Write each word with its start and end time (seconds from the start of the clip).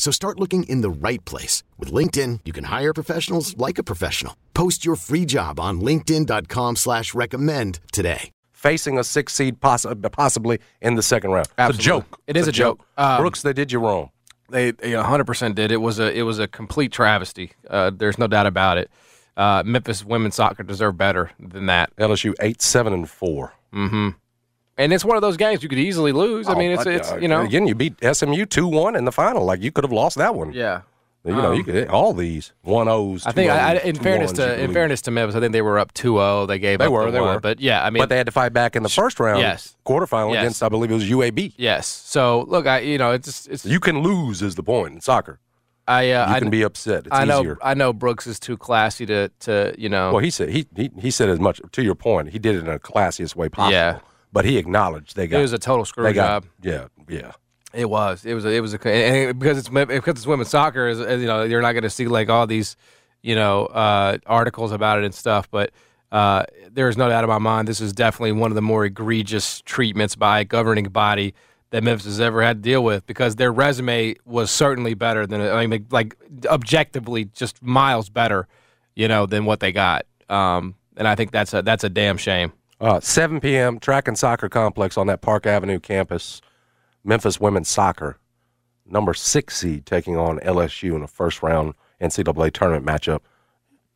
So 0.00 0.10
start 0.10 0.40
looking 0.40 0.62
in 0.62 0.80
the 0.80 0.88
right 0.88 1.22
place. 1.26 1.62
With 1.78 1.92
LinkedIn, 1.92 2.40
you 2.46 2.54
can 2.54 2.64
hire 2.64 2.94
professionals 2.94 3.54
like 3.58 3.76
a 3.76 3.82
professional. 3.82 4.34
Post 4.54 4.82
your 4.82 4.96
free 4.96 5.26
job 5.26 5.60
on 5.60 5.82
linkedin.com 5.82 6.76
slash 6.76 7.12
recommend 7.12 7.80
today. 7.92 8.30
Facing 8.54 8.98
a 8.98 9.04
six 9.04 9.34
seed 9.34 9.60
poss- 9.60 9.84
possibly 10.10 10.58
in 10.80 10.94
the 10.94 11.02
second 11.02 11.32
round. 11.32 11.48
Absolutely. 11.58 11.78
It's 11.78 11.86
a 11.86 11.90
joke. 11.90 12.20
It 12.26 12.36
is 12.38 12.48
It's 12.48 12.56
a 12.56 12.58
joke. 12.58 12.86
Um, 12.96 13.20
Brooks, 13.20 13.42
they 13.42 13.52
did 13.52 13.72
you 13.72 13.78
wrong. 13.78 14.10
They, 14.48 14.70
they 14.70 14.92
100% 14.92 15.54
did. 15.54 15.70
It 15.70 15.76
was 15.76 15.98
a 15.98 16.10
it 16.10 16.22
was 16.22 16.38
a 16.38 16.48
complete 16.48 16.92
travesty. 16.92 17.52
Uh, 17.68 17.90
there's 17.94 18.16
no 18.16 18.26
doubt 18.26 18.46
about 18.46 18.78
it. 18.78 18.90
Uh, 19.36 19.62
Memphis 19.66 20.02
women's 20.02 20.34
soccer 20.34 20.62
deserve 20.62 20.96
better 20.96 21.30
than 21.38 21.66
that. 21.66 21.94
LSU 21.96 22.34
8 22.40 22.62
7 22.62 22.92
and 22.94 23.08
4. 23.08 23.52
And 24.80 24.92
it's 24.94 25.04
one 25.04 25.16
of 25.16 25.20
those 25.20 25.36
games 25.36 25.62
you 25.62 25.68
could 25.68 25.78
easily 25.78 26.10
lose. 26.12 26.48
I 26.48 26.54
mean, 26.54 26.70
it's 26.72 26.86
Oh, 26.86 26.90
it's 26.90 27.12
you 27.20 27.28
know 27.28 27.42
Again, 27.42 27.66
you 27.66 27.74
beat 27.74 27.94
SMU 28.02 28.46
2 28.46 28.66
1 28.66 28.96
in 28.96 29.04
the 29.04 29.12
final. 29.12 29.44
Like, 29.44 29.60
you 29.62 29.70
could 29.70 29.84
have 29.84 29.92
lost 29.92 30.16
that 30.16 30.34
one. 30.34 30.52
yeah. 30.52 30.80
You 31.22 31.34
know, 31.34 31.52
you 31.52 31.58
Um, 31.58 31.64
could 31.64 31.74
hit 31.74 31.88
all 31.90 32.14
these 32.14 32.52
1 32.62 32.86
0s. 32.86 33.24
I 33.26 33.32
think 33.32 33.50
I, 33.50 33.74
I, 33.74 33.74
in 33.80 33.94
fairness 33.96 34.32
to 34.32 34.58
in 34.58 34.72
fairness 34.72 35.02
to 35.02 35.10
Memphis, 35.10 35.36
I 35.36 35.40
think 35.40 35.52
they 35.52 35.60
were 35.60 35.78
up 35.78 35.92
2-0. 35.92 36.48
They 36.48 36.58
gave 36.58 36.78
They 36.78 36.86
up 36.86 36.92
were, 36.92 37.04
the 37.04 37.10
they 37.10 37.20
one. 37.20 37.34
were. 37.34 37.40
But 37.40 37.60
yeah, 37.60 37.84
I 37.84 37.90
mean, 37.90 38.00
but 38.02 38.08
they 38.08 38.16
had 38.16 38.24
to 38.24 38.32
fight 38.32 38.54
back 38.54 38.74
in 38.74 38.82
the 38.82 38.88
first 38.88 39.20
round, 39.20 39.40
Yes. 39.40 39.76
quarterfinal 39.84 40.32
Yes. 40.32 40.40
against, 40.42 40.62
I 40.62 40.70
believe 40.70 40.90
it 40.90 40.94
was 40.94 41.04
UAB. 41.10 41.52
yes. 41.58 41.86
So 41.86 42.46
look, 42.48 42.66
I 42.66 42.78
you 42.78 42.96
know 42.96 43.10
it's 43.12 43.46
it's 43.48 43.66
You 43.66 43.80
can 43.80 43.98
lose, 44.00 44.40
is 44.40 44.54
the 44.54 44.62
point 44.62 44.94
in 44.94 45.00
soccer. 45.02 45.40
I 45.86 46.10
uh, 46.12 46.26
You 46.30 46.34
I, 46.36 46.38
can 46.38 46.48
be 46.48 46.62
upset. 46.62 47.00
It's 47.06 47.08
I 47.14 47.26
know 47.26 47.40
easier. 47.40 47.58
I 47.62 47.74
know 47.74 47.92
Brooks 47.92 48.26
is 48.26 48.40
too 48.40 48.56
classy 48.56 49.04
to 49.04 49.28
to 49.40 49.74
you 49.76 49.90
know. 49.90 50.12
Well, 50.12 50.24
he 50.24 50.30
said 50.30 50.48
he, 50.48 50.66
he 50.74 50.90
he 50.98 51.10
said 51.10 51.28
as 51.28 51.38
much 51.38 51.60
to 51.72 51.82
your 51.82 51.94
point. 51.96 52.30
He 52.30 52.38
did 52.38 52.54
it 52.56 52.60
in 52.60 52.68
a 52.70 52.78
classiest 52.78 53.36
way 53.36 53.50
possible. 53.50 53.72
Yeah. 53.72 53.98
But 54.32 54.44
he 54.44 54.58
acknowledged 54.58 55.16
they 55.16 55.26
got 55.26 55.38
it 55.38 55.42
was 55.42 55.52
a 55.52 55.58
total 55.58 55.84
screw 55.84 56.04
they 56.04 56.12
job. 56.12 56.46
got 56.62 56.72
yeah 56.72 56.86
yeah. 57.08 57.32
It 57.72 57.88
was. 57.88 58.24
It 58.24 58.34
was. 58.34 58.44
A, 58.44 58.50
it 58.50 58.60
was 58.60 58.74
a 58.74 58.88
and 58.88 59.38
because 59.38 59.58
it's 59.58 59.68
because 59.68 60.16
it's 60.16 60.26
women's 60.26 60.48
soccer. 60.48 60.88
Is 60.88 60.98
is, 60.98 61.20
you 61.20 61.28
know 61.28 61.44
you're 61.44 61.62
not 61.62 61.72
going 61.72 61.84
to 61.84 61.90
see 61.90 62.08
like 62.08 62.28
all 62.28 62.46
these 62.46 62.76
you 63.22 63.34
know 63.34 63.66
uh, 63.66 64.18
articles 64.26 64.72
about 64.72 64.98
it 64.98 65.04
and 65.04 65.14
stuff. 65.14 65.48
But 65.50 65.70
uh, 66.10 66.44
there 66.70 66.88
is 66.88 66.96
no 66.96 67.08
doubt 67.08 67.22
in 67.22 67.30
my 67.30 67.38
mind 67.38 67.68
this 67.68 67.80
is 67.80 67.92
definitely 67.92 68.32
one 68.32 68.50
of 68.50 68.56
the 68.56 68.62
more 68.62 68.84
egregious 68.84 69.62
treatments 69.62 70.16
by 70.16 70.40
a 70.40 70.44
governing 70.44 70.86
body 70.86 71.34
that 71.70 71.84
Memphis 71.84 72.06
has 72.06 72.20
ever 72.20 72.42
had 72.42 72.56
to 72.56 72.62
deal 72.62 72.82
with 72.82 73.06
because 73.06 73.36
their 73.36 73.52
resume 73.52 74.16
was 74.24 74.50
certainly 74.50 74.94
better 74.94 75.26
than 75.26 75.40
I 75.40 75.66
mean 75.66 75.86
like 75.90 76.16
objectively 76.46 77.26
just 77.26 77.62
miles 77.62 78.08
better, 78.08 78.48
you 78.96 79.06
know, 79.06 79.26
than 79.26 79.44
what 79.44 79.60
they 79.60 79.70
got. 79.70 80.06
Um, 80.28 80.74
and 80.96 81.06
I 81.06 81.14
think 81.14 81.30
that's 81.30 81.54
a 81.54 81.62
that's 81.62 81.84
a 81.84 81.88
damn 81.88 82.16
shame. 82.16 82.52
Uh, 82.80 82.98
7 83.00 83.40
p.m. 83.40 83.78
track 83.78 84.08
and 84.08 84.18
soccer 84.18 84.48
complex 84.48 84.96
on 84.96 85.06
that 85.08 85.20
Park 85.20 85.46
Avenue 85.46 85.78
campus. 85.80 86.40
Memphis 87.04 87.40
women's 87.40 87.68
soccer, 87.68 88.18
number 88.86 89.14
six 89.14 89.56
seed, 89.56 89.86
taking 89.86 90.16
on 90.18 90.38
LSU 90.40 90.94
in 90.94 91.02
a 91.02 91.06
first 91.06 91.42
round 91.42 91.72
NCAA 92.00 92.52
tournament 92.52 92.84
matchup. 92.84 93.20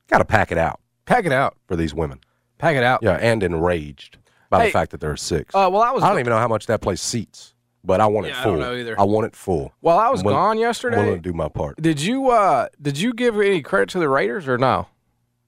Got 0.09 0.19
to 0.19 0.25
pack 0.25 0.51
it 0.53 0.57
out 0.59 0.81
Pack 1.05 1.27
it 1.27 1.33
out. 1.33 1.57
for 1.67 1.77
these 1.77 1.93
women. 1.95 2.21
Pack 2.59 2.77
it 2.77 2.83
out. 2.83 3.01
Yeah, 3.03 3.17
and 3.17 3.43
enraged 3.43 4.17
by 4.49 4.61
Hey, 4.61 4.67
the 4.69 4.73
fact 4.73 4.91
that 4.93 5.01
there 5.01 5.11
are 5.11 5.17
six. 5.19 5.55
Uh, 5.55 5.69
well, 5.71 5.83
I 5.83 5.91
was 5.91 6.03
I 6.03 6.09
don't 6.09 6.19
even 6.21 6.31
know 6.31 6.39
how 6.39 6.49
much 6.49 6.67
that 6.67 6.81
place 6.81 7.03
seats, 7.03 7.55
but 7.85 8.01
I 8.01 8.07
want 8.07 8.27
it 8.27 8.31
Yeah, 8.31 8.41
I 8.41 8.43
full. 8.45 8.53
don't 8.53 8.61
know 8.61 8.75
either. 8.75 8.99
I 9.01 9.03
want 9.05 9.27
it 9.27 9.37
full. 9.37 9.75
Well, 9.83 9.99
I 9.99 10.09
was 10.09 10.21
I'm 10.21 10.27
willing- 10.27 10.39
gone 10.41 10.57
I'm 10.57 10.61
yesterday. 10.63 10.97
willing 10.97 11.15
to 11.17 11.21
do 11.21 11.35
my 11.35 11.49
part. 11.49 11.81
Did 11.83 12.01
you 12.01 12.31
uh 12.31 12.69
did 12.81 12.99
you 12.99 13.13
give 13.13 13.37
any 13.39 13.61
credit 13.61 13.91
to 13.91 13.99
the 13.99 14.09
Raiders 14.09 14.49
or 14.49 14.57
no? 14.57 14.87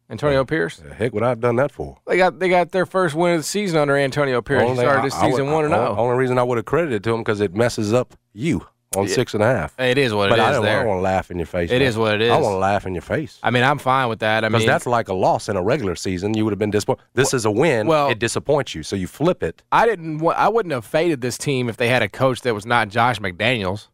Antonio 0.09 0.45
Pierce? 0.45 0.77
The 0.77 0.95
heck 0.95 1.13
would 1.13 1.23
I 1.25 1.31
have 1.31 1.41
done 1.41 1.57
that 1.57 1.73
for? 1.73 1.99
They 2.07 2.17
got 2.17 2.39
they 2.39 2.49
got 2.49 2.71
their 2.71 2.87
first 2.87 3.15
win 3.15 3.35
of 3.35 3.41
the 3.41 3.45
season 3.45 3.79
under 3.79 3.97
Antonio 3.97 4.41
Pierce. 4.41 4.63
He 4.63 4.69
Only- 4.69 4.85
started 4.85 5.05
this 5.05 5.15
I- 5.15 5.27
I 5.27 5.31
season 5.31 5.51
one 5.51 5.65
and 5.65 5.75
oh. 5.75 5.77
I- 5.77 5.85
zero. 5.87 5.97
Only 5.99 6.17
reason 6.17 6.39
I 6.39 6.43
would 6.45 6.59
have 6.59 6.65
credited 6.65 7.03
to 7.05 7.13
him 7.15 7.21
because 7.21 7.41
it 7.41 7.55
messes 7.55 7.93
up 7.93 8.15
you 8.33 8.67
on 8.97 9.09
six 9.09 9.35
and 9.35 9.43
a 9.43 9.47
half. 9.47 9.79
It 9.81 9.99
is 9.99 10.15
what 10.15 10.31
but 10.31 10.39
it 10.39 10.43
I 10.43 10.53
is 10.53 10.59
I 10.59 10.63
don't 10.77 10.87
want 10.87 10.99
to 10.99 11.03
laugh 11.03 11.31
in 11.31 11.39
your 11.39 11.47
face. 11.47 11.71
It 11.71 11.81
man. 11.81 11.83
is 11.89 11.99
what 11.99 12.15
it 12.15 12.21
is. 12.23 12.31
I 12.31 12.37
want 12.39 12.53
to 12.55 12.59
laugh 12.59 12.87
in 12.87 12.95
your 12.95 13.03
face 13.03 13.39
I 13.43 13.51
mean, 13.51 13.63
I'm 13.65 13.79
fine 13.79 14.09
with 14.09 14.21
that. 14.21 14.45
I 14.45 14.49
mean, 14.49 14.65
that's 14.65 14.87
like 14.87 15.09
a 15.09 15.13
loss 15.15 15.49
in 15.49 15.57
a 15.57 15.63
regular 15.63 15.97
season. 15.97 16.35
You 16.35 16.45
would 16.45 16.53
have 16.53 16.59
been 16.59 16.71
disappointed. 16.71 17.03
This 17.15 17.35
is 17.35 17.45
a 17.45 17.51
win. 17.51 17.89
well- 17.89 18.09
it 18.09 18.21
disappoints 18.21 18.75
you, 18.77 18.83
so 18.85 18.95
you 18.97 19.09
flip 19.09 19.43
it. 19.43 19.65
I 19.73 19.87
didn't. 19.87 20.25
I 20.25 20.49
wouldn't 20.49 20.73
have 20.73 20.85
faded 20.87 21.21
this 21.21 21.37
team 21.37 21.69
if 21.69 21.77
they 21.77 21.89
had 21.89 22.03
a 22.03 22.09
coach 22.09 22.43
that 22.43 22.55
was 22.55 22.65
not 22.65 22.89
Josh 22.89 23.19
McDaniels. 23.19 23.89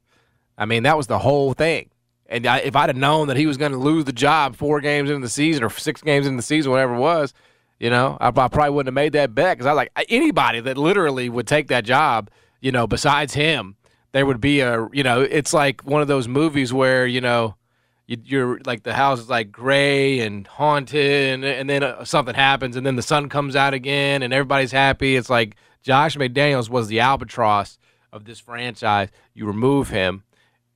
I 0.58 0.66
mean, 0.66 0.82
that 0.82 0.96
was 0.98 1.06
the 1.06 1.18
whole 1.18 1.54
thing. 1.54 1.88
And 2.32 2.46
I, 2.46 2.58
if 2.60 2.74
I'd 2.74 2.88
have 2.88 2.96
known 2.96 3.28
that 3.28 3.36
he 3.36 3.46
was 3.46 3.58
going 3.58 3.72
to 3.72 3.78
lose 3.78 4.06
the 4.06 4.12
job 4.12 4.56
four 4.56 4.80
games 4.80 5.10
into 5.10 5.20
the 5.20 5.28
season 5.28 5.62
or 5.62 5.68
six 5.68 6.00
games 6.00 6.26
into 6.26 6.38
the 6.38 6.42
season, 6.42 6.72
whatever 6.72 6.94
it 6.94 6.98
was, 6.98 7.34
you 7.78 7.90
know, 7.90 8.16
I, 8.20 8.28
I 8.28 8.30
probably 8.30 8.70
wouldn't 8.70 8.88
have 8.88 8.94
made 8.94 9.12
that 9.12 9.34
bet 9.34 9.58
because 9.58 9.66
I 9.66 9.72
like 9.72 9.92
anybody 10.08 10.60
that 10.60 10.78
literally 10.78 11.28
would 11.28 11.46
take 11.46 11.68
that 11.68 11.84
job. 11.84 12.30
You 12.60 12.72
know, 12.72 12.86
besides 12.86 13.34
him, 13.34 13.76
there 14.12 14.24
would 14.24 14.40
be 14.40 14.60
a. 14.60 14.88
You 14.92 15.02
know, 15.02 15.20
it's 15.20 15.52
like 15.52 15.82
one 15.82 16.00
of 16.00 16.08
those 16.08 16.26
movies 16.26 16.72
where 16.72 17.06
you 17.06 17.20
know. 17.20 17.56
You, 18.08 18.16
you're 18.24 18.60
like 18.66 18.82
the 18.82 18.94
house 18.94 19.20
is 19.20 19.30
like 19.30 19.52
gray 19.52 20.18
and 20.20 20.44
haunted, 20.44 21.34
and, 21.34 21.44
and 21.44 21.70
then 21.70 21.84
uh, 21.84 22.04
something 22.04 22.34
happens, 22.34 22.74
and 22.74 22.84
then 22.84 22.96
the 22.96 23.02
sun 23.02 23.28
comes 23.28 23.54
out 23.54 23.74
again, 23.74 24.24
and 24.24 24.32
everybody's 24.32 24.72
happy. 24.72 25.14
It's 25.14 25.30
like 25.30 25.54
Josh 25.82 26.16
McDaniels 26.16 26.68
was 26.68 26.88
the 26.88 26.98
albatross 26.98 27.78
of 28.12 28.24
this 28.24 28.40
franchise. 28.40 29.08
You 29.34 29.46
remove 29.46 29.88
him, 29.88 30.24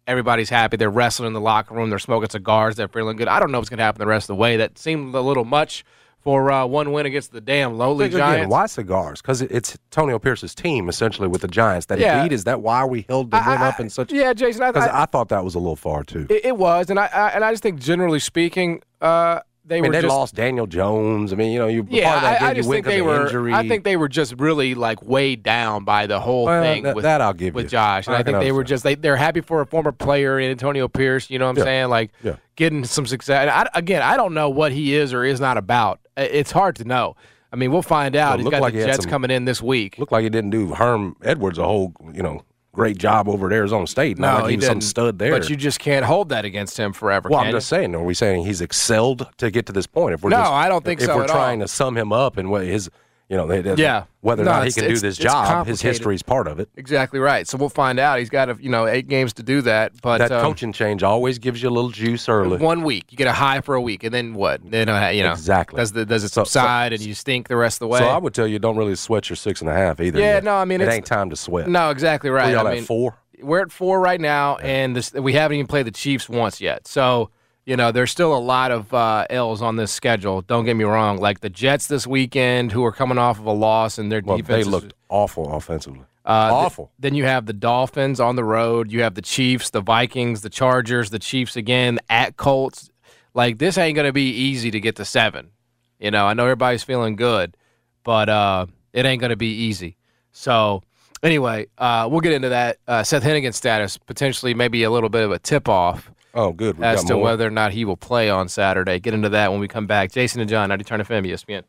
everybody's 0.06 0.48
happy. 0.50 0.76
They're 0.76 0.90
wrestling 0.90 1.28
in 1.28 1.32
the 1.32 1.40
locker 1.40 1.74
room. 1.74 1.90
They're 1.90 1.98
smoking 1.98 2.28
cigars. 2.30 2.76
They're 2.76 2.88
feeling 2.88 3.16
good. 3.16 3.28
I 3.28 3.40
don't 3.40 3.50
know 3.52 3.58
what's 3.58 3.68
going 3.70 3.78
to 3.78 3.84
happen 3.84 3.98
the 4.00 4.06
rest 4.06 4.24
of 4.24 4.36
the 4.36 4.40
way. 4.40 4.56
That 4.56 4.78
seemed 4.78 5.14
a 5.14 5.20
little 5.20 5.44
much 5.44 5.84
for 6.18 6.50
uh, 6.50 6.66
one 6.66 6.90
win 6.90 7.06
against 7.06 7.30
the 7.30 7.40
damn 7.40 7.78
lowly 7.78 8.06
Again, 8.06 8.18
Giants. 8.18 8.50
why 8.50 8.66
cigars? 8.66 9.22
Because 9.22 9.42
it's 9.42 9.78
Tonio 9.92 10.18
Pierce's 10.18 10.56
team 10.56 10.88
essentially 10.88 11.28
with 11.28 11.40
the 11.42 11.46
Giants 11.48 11.86
that 11.86 12.00
Yeah. 12.00 12.22
he 12.22 12.28
beat. 12.28 12.34
Is 12.34 12.44
that 12.44 12.60
why 12.62 12.84
we 12.84 13.06
held 13.08 13.30
the 13.30 13.36
I- 13.36 13.48
win 13.48 13.58
I- 13.62 13.68
up 13.68 13.78
in 13.80 13.88
such? 13.90 14.12
Yeah, 14.12 14.32
Jason. 14.32 14.62
I, 14.62 14.72
Because 14.72 14.88
I, 14.88 15.02
I, 15.02 15.06
thought 15.06 15.28
that 15.28 15.44
was 15.44 15.54
a 15.54 15.58
little 15.60 15.76
far 15.76 16.02
too. 16.02 16.26
it, 16.28 16.46
it 16.46 16.56
was, 16.56 16.90
and 16.90 16.98
I, 16.98 17.06
I 17.06 17.28
and 17.28 17.44
I 17.44 17.52
just 17.52 17.62
think 17.62 17.78
generally 17.80 18.18
speaking, 18.18 18.82
uh, 19.00 19.40
they 19.66 19.78
I 19.78 19.80
mean, 19.80 19.90
were 19.90 19.96
they 19.96 20.02
just 20.02 20.14
lost 20.14 20.34
Daniel 20.34 20.66
Jones. 20.66 21.32
I 21.32 21.36
mean, 21.36 21.50
you 21.52 21.58
know, 21.58 21.66
you 21.66 21.86
Yeah, 21.90 22.04
part 22.04 22.16
of 22.16 22.22
that 22.22 22.42
I, 22.42 22.50
I 22.50 22.54
just 22.54 22.68
think 22.70 22.86
they 22.86 23.02
were. 23.02 23.24
injury. 23.26 23.52
I 23.52 23.66
think 23.66 23.82
they 23.84 23.96
were 23.96 24.08
just 24.08 24.34
really 24.38 24.74
like 24.74 25.02
weighed 25.02 25.42
down 25.42 25.84
by 25.84 26.06
the 26.06 26.20
whole 26.20 26.44
Well, 26.44 26.62
thing 26.62 26.84
that- 26.84 26.94
with 26.94 27.02
that 27.02 27.20
I'll 27.20 27.32
give 27.32 27.54
with 27.54 27.64
you. 27.64 27.70
Josh, 27.70 28.06
and 28.06 28.14
I 28.16 28.20
I, 28.20 28.22
think 28.22 28.38
they 28.38 28.52
were 28.52 28.64
just 28.64 28.84
they 28.84 28.94
they're 28.94 29.16
happy 29.16 29.40
for 29.40 29.60
a 29.60 29.66
former 29.66 29.92
player 29.92 30.38
in 30.38 30.50
Antonio 30.50 30.86
Pierce. 30.88 31.28
You 31.30 31.38
know 31.38 31.46
what 31.46 31.50
I'm 31.52 31.58
Yeah. 31.58 31.64
saying? 31.64 31.88
Like 31.88 32.10
Yeah. 32.22 32.36
getting 32.54 32.84
some 32.84 33.06
success. 33.06 33.40
And 33.42 33.50
I, 33.50 33.68
again, 33.74 34.02
I 34.02 34.16
don't 34.16 34.34
know 34.34 34.48
what 34.48 34.72
he 34.72 34.94
is 34.94 35.12
or 35.12 35.24
is 35.24 35.40
not 35.40 35.56
about. 35.58 36.00
It's 36.16 36.52
hard 36.52 36.76
to 36.76 36.84
know. 36.84 37.16
I 37.52 37.56
mean, 37.56 37.70
we'll 37.72 37.82
find 37.82 38.16
out. 38.16 38.38
Well, 38.38 38.44
He's 38.46 38.50
got 38.50 38.60
like 38.62 38.74
the 38.74 38.80
he 38.80 38.86
Jets 38.86 39.02
some- 39.02 39.10
coming 39.10 39.30
in 39.30 39.44
this 39.46 39.62
week. 39.62 39.98
looked 39.98 40.12
like 40.12 40.22
he 40.24 40.30
didn't 40.30 40.50
do 40.50 40.74
Herm 40.74 41.16
Edwards 41.22 41.58
a 41.58 41.64
whole, 41.64 41.92
you 42.12 42.22
know, 42.22 42.42
great 42.76 42.98
job 42.98 43.28
over 43.28 43.46
at 43.48 43.52
Arizona 43.54 43.86
State. 43.86 44.18
Not 44.18 44.42
like 44.42 44.50
he, 44.50 44.56
was 44.56 44.66
some 44.66 44.80
stud 44.82 45.18
there. 45.18 45.32
But 45.32 45.48
you 45.48 45.56
just 45.56 45.80
can't 45.80 46.04
hold 46.04 46.28
that 46.28 46.44
against 46.44 46.78
him 46.78 46.92
forever. 46.92 47.28
well, 47.30 47.40
I'm 47.40 47.46
you? 47.46 47.52
just 47.52 47.68
saying. 47.68 47.94
Are 47.94 48.02
we 48.04 48.14
saying 48.14 48.44
he's 48.44 48.60
excelled 48.60 49.26
to 49.38 49.50
get 49.50 49.66
to 49.66 49.72
this 49.72 49.86
point? 49.86 50.14
If 50.14 50.22
we're 50.22 50.30
No, 50.30 50.36
just, 50.36 50.52
I 50.52 50.68
don't 50.68 50.84
think 50.84 51.00
if 51.00 51.06
so 51.06 51.12
If 51.12 51.16
we're 51.16 51.24
at 51.24 51.30
all. 51.30 51.36
trying 51.36 51.60
to 51.60 51.68
sum 51.68 51.96
him 51.96 52.12
up 52.12 52.36
and 52.36 52.50
what 52.50 52.64
his, 52.64 52.90
you 53.28 53.36
know, 53.36 53.46
they- 53.46 53.60
they- 53.60 53.74
Yeah. 53.74 54.04
whether 54.20 54.42
or 54.42 54.44
No, 54.44 54.52
not 54.52 54.66
he 54.66 54.72
can 54.72 54.88
do 54.88 54.98
this 54.98 55.16
job, 55.16 55.66
his 55.66 55.82
history 55.82 56.14
is 56.14 56.22
part 56.22 56.46
of 56.46 56.60
it. 56.60 56.68
Exactly 56.76 57.18
right. 57.18 57.46
So 57.46 57.58
we'll 57.58 57.68
find 57.68 57.98
out. 57.98 58.18
He's 58.18 58.30
got, 58.30 58.48
a, 58.50 58.56
you 58.60 58.68
know, 58.70 58.86
eight 58.86 59.08
games 59.08 59.32
to 59.34 59.42
do 59.42 59.62
that. 59.62 59.92
But 60.00 60.18
that 60.18 60.30
um, 60.32 60.42
coaching 60.42 60.72
change 60.72 61.02
always 61.02 61.38
gives 61.38 61.62
you 61.62 61.68
a 61.68 61.70
little 61.70 61.90
juice 61.90 62.28
early. 62.28 62.58
one 62.58 62.82
week. 62.82 63.06
You 63.10 63.16
get 63.16 63.26
a 63.26 63.32
high 63.32 63.60
for 63.60 63.74
a 63.74 63.80
week, 63.80 64.04
and 64.04 64.14
then 64.14 64.34
what? 64.34 64.60
Then 64.68 64.88
uh, 64.88 65.08
you 65.08 65.22
know 65.22 65.32
Exactly. 65.32 65.78
Does 65.78 65.92
the 65.92 66.04
does 66.04 66.22
it 66.24 66.28
So- 66.28 66.44
so- 66.44 66.50
subside 66.50 66.92
and 66.92 67.02
you 67.02 67.14
stink 67.14 67.48
the 67.48 67.56
rest 67.56 67.76
of 67.76 67.80
the 67.80 67.88
way? 67.88 67.98
So 67.98 68.06
I 68.06 68.18
would 68.18 68.34
tell 68.34 68.46
you, 68.46 68.58
don't 68.58 68.76
really 68.76 68.94
sweat 68.94 69.28
your 69.28 69.36
six 69.36 69.60
and 69.60 69.68
a 69.70 69.74
half 69.74 70.00
either. 70.00 70.18
Yeah, 70.18 70.34
yet. 70.34 70.44
no, 70.44 70.54
I 70.54 70.64
mean, 70.64 70.80
it 70.80 70.84
it's- 70.84 70.96
ain't 70.96 71.06
time 71.06 71.30
to 71.30 71.36
sweat. 71.36 71.68
no, 71.68 71.90
exactly 71.90 72.30
right. 72.30 72.52
y'all 72.52 72.66
I 72.66 72.70
at 72.70 72.76
mean, 72.76 72.84
four? 72.84 73.16
we're 73.42 73.60
at 73.60 73.70
four 73.72 74.00
right 74.00 74.20
now, 74.20 74.56
and 74.56 74.96
this, 74.96 75.12
we 75.12 75.32
haven't 75.34 75.56
even 75.56 75.66
played 75.66 75.86
the 75.86 75.90
Chiefs 75.90 76.28
once 76.28 76.60
yet. 76.60 76.86
So 76.88 77.30
You 77.66 77.76
know, 77.76 77.90
there's 77.90 78.12
still 78.12 78.34
a 78.34 78.38
lot 78.38 78.70
of 78.70 78.94
uh, 78.94 79.26
L's 79.28 79.60
on 79.60 79.74
this 79.76 79.90
schedule. 79.92 80.40
Don't 80.42 80.64
get 80.64 80.76
me 80.76 80.84
wrong. 80.84 81.18
Like 81.18 81.40
the 81.40 81.50
Jets 81.50 81.88
this 81.88 82.06
weekend, 82.06 82.70
who 82.70 82.84
are 82.84 82.92
coming 82.92 83.18
off 83.18 83.38
of 83.40 83.46
a 83.46 83.52
loss 83.52 83.98
and 83.98 84.10
their 84.10 84.22
Well, 84.24 84.36
defense 84.36 84.64
they 84.64 84.70
looked 84.70 84.94
awful 85.08 85.52
offensively. 85.52 86.02
uh, 86.24 86.48
th- 86.50 86.54
awful. 86.66 86.92
then 87.00 87.14
you 87.16 87.24
have 87.24 87.46
the 87.46 87.52
Dolphins 87.52 88.20
on 88.20 88.36
the 88.36 88.44
road. 88.44 88.92
You 88.92 89.02
have 89.02 89.14
the 89.14 89.22
Chiefs, 89.22 89.70
the 89.70 89.80
Vikings, 89.80 90.42
the 90.42 90.48
Chargers, 90.50 91.10
the 91.10 91.18
Chiefs 91.18 91.56
again 91.56 91.98
at 92.08 92.36
Colts. 92.36 92.88
Like 93.34 93.58
this 93.58 93.76
ain't 93.76 93.96
gonna 93.96 94.12
be 94.12 94.30
easy 94.30 94.70
to 94.70 94.78
get 94.80 94.94
to 94.96 95.04
seven. 95.04 95.50
You 95.98 96.12
know, 96.12 96.24
I 96.24 96.34
know 96.34 96.44
everybody's 96.44 96.84
feeling 96.84 97.16
good, 97.16 97.56
but 98.04 98.28
uh, 98.28 98.66
it 98.92 99.04
ain't 99.06 99.20
gonna 99.20 99.34
be 99.36 99.48
easy. 99.64 99.96
So 100.30 100.82
anyway, 101.22 101.66
uh, 101.78 102.06
we'll 102.08 102.20
get 102.20 102.32
into 102.32 102.50
that. 102.50 102.78
Uh, 102.86 103.02
Seth 103.02 103.24
Henigan's 103.24 103.56
status 103.56 103.98
potentially 103.98 104.54
maybe 104.54 104.84
a 104.84 104.90
little 104.90 105.08
bit 105.08 105.24
of 105.24 105.32
a 105.32 105.38
tip 105.40 105.68
off 105.68 106.12
oh, 106.36 106.52
good. 106.52 106.78
We 106.78 106.84
as 106.84 107.00
got 107.02 107.08
to 107.08 107.14
more. 107.14 107.24
whether 107.24 107.46
or 107.46 107.50
not 107.50 107.72
he 107.72 107.84
will 107.84 107.96
play 107.96 108.30
on 108.30 108.48
Saturday. 108.48 109.00
Get 109.00 109.14
into 109.14 109.30
that 109.30 109.50
when 109.50 109.60
we 109.60 109.66
come 109.66 109.86
back. 109.86 110.12
Jason 110.12 110.40
and 110.40 110.48
John, 110.48 110.68
90 110.68 110.84
Turn 110.84 111.00
FM, 111.00 111.26
ESPN. 111.26 111.62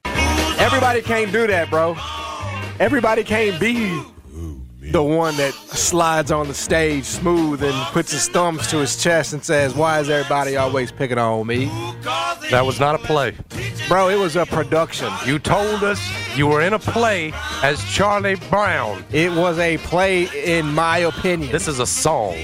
Everybody 0.60 1.02
can't 1.02 1.32
do 1.32 1.48
that, 1.48 1.70
bro. 1.70 1.96
Everybody 2.80 3.24
can't 3.24 3.60
be 3.60 4.04
the 4.92 5.04
one 5.04 5.36
that 5.38 5.54
slides 5.54 6.32
on 6.32 6.48
the 6.48 6.54
stage 6.54 7.06
smooth 7.06 7.64
and 7.64 7.74
puts 7.94 8.12
his 8.12 8.28
thumbs 8.30 8.68
to 8.68 8.78
his 8.78 9.02
chest 9.02 9.34
and 9.34 9.44
says, 9.44 9.74
Why 9.76 10.00
is 10.00 10.10
everybody 10.10 10.56
always 10.56 10.92
picking 10.92 11.18
on 11.18 11.48
me? 11.48 11.66
That 12.52 12.64
was 12.66 12.80
not 12.80 12.96
a 12.96 13.00
play. 13.00 13.36
Bro, 13.88 14.10
it 14.10 14.18
was 14.18 14.36
a 14.36 14.46
production. 14.46 15.12
You 15.26 15.40
told 15.40 15.84
us 15.84 16.00
you 16.38 16.48
were 16.48 16.62
in 16.62 16.74
a 16.74 16.80
play 16.80 17.34
as 17.64 17.84
Charlie 17.86 18.36
Brown. 18.50 19.04
It 19.12 19.32
was 19.32 19.60
a 19.60 19.78
play, 19.80 20.28
in 20.44 20.68
my 20.74 21.00
opinion. 21.00 21.52
This 21.52 21.68
is 21.68 21.80
a 21.80 21.88
song. 21.88 22.36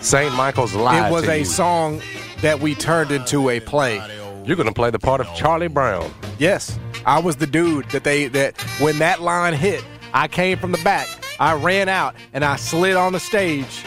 St. 0.00 0.34
Michael's 0.34 0.74
lied 0.74 1.10
it 1.10 1.12
was 1.12 1.28
a 1.28 1.40
you. 1.40 1.44
song 1.44 2.00
that 2.42 2.60
we 2.60 2.74
turned 2.74 3.10
into 3.10 3.50
a 3.50 3.60
play. 3.60 3.96
You're 4.44 4.56
going 4.56 4.68
to 4.68 4.74
play 4.74 4.90
the 4.90 4.98
part 4.98 5.20
of 5.20 5.26
Charlie 5.34 5.68
Brown. 5.68 6.12
Yes, 6.38 6.78
I 7.04 7.18
was 7.18 7.36
the 7.36 7.46
dude 7.46 7.88
that 7.90 8.04
they 8.04 8.28
that 8.28 8.60
when 8.80 8.98
that 8.98 9.20
line 9.20 9.52
hit, 9.52 9.84
I 10.14 10.28
came 10.28 10.58
from 10.58 10.72
the 10.72 10.82
back. 10.82 11.06
I 11.40 11.54
ran 11.54 11.88
out 11.88 12.14
and 12.32 12.44
I 12.44 12.56
slid 12.56 12.96
on 12.96 13.12
the 13.14 13.18
stage 13.20 13.82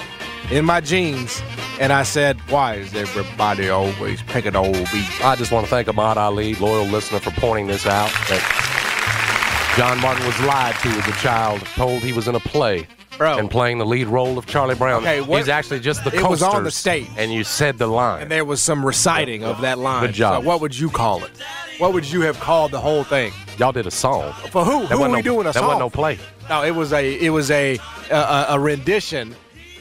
in 0.51 0.65
my 0.65 0.81
jeans 0.81 1.41
and 1.79 1.93
I 1.93 2.03
said, 2.03 2.37
"Why 2.49 2.75
is 2.75 2.93
everybody 2.95 3.69
always 3.69 4.21
picking 4.23 4.55
on 4.55 4.71
me?" 4.71 5.07
I 5.23 5.35
just 5.35 5.51
want 5.51 5.65
to 5.65 5.69
thank 5.69 5.87
Ahmad 5.87 6.17
Ali, 6.17 6.55
loyal 6.55 6.85
listener, 6.85 7.19
for 7.19 7.31
pointing 7.31 7.67
this 7.67 7.85
out. 7.85 8.09
That 8.29 9.73
John 9.77 9.99
Martin 10.01 10.25
was 10.25 10.39
lied 10.41 10.75
to 10.81 10.89
as 10.89 11.07
a 11.07 11.11
child, 11.13 11.61
told 11.75 12.01
he 12.01 12.11
was 12.13 12.27
in 12.27 12.35
a 12.35 12.39
play. 12.39 12.87
Bro. 13.17 13.37
And 13.37 13.49
playing 13.51 13.77
the 13.77 13.85
lead 13.85 14.07
role 14.07 14.39
of 14.39 14.47
Charlie 14.47 14.73
Brown. 14.73 15.03
Okay, 15.03 15.21
what- 15.21 15.37
He's 15.37 15.47
actually 15.49 15.79
just 15.81 16.03
the 16.03 16.09
It 16.15 16.23
was 16.27 16.41
on 16.41 16.49
the 16.55 16.69
coasters, 16.71 16.75
stage. 16.75 17.07
And 17.15 17.31
you 17.31 17.43
said 17.43 17.77
the 17.77 17.85
line. 17.85 18.23
And 18.23 18.31
there 18.31 18.43
was 18.43 18.59
some 18.59 18.83
reciting 18.83 19.43
of 19.43 19.61
that 19.61 19.77
line. 19.77 20.07
Good 20.07 20.15
job. 20.15 20.41
So 20.41 20.47
what 20.47 20.61
would 20.61 20.77
you 20.77 20.89
call 20.89 21.23
it? 21.23 21.29
What 21.77 21.93
would 21.93 22.05
you 22.11 22.21
have 22.21 22.39
called 22.39 22.71
the 22.71 22.79
whole 22.79 23.03
thing? 23.03 23.31
Y'all 23.57 23.71
did 23.71 23.85
a 23.85 23.91
song. 23.91 24.33
For 24.51 24.65
who? 24.65 24.87
That 24.87 24.95
who 24.95 25.01
were 25.01 25.09
we 25.09 25.15
no, 25.17 25.21
doing 25.21 25.39
a 25.41 25.43
That 25.51 25.55
song? 25.55 25.63
That 25.63 25.67
wasn't 25.67 25.79
no 25.79 25.89
play. 25.89 26.19
No, 26.49 26.63
it 26.63 26.71
was 26.71 26.91
a 26.91 27.19
it 27.19 27.29
was 27.29 27.51
a 27.51 27.77
a, 28.09 28.45
a 28.49 28.59
rendition 28.59 29.35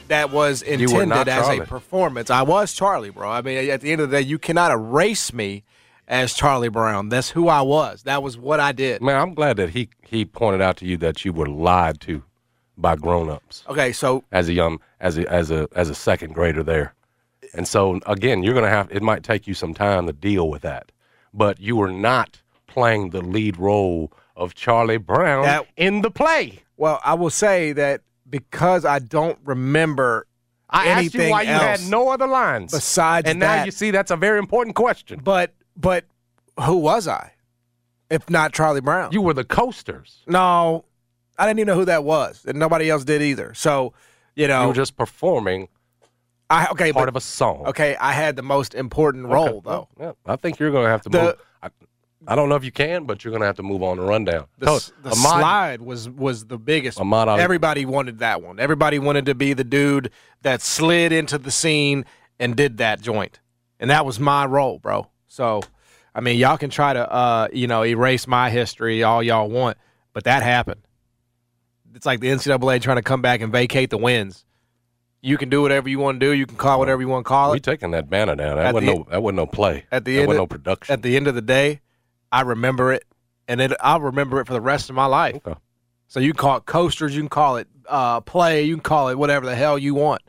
that 0.08 0.30
was 0.30 0.62
intended 0.62 1.28
as 1.28 1.48
a 1.48 1.64
performance. 1.64 2.30
I 2.30 2.42
was 2.42 2.74
Charlie, 2.74 3.10
bro. 3.10 3.30
I 3.30 3.40
mean, 3.40 3.70
at 3.70 3.80
the 3.80 3.92
end 3.92 4.00
of 4.00 4.10
the 4.10 4.18
day, 4.18 4.22
you 4.22 4.38
cannot 4.38 4.70
erase 4.70 5.32
me 5.32 5.64
as 6.06 6.34
Charlie 6.34 6.68
Brown. 6.68 7.08
That's 7.08 7.30
who 7.30 7.48
I 7.48 7.62
was. 7.62 8.02
That 8.02 8.22
was 8.22 8.36
what 8.36 8.60
I 8.60 8.72
did. 8.72 9.00
Man, 9.00 9.16
I'm 9.16 9.34
glad 9.34 9.56
that 9.56 9.70
he 9.70 9.88
he 10.02 10.24
pointed 10.26 10.60
out 10.60 10.76
to 10.78 10.86
you 10.86 10.98
that 10.98 11.24
you 11.24 11.32
were 11.32 11.46
lied 11.46 12.00
to 12.02 12.22
by 12.76 12.96
grown-ups 12.96 13.64
Okay, 13.68 13.92
so 13.92 14.24
as 14.32 14.48
a 14.48 14.52
young 14.52 14.80
as 15.00 15.16
a 15.18 15.30
as 15.32 15.50
a 15.50 15.68
as 15.74 15.88
a 15.88 15.94
second 15.94 16.34
grader 16.34 16.62
there. 16.62 16.94
And 17.54 17.66
so 17.66 18.00
again, 18.06 18.42
you're 18.42 18.54
going 18.54 18.64
to 18.64 18.70
have 18.70 18.90
it 18.90 19.02
might 19.02 19.22
take 19.22 19.46
you 19.46 19.54
some 19.54 19.72
time 19.72 20.06
to 20.06 20.12
deal 20.12 20.48
with 20.50 20.62
that. 20.62 20.92
But 21.34 21.58
you 21.58 21.76
were 21.76 21.90
not 21.90 22.41
playing 22.72 23.10
the 23.10 23.20
lead 23.20 23.56
role 23.58 24.12
of 24.36 24.54
Charlie 24.54 24.96
Brown 24.96 25.44
That- 25.44 25.66
in 25.76 26.02
the 26.02 26.10
play. 26.10 26.60
well, 26.76 27.00
I 27.04 27.14
will 27.14 27.30
say 27.30 27.72
that 27.72 28.00
because 28.28 28.84
I 28.84 28.98
don't 28.98 29.38
remember 29.44 30.26
I 30.70 30.86
asked 30.88 31.14
you 31.14 31.28
why 31.28 31.42
you 31.42 31.48
had 31.52 31.86
no 31.88 32.08
other 32.08 32.26
lines. 32.26 32.72
besides 32.72 33.28
and 33.28 33.38
now 33.38 33.64
you 33.64 33.70
see 33.70 33.90
that's 33.90 34.10
a 34.10 34.16
very 34.16 34.38
important 34.38 34.74
question. 34.74 35.20
But 35.22 35.52
but 35.76 36.04
who 36.60 36.76
was 36.76 37.06
I? 37.06 37.32
If 38.10 38.28
not 38.30 38.52
Charlie 38.52 38.80
Brown. 38.80 39.12
You 39.12 39.20
were 39.22 39.34
the 39.34 39.44
coasters. 39.44 40.22
no, 40.26 40.84
I 41.38 41.46
didn't 41.46 41.60
even 41.60 41.66
know 41.68 41.78
who 41.78 41.84
that 41.86 42.04
was, 42.04 42.44
and 42.46 42.58
nobody 42.58 42.88
else 42.90 43.04
did 43.04 43.20
either. 43.22 43.52
So, 43.54 43.92
you 44.34 44.46
know, 44.48 44.62
You 44.62 44.68
were 44.68 44.74
just 44.74 44.96
performing 44.96 45.68
I 46.50 46.66
okay, 46.72 46.92
part 46.92 47.04
but 47.04 47.08
of 47.08 47.16
a 47.16 47.20
song. 47.20 47.66
okay, 47.66 47.96
I 47.96 48.12
had 48.12 48.36
the 48.36 48.42
most 48.42 48.74
important 48.74 49.24
Okay. 49.26 49.34
role 49.34 49.60
though. 49.62 49.88
Yeah, 49.98 50.12
I 50.26 50.36
think 50.36 50.58
you're 50.58 50.70
going 50.70 50.84
to 50.84 50.90
have 50.90 51.02
to 51.02 51.08
The- 51.10 51.22
move. 51.22 51.34
I, 52.26 52.32
I 52.32 52.36
don't 52.36 52.48
know 52.48 52.54
if 52.56 52.64
you 52.64 52.72
can, 52.72 53.04
but 53.04 53.24
you're 53.24 53.30
going 53.32 53.40
to 53.40 53.46
have 53.46 53.56
to 53.56 53.62
move 53.62 53.82
on 53.82 53.96
the 53.96 54.02
rundown. 54.02 54.46
The, 54.58 54.78
So, 54.78 54.92
the 55.02 55.10
Ahmad- 55.10 55.16
slide 55.40 55.82
was 55.82 56.08
was 56.08 56.46
the 56.46 56.58
biggest. 56.58 57.00
Ahmad 57.00 57.28
Ali- 57.28 57.42
Everybody 57.42 57.84
wanted 57.86 58.18
that 58.20 58.42
one. 58.42 58.58
Everybody 58.60 58.98
wanted 58.98 59.26
to 59.26 59.34
be 59.34 59.52
the 59.52 59.64
dude 59.64 60.10
that 60.42 60.62
slid 60.62 61.12
into 61.12 61.38
the 61.38 61.50
scene 61.50 62.04
and 62.38 62.56
did 62.56 62.78
that 62.78 63.00
joint, 63.00 63.40
and 63.80 63.90
that 63.90 64.04
was 64.06 64.18
my 64.20 64.44
role, 64.46 64.78
bro. 64.78 65.08
So, 65.26 65.62
I 66.14 66.20
mean, 66.20 66.38
y'all 66.38 66.58
can 66.58 66.70
try 66.70 66.92
to 66.92 67.10
uh, 67.12 67.48
you 67.52 67.66
know 67.66 67.84
erase 67.84 68.26
my 68.26 68.50
history 68.50 69.02
all 69.02 69.22
y'all 69.22 69.48
want, 69.48 69.76
but 70.12 70.24
that 70.24 70.42
happened. 70.42 70.80
It's 71.94 72.06
like 72.06 72.20
the 72.20 72.28
NCAA 72.28 72.80
trying 72.80 72.96
to 72.96 73.02
come 73.02 73.20
back 73.22 73.40
and 73.42 73.52
vacate 73.52 73.90
the 73.90 73.98
wins. 73.98 74.44
You 75.20 75.36
can 75.38 75.50
do 75.50 75.62
whatever 75.62 75.88
you 75.88 75.98
want 75.98 76.18
to 76.18 76.26
do. 76.26 76.32
You 76.32 76.46
can 76.46 76.56
call 76.56 76.78
whatever 76.78 77.00
you 77.02 77.06
want 77.08 77.24
to 77.26 77.28
call 77.28 77.50
it. 77.50 77.52
we 77.52 77.56
it. 77.58 77.62
taking 77.62 77.90
that 77.92 78.08
banner 78.10 78.34
down. 78.34 78.56
That 78.56 78.66
At 78.66 78.74
wasn't 78.74 78.92
the- 78.92 78.98
no. 78.98 79.06
That 79.10 79.22
wasn't 79.22 79.36
no 79.36 79.46
play. 79.46 79.84
at 79.92 80.04
the 80.04 80.14
that 80.16 80.20
end 80.22 80.28
wasn't 80.28 80.42
of- 80.44 80.50
no 80.50 80.54
production. 80.54 80.92
At 80.92 81.02
the 81.02 81.16
end 81.16 81.28
of 81.28 81.34
the 81.34 81.42
day, 81.42 81.80
I 82.32 82.40
remember 82.40 82.92
it, 82.92 83.04
and 83.46 83.60
it, 83.60 83.72
I'll 83.80 84.00
remember 84.00 84.40
it 84.40 84.46
for 84.46 84.54
the 84.54 84.60
rest 84.60 84.88
of 84.88 84.96
my 84.96 85.06
life. 85.06 85.36
Okay. 85.36 85.54
So 86.08 86.18
you 86.20 86.32
can 86.32 86.38
call 86.38 86.56
it 86.56 86.66
coasters, 86.66 87.14
you 87.14 87.22
can 87.22 87.28
call 87.28 87.56
it 87.58 87.68
uh, 87.88 88.20
play, 88.20 88.62
you 88.64 88.74
can 88.74 88.82
call 88.82 89.08
it 89.10 89.18
whatever 89.18 89.46
the 89.46 89.54
hell 89.54 89.78
you 89.78 89.94
want. 89.94 90.22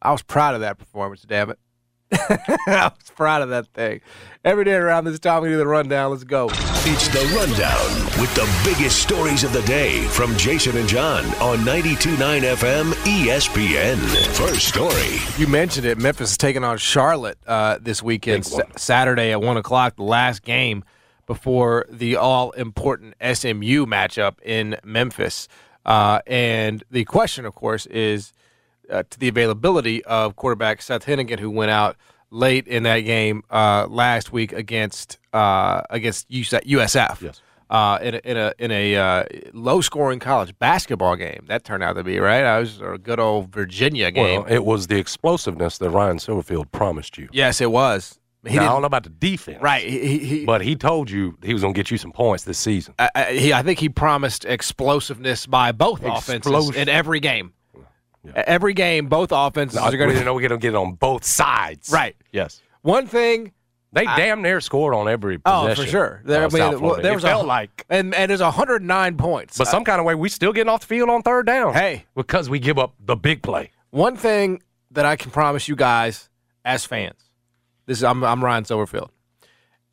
I 0.00 0.12
was 0.12 0.22
proud 0.22 0.54
of 0.54 0.60
that 0.60 0.78
performance, 0.78 1.22
damn 1.22 1.50
it. 1.50 1.58
I 2.12 2.92
was 2.96 3.10
proud 3.16 3.42
of 3.42 3.48
that 3.48 3.66
thing. 3.68 4.00
Every 4.44 4.64
day 4.64 4.74
around 4.74 5.04
this 5.04 5.18
time, 5.18 5.42
we 5.42 5.48
do 5.48 5.56
the 5.56 5.66
rundown. 5.66 6.10
Let's 6.10 6.24
go. 6.24 6.48
It's 6.86 7.08
the 7.08 7.24
rundown 7.34 8.20
with 8.20 8.32
the 8.34 8.46
biggest 8.62 9.00
stories 9.02 9.42
of 9.42 9.52
the 9.54 9.62
day 9.62 10.02
from 10.08 10.36
Jason 10.36 10.76
and 10.76 10.86
John 10.88 11.24
on 11.40 11.58
92.9 11.60 12.16
FM 12.54 12.92
ESPN. 12.92 13.96
First 14.36 14.68
story. 14.68 15.18
You 15.38 15.48
mentioned 15.48 15.86
it. 15.86 15.96
Memphis 15.98 16.32
is 16.32 16.36
taking 16.36 16.62
on 16.62 16.76
Charlotte 16.76 17.38
uh, 17.46 17.78
this 17.80 18.02
weekend, 18.02 18.44
Big 18.44 18.52
one. 18.52 18.66
Sa- 18.72 18.78
Saturday 18.78 19.32
at 19.32 19.40
1 19.40 19.56
o'clock, 19.56 19.96
the 19.96 20.02
last 20.02 20.42
game 20.42 20.84
before 21.26 21.86
the 21.90 22.16
all 22.16 22.50
important 22.52 23.14
SMU 23.20 23.86
matchup 23.86 24.40
in 24.42 24.76
Memphis. 24.84 25.48
Uh, 25.84 26.20
and 26.26 26.82
the 26.90 27.04
question, 27.04 27.44
of 27.44 27.54
course, 27.54 27.86
is 27.86 28.32
uh, 28.90 29.02
to 29.10 29.18
the 29.18 29.28
availability 29.28 30.04
of 30.04 30.36
quarterback 30.36 30.82
Seth 30.82 31.06
Henigan, 31.06 31.38
who 31.38 31.50
went 31.50 31.70
out 31.70 31.96
late 32.30 32.66
in 32.66 32.82
that 32.82 33.00
game 33.00 33.42
uh, 33.50 33.86
last 33.88 34.32
week 34.32 34.52
against 34.52 35.18
uh, 35.32 35.82
against 35.90 36.28
USF. 36.30 37.20
Yes. 37.20 37.40
Uh, 37.70 37.98
in 38.02 38.14
a 38.14 38.20
in 38.24 38.36
a, 38.36 38.54
in 38.58 38.70
a 38.70 38.96
uh, 38.96 39.24
low 39.52 39.80
scoring 39.80 40.18
college 40.18 40.56
basketball 40.58 41.16
game 41.16 41.44
that 41.48 41.64
turned 41.64 41.82
out 41.82 41.94
to 41.94 42.04
be 42.04 42.18
right. 42.18 42.44
I 42.44 42.60
was 42.60 42.80
a 42.80 42.98
good 42.98 43.18
old 43.18 43.48
Virginia 43.48 44.10
game. 44.10 44.42
Well, 44.42 44.52
it 44.52 44.64
was 44.64 44.86
the 44.88 44.98
explosiveness 44.98 45.78
that 45.78 45.90
Ryan 45.90 46.18
Silverfield 46.18 46.70
promised 46.72 47.16
you. 47.16 47.28
yes, 47.32 47.60
it 47.60 47.70
was. 47.70 48.20
He 48.46 48.56
Now, 48.56 48.62
I 48.62 48.66
don't 48.72 48.80
know 48.82 48.86
about 48.86 49.04
the 49.04 49.08
defense, 49.10 49.62
right. 49.62 49.86
He, 49.88 50.06
he, 50.06 50.18
he 50.18 50.44
But 50.44 50.60
he 50.62 50.76
told 50.76 51.10
you 51.10 51.38
he 51.42 51.52
was 51.54 51.62
going 51.62 51.74
to 51.74 51.78
get 51.78 51.90
you 51.90 51.96
some 51.98 52.12
points 52.12 52.44
this 52.44 52.58
season. 52.58 52.94
I, 52.98 53.10
I- 53.14 53.32
he, 53.32 53.52
I 53.52 53.62
think 53.62 53.78
he 53.78 53.88
promised 53.88 54.44
explosiveness 54.44 55.46
by 55.46 55.72
both 55.72 56.02
offenses 56.04 56.76
in 56.76 56.88
every 56.88 57.20
game. 57.20 57.52
Every 58.34 58.72
game, 58.72 59.08
both 59.08 59.32
offenses 59.32 59.78
No, 59.78 59.84
are 59.84 59.96
going 59.96 60.14
to. 60.16 60.24
know 60.24 60.32
we're 60.34 60.40
going 60.48 60.50
to 60.52 60.56
get 60.58 60.68
it 60.74 60.76
on 60.76 60.92
both 60.94 61.24
sides. 61.24 61.90
Right. 61.92 62.16
Yes. 62.32 62.62
One 62.80 63.06
thing 63.06 63.52
They 63.92 64.04
damn 64.04 64.40
near 64.40 64.60
scored 64.62 64.94
on 64.94 65.08
every 65.08 65.36
possession. 65.38 65.70
Oh, 65.70 65.74
for 65.74 65.86
sure. 65.90 66.22
There, 66.24 66.42
uh, 66.42 66.46
I 66.46 66.48
mean, 66.48 66.58
well, 66.70 66.78
Florida. 66.78 67.02
there 67.02 67.12
It 67.12 67.16
was 67.16 67.24
felt 67.24 67.44
a, 67.44 67.46
like, 67.46 67.84
and 67.90 68.14
and 68.14 68.30
there's 68.30 68.40
109 68.40 69.16
points. 69.18 69.58
but 69.58 69.66
Uh, 69.68 69.70
some 69.70 69.84
kind 69.84 70.00
of 70.00 70.06
way 70.06 70.14
we 70.14 70.30
still 70.30 70.52
getting 70.54 70.70
off 70.70 70.80
the 70.80 70.86
field 70.86 71.10
on 71.10 71.22
third 71.22 71.44
down. 71.46 71.74
Hey. 71.74 72.04
because 72.14 72.48
we 72.48 72.58
give 72.58 72.78
up 72.78 72.94
the 72.98 73.14
big 73.16 73.42
play. 73.42 73.70
one 73.90 74.16
thing 74.16 74.62
that 74.90 75.04
I 75.04 75.16
can 75.16 75.30
promise 75.30 75.68
you 75.68 75.76
guys 75.76 76.30
as 76.64 76.86
fans, 76.86 77.18
this 77.86 77.98
is 77.98 78.04
I'm, 78.04 78.22
I'm 78.24 78.44
Ryan 78.44 78.64
Silverfield. 78.64 79.10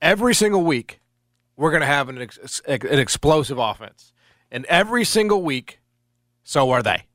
Every 0.01 0.33
single 0.33 0.63
week, 0.63 0.99
we're 1.55 1.71
going 1.71 1.81
to 1.81 1.87
have 1.87 2.09
an 2.09 2.19
ex, 2.19 2.61
an 2.67 2.99
explosive 2.99 3.57
offense, 3.59 4.13
and 4.51 4.65
every 4.65 5.03
single 5.03 5.43
week, 5.43 5.79
so 6.43 6.71
are 6.71 6.81
they. 6.81 7.05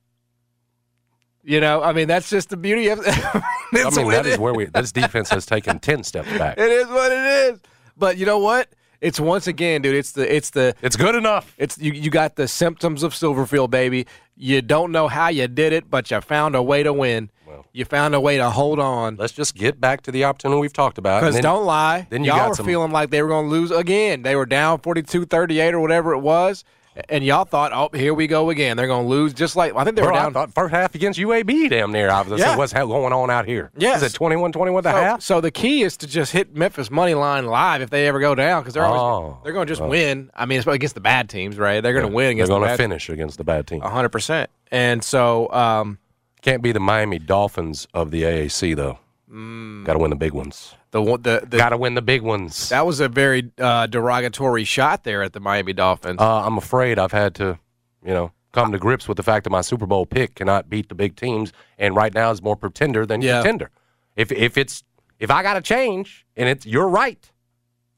You 1.42 1.60
know, 1.60 1.82
I 1.82 1.92
mean, 1.92 2.08
that's 2.08 2.28
just 2.28 2.48
the 2.50 2.56
beauty 2.56 2.88
of. 2.88 3.00
I 3.06 3.42
mean, 3.72 4.08
that 4.10 4.26
it 4.26 4.32
is 4.32 4.38
where 4.38 4.52
we. 4.52 4.64
This 4.66 4.92
defense 4.92 5.30
has 5.30 5.46
taken 5.46 5.78
ten 5.78 6.02
steps 6.02 6.28
back. 6.36 6.58
It 6.58 6.70
is 6.70 6.88
what 6.88 7.12
it 7.12 7.24
is. 7.54 7.60
But 7.96 8.18
you 8.18 8.26
know 8.26 8.38
what? 8.38 8.68
It's 9.00 9.20
once 9.20 9.46
again, 9.46 9.82
dude. 9.82 9.94
It's 9.94 10.12
the 10.12 10.34
it's 10.34 10.50
the 10.50 10.74
It's 10.82 10.96
good 10.96 11.14
enough. 11.14 11.54
it's 11.58 11.78
you, 11.78 11.92
you 11.92 12.10
got 12.10 12.36
the 12.36 12.48
symptoms 12.48 13.02
of 13.02 13.12
Silverfield, 13.12 13.70
baby. 13.70 14.06
You 14.34 14.62
don't 14.62 14.90
know 14.90 15.06
how 15.06 15.28
you 15.28 15.46
did 15.48 15.72
it, 15.72 15.88
but 15.88 16.10
you 16.10 16.20
found 16.20 16.56
a 16.56 16.62
way 16.62 16.82
to 16.82 16.92
win. 16.92 17.30
You 17.72 17.84
found 17.84 18.14
a 18.14 18.20
way 18.20 18.36
to 18.36 18.50
hold 18.50 18.78
on. 18.78 19.16
Let's 19.16 19.32
just 19.32 19.54
get 19.54 19.80
back 19.80 20.02
to 20.02 20.10
the 20.12 20.24
opportunity 20.24 20.60
we've 20.60 20.72
talked 20.72 20.98
about. 20.98 21.22
Because 21.22 21.40
don't 21.40 21.64
lie, 21.64 22.06
then 22.10 22.24
you 22.24 22.30
y'all 22.30 22.38
got 22.38 22.48
were 22.50 22.54
some- 22.56 22.66
feeling 22.66 22.92
like 22.92 23.10
they 23.10 23.22
were 23.22 23.28
going 23.28 23.46
to 23.46 23.50
lose 23.50 23.70
again. 23.70 24.22
They 24.22 24.36
were 24.36 24.46
down 24.46 24.78
42-38 24.78 25.72
or 25.72 25.80
whatever 25.80 26.12
it 26.12 26.20
was, 26.20 26.64
and 27.10 27.22
y'all 27.22 27.44
thought, 27.44 27.72
oh, 27.74 27.94
here 27.94 28.14
we 28.14 28.26
go 28.26 28.48
again. 28.48 28.78
They're 28.78 28.86
going 28.86 29.04
to 29.04 29.08
lose 29.08 29.34
just 29.34 29.54
like 29.54 29.74
I 29.76 29.84
think 29.84 29.96
they 29.96 30.02
Bro, 30.02 30.12
were 30.12 30.18
I 30.18 30.22
down. 30.22 30.32
thought 30.32 30.54
first 30.54 30.72
half 30.72 30.94
against 30.94 31.18
UAB, 31.18 31.68
damn 31.68 31.92
near. 31.92 32.08
I 32.10 32.22
was 32.22 32.40
Yeah. 32.40 32.56
what's 32.56 32.72
going 32.72 33.12
on 33.12 33.30
out 33.30 33.44
here? 33.44 33.70
Yes. 33.76 34.02
Is 34.02 34.14
it 34.14 34.18
21-21 34.18 34.82
the 34.82 34.90
so, 34.92 34.96
half? 34.96 35.20
so 35.22 35.40
the 35.42 35.50
key 35.50 35.82
is 35.82 35.98
to 35.98 36.06
just 36.06 36.32
hit 36.32 36.56
Memphis 36.56 36.90
money 36.90 37.12
line 37.12 37.44
live 37.44 37.82
if 37.82 37.90
they 37.90 38.06
ever 38.08 38.18
go 38.18 38.34
down 38.34 38.62
because 38.62 38.72
they're 38.72 38.84
always, 38.84 39.02
Oh. 39.34 39.38
they're 39.44 39.52
going 39.52 39.66
to 39.66 39.70
just 39.70 39.82
win. 39.86 40.30
I 40.34 40.46
mean, 40.46 40.58
it's 40.58 40.66
against 40.66 40.94
the 40.94 41.02
bad 41.02 41.28
teams, 41.28 41.58
right? 41.58 41.82
They're 41.82 41.92
going 41.92 42.06
to 42.06 42.12
win 42.12 42.38
They're 42.38 42.46
going 42.46 42.62
to 42.62 42.68
bad 42.68 42.78
finish 42.78 43.10
against 43.10 43.36
the 43.36 43.44
bad 43.44 43.66
team. 43.66 43.82
hundred 43.82 44.08
percent. 44.08 44.48
And 44.72 45.04
so, 45.04 45.52
um, 45.52 45.98
Can't 46.42 46.62
be 46.62 46.72
the 46.72 46.80
Miami 46.80 47.18
Dolphins 47.18 47.86
of 47.94 48.10
the 48.10 48.22
AAC 48.22 48.76
though. 48.76 48.98
Mm. 49.30 49.84
Got 49.84 49.94
to 49.94 49.98
win 49.98 50.10
the 50.10 50.16
big 50.16 50.32
ones. 50.32 50.74
the 50.92 51.02
one- 51.02 51.22
the, 51.22 51.44
the 51.48 51.56
Got 51.58 51.70
to 51.70 51.76
win 51.76 51.94
the 51.94 52.02
big 52.02 52.22
ones. 52.22 52.68
that 52.68 52.86
was 52.86 53.00
a 53.00 53.08
very 53.08 53.50
uh, 53.58 53.86
derogatory 53.86 54.64
shot 54.64 55.02
there 55.04 55.22
at 55.22 55.32
the 55.32 55.40
Miami 55.40 55.72
Dolphins. 55.72 56.20
Uh, 56.20 56.42
I'm 56.46 56.56
afraid 56.56 56.98
I've 56.98 57.10
had 57.12 57.34
to, 57.36 57.58
you 58.04 58.14
know, 58.14 58.30
come 58.52 58.70
to 58.72 58.78
grips 58.78 59.08
with 59.08 59.16
the 59.16 59.22
fact 59.24 59.44
that 59.44 59.50
my 59.50 59.60
Super 59.62 59.84
Bowl 59.86 60.06
pick 60.06 60.36
cannot 60.36 60.70
beat 60.70 60.88
the 60.88 60.94
big 60.94 61.16
teams, 61.16 61.52
and 61.78 61.96
right 61.96 62.14
now 62.14 62.30
is 62.30 62.40
more 62.40 62.56
pretender 62.56 63.04
than 63.04 63.20
Yeah. 63.20 63.38
contender. 63.42 63.70
If 64.14 64.30
if 64.32 64.56
it's 64.56 64.84
if 65.18 65.30
I 65.30 65.42
got 65.42 65.54
to 65.54 65.60
change 65.60 66.24
and 66.36 66.48
it's 66.48 66.64
you're 66.64 66.88
right, 66.88 67.30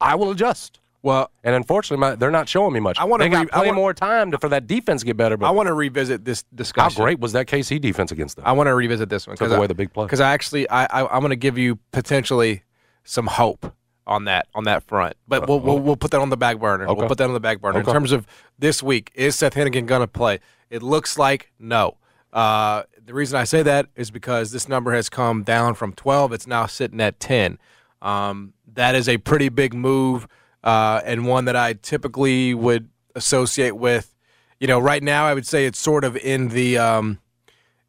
I 0.01 0.15
will 0.15 0.31
adjust. 0.31 0.78
Well, 1.01 1.31
And 1.45 1.55
unfortunately, 1.55 2.01
my, 2.01 2.15
they're 2.15 2.29
not 2.31 2.49
showing 2.49 2.73
me 2.73 2.79
much. 2.81 2.99
I 2.99 3.05
wanna 3.05 3.23
They 3.23 3.29
re- 3.29 3.37
I 3.37 3.45
plenty 3.45 3.67
wanna- 3.69 3.73
more 3.73 3.93
time 3.93 4.31
to, 4.31 4.37
for 4.37 4.49
that 4.49 4.67
defense 4.67 5.01
to 5.01 5.05
get 5.05 5.15
better. 5.17 5.37
I 5.43 5.51
want 5.51 5.67
to 5.67 5.73
revisit 5.73 6.25
this 6.25 6.43
discussion. 6.53 6.97
how 6.99 7.05
great 7.05 7.19
was 7.19 7.31
that 7.33 7.47
KC 7.47 7.79
defense 7.79 8.11
against 8.11 8.35
them? 8.35 8.45
I 8.45 8.51
want 8.51 8.67
to 8.67 8.75
revisit 8.75 9.09
this 9.09 9.25
one 9.25 9.37
Took 9.37 9.51
away 9.51 9.67
the 9.67 9.73
big 9.73 9.93
play. 9.93 10.05
because 10.05 10.19
I 10.19 10.31
actually 10.33 10.69
I, 10.69 10.85
I 10.85 11.07
I'm 11.15 11.21
going 11.21 11.29
to 11.29 11.35
give 11.37 11.57
you 11.57 11.77
potentially 11.91 12.63
some 13.05 13.27
hope 13.27 13.73
on 14.05 14.25
that 14.25 14.47
on 14.55 14.63
that 14.65 14.83
front, 14.83 15.15
but 15.27 15.47
we'll, 15.47 15.59
we'll 15.59 15.79
we'll 15.79 15.95
put 15.95 16.11
that 16.11 16.19
on 16.19 16.29
the 16.31 16.37
back 16.37 16.59
burner. 16.59 16.85
Okay. 16.87 16.93
We'll 16.99 17.07
put 17.07 17.17
that 17.19 17.27
on 17.27 17.33
the 17.33 17.39
back 17.39 17.61
burner 17.61 17.79
in 17.79 17.85
terms 17.85 18.11
of 18.11 18.25
this 18.57 18.81
week. 18.83 19.11
Is 19.15 19.35
Seth 19.35 19.53
Henigan 19.53 19.85
going 19.85 20.01
to 20.01 20.07
play? 20.07 20.39
It 20.69 20.81
looks 20.83 21.17
like 21.17 21.51
no. 21.59 21.95
Uh, 22.33 22.83
the 23.03 23.13
reason 23.13 23.39
I 23.39 23.43
say 23.45 23.63
that 23.63 23.87
is 23.95 24.11
because 24.11 24.51
this 24.51 24.67
number 24.67 24.93
has 24.93 25.09
come 25.09 25.43
down 25.43 25.75
from 25.75 25.93
12. 25.93 26.33
It's 26.33 26.45
now 26.45 26.65
sitting 26.67 26.99
at 27.01 27.19
10. 27.19 27.57
Um, 28.01 28.53
that 28.73 28.93
is 28.95 29.09
a 29.09 29.17
pretty 29.17 29.49
big 29.49 29.73
move 29.73 30.27
uh, 30.63 31.01
and 31.05 31.25
one 31.25 31.45
that 31.45 31.55
I 31.55 31.73
typically 31.73 32.53
would 32.53 32.89
associate 33.15 33.77
with. 33.77 34.15
You 34.59 34.67
know, 34.67 34.79
right 34.79 35.01
now 35.01 35.25
I 35.25 35.33
would 35.33 35.47
say 35.47 35.65
it's 35.65 35.79
sort 35.79 36.03
of 36.03 36.17
in 36.17 36.49
the. 36.49 36.77
Um, 36.77 37.19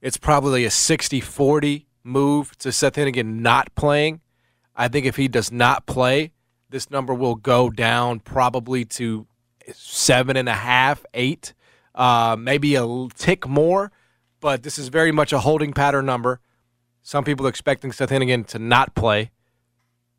it's 0.00 0.16
probably 0.16 0.64
a 0.64 0.70
60 0.70 1.20
40 1.20 1.86
move 2.02 2.56
to 2.58 2.72
Seth 2.72 2.94
Henigan 2.94 3.40
not 3.40 3.74
playing. 3.74 4.20
I 4.74 4.88
think 4.88 5.04
if 5.04 5.16
he 5.16 5.28
does 5.28 5.52
not 5.52 5.86
play, 5.86 6.32
this 6.70 6.90
number 6.90 7.12
will 7.12 7.34
go 7.34 7.68
down 7.68 8.20
probably 8.20 8.84
to 8.86 9.26
seven 9.72 10.36
and 10.36 10.48
a 10.48 10.54
half, 10.54 11.04
eight, 11.12 11.52
uh, 11.94 12.36
maybe 12.38 12.76
a 12.76 12.86
tick 13.14 13.46
more. 13.46 13.92
But 14.40 14.62
this 14.62 14.78
is 14.78 14.88
very 14.88 15.12
much 15.12 15.32
a 15.32 15.40
holding 15.40 15.72
pattern 15.72 16.06
number. 16.06 16.40
Some 17.02 17.24
people 17.24 17.46
are 17.46 17.50
expecting 17.50 17.92
Seth 17.92 18.10
Henigan 18.10 18.46
to 18.48 18.58
not 18.58 18.94
play. 18.94 19.30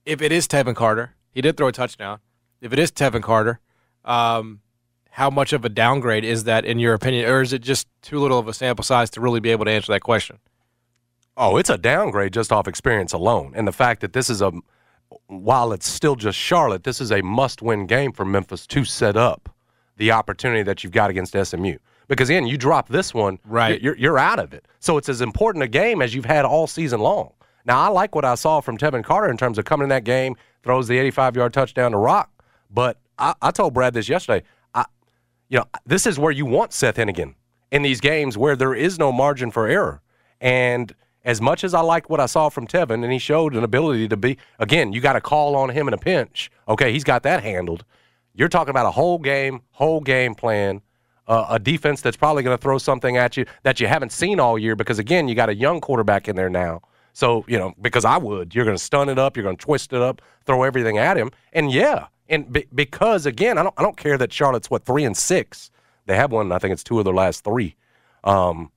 If 0.05 0.21
it 0.21 0.31
is 0.31 0.47
Tevin 0.47 0.75
Carter, 0.75 1.15
he 1.31 1.41
did 1.41 1.57
throw 1.57 1.67
a 1.67 1.71
touchdown. 1.71 2.19
If 2.61 2.71
it 2.73 2.79
is 2.79 2.91
Tevin 2.91 3.23
Carter, 3.23 3.59
um, 4.05 4.61
how 5.09 5.29
much 5.29 5.51
of 5.51 5.65
a 5.65 5.69
downgrade 5.69 6.23
is 6.23 6.45
that 6.45 6.63
in 6.63 6.79
your 6.79 6.93
opinion, 6.93 7.25
or 7.29 7.41
is 7.41 7.53
it 7.53 7.59
just 7.61 7.87
too 8.01 8.19
little 8.19 8.39
of 8.39 8.47
a 8.47 8.53
sample 8.53 8.83
size 8.83 9.09
to 9.11 9.21
really 9.21 9.39
be 9.39 9.49
able 9.49 9.65
to 9.65 9.71
answer 9.71 9.91
that 9.91 10.01
question? 10.01 10.37
Oh, 11.35 11.57
it's 11.57 11.69
a 11.69 11.77
downgrade 11.77 12.33
just 12.33 12.51
off 12.51 12.67
experience 12.67 13.13
alone. 13.13 13.53
And 13.55 13.67
the 13.67 13.71
fact 13.71 14.01
that 14.01 14.13
this 14.13 14.29
is 14.29 14.41
a, 14.41 14.51
while 15.27 15.73
it's 15.73 15.87
still 15.87 16.15
just 16.15 16.37
Charlotte, 16.37 16.83
this 16.83 17.01
is 17.01 17.11
a 17.11 17.21
must 17.21 17.61
win 17.61 17.87
game 17.87 18.11
for 18.11 18.25
Memphis 18.25 18.67
to 18.67 18.85
set 18.85 19.17
up 19.17 19.49
the 19.97 20.11
opportunity 20.11 20.63
that 20.63 20.83
you've 20.83 20.93
got 20.93 21.09
against 21.09 21.35
SMU. 21.35 21.77
Because, 22.07 22.29
again, 22.29 22.45
you 22.47 22.57
drop 22.57 22.89
this 22.89 23.13
one, 23.13 23.39
Right. 23.45 23.81
you're, 23.81 23.95
you're 23.95 24.17
out 24.19 24.39
of 24.39 24.53
it. 24.53 24.65
So 24.79 24.97
it's 24.97 25.07
as 25.09 25.21
important 25.21 25.63
a 25.63 25.67
game 25.67 26.01
as 26.01 26.13
you've 26.13 26.25
had 26.25 26.43
all 26.43 26.67
season 26.67 26.99
long. 26.99 27.31
Now, 27.65 27.79
I 27.79 27.87
like 27.89 28.15
what 28.15 28.25
I 28.25 28.35
saw 28.35 28.59
from 28.59 28.77
Tevin 28.77 29.03
Carter 29.03 29.29
in 29.29 29.37
terms 29.37 29.57
of 29.57 29.65
coming 29.65 29.83
in 29.83 29.89
that 29.89 30.03
game, 30.03 30.35
throws 30.63 30.87
the 30.87 30.97
85 30.97 31.35
yard 31.35 31.53
touchdown 31.53 31.91
to 31.91 31.97
Roc. 31.97 32.29
But 32.73 32.99
I, 33.17 33.33
I 33.41 33.51
told 33.51 33.73
Brad 33.73 33.93
this 33.93 34.09
yesterday. 34.09 34.45
I, 34.73 34.85
you 35.49 35.59
know, 35.59 35.65
this 35.85 36.07
is 36.07 36.17
where 36.17 36.31
you 36.31 36.45
want 36.45 36.73
Seth 36.73 36.97
Henigan 36.97 37.35
in 37.71 37.81
these 37.81 37.99
games 38.01 38.37
where 38.37 38.55
there 38.55 38.73
is 38.73 38.97
no 38.99 39.11
margin 39.11 39.51
for 39.51 39.67
error. 39.67 40.01
And 40.39 40.93
as 41.23 41.39
much 41.39 41.63
as 41.63 41.73
I 41.73 41.81
like 41.81 42.09
what 42.09 42.19
I 42.19 42.25
saw 42.25 42.49
from 42.49 42.67
Tevin, 42.67 43.03
and 43.03 43.11
he 43.11 43.19
showed 43.19 43.55
an 43.55 43.63
ability 43.63 44.07
to 44.07 44.17
be, 44.17 44.37
again, 44.59 44.91
you 44.91 45.01
got 45.01 45.13
to 45.13 45.21
call 45.21 45.55
on 45.55 45.69
him 45.69 45.87
in 45.87 45.93
a 45.93 45.97
pinch. 45.97 46.49
Okay, 46.67 46.91
he's 46.91 47.03
got 47.03 47.23
that 47.23 47.43
handled. 47.43 47.85
You're 48.33 48.49
talking 48.49 48.71
about 48.71 48.85
a 48.85 48.91
whole 48.91 49.19
game, 49.19 49.61
whole 49.71 49.99
game 49.99 50.33
plan, 50.33 50.81
uh, 51.27 51.45
a 51.49 51.59
defense 51.59 52.01
that's 52.01 52.17
probably 52.17 52.43
going 52.43 52.57
to 52.57 52.61
throw 52.61 52.77
something 52.77 53.17
at 53.17 53.37
you 53.37 53.45
that 53.63 53.79
you 53.79 53.87
haven't 53.87 54.11
seen 54.11 54.39
all 54.39 54.57
year 54.57 54.75
because, 54.75 54.99
again, 54.99 55.27
you 55.27 55.35
got 55.35 55.49
a 55.49 55.55
young 55.55 55.79
quarterback 55.79 56.27
in 56.27 56.35
there 56.35 56.49
now. 56.49 56.81
So, 57.13 57.45
you 57.47 57.59
know, 57.59 57.73
because 57.81 58.05
I 58.05 58.17
would, 58.17 58.55
you're 58.55 58.65
going 58.65 58.77
to 58.77 58.83
stun 58.83 59.09
it 59.09 59.19
up, 59.19 59.35
you're 59.35 59.43
going 59.43 59.57
to 59.57 59.63
twist 59.63 59.93
it 59.93 60.01
up, 60.01 60.21
throw 60.45 60.63
everything 60.63 60.97
at 60.97 61.17
him. 61.17 61.29
And 61.53 61.71
yeah, 61.71 62.07
and 62.31 62.51
be, 62.51 62.65
because, 62.73 63.25
again, 63.25 63.57
I 63.57 63.63
don't, 63.63 63.75
I 63.77 63.83
don't 63.83 63.97
care 63.97 64.17
that 64.17 64.33
Charlotte's, 64.33 64.71
what, 64.71 64.85
three 64.85 65.03
and 65.03 65.15
six. 65.15 65.69
They 66.07 66.15
have 66.15 66.31
one, 66.31 66.51
I 66.51 66.57
think 66.57 66.73
it's 66.73 66.83
two 66.83 66.97
of 66.97 67.05
their 67.05 67.13
last 67.13 67.43
three. 67.43 67.75
Um, 68.23 68.71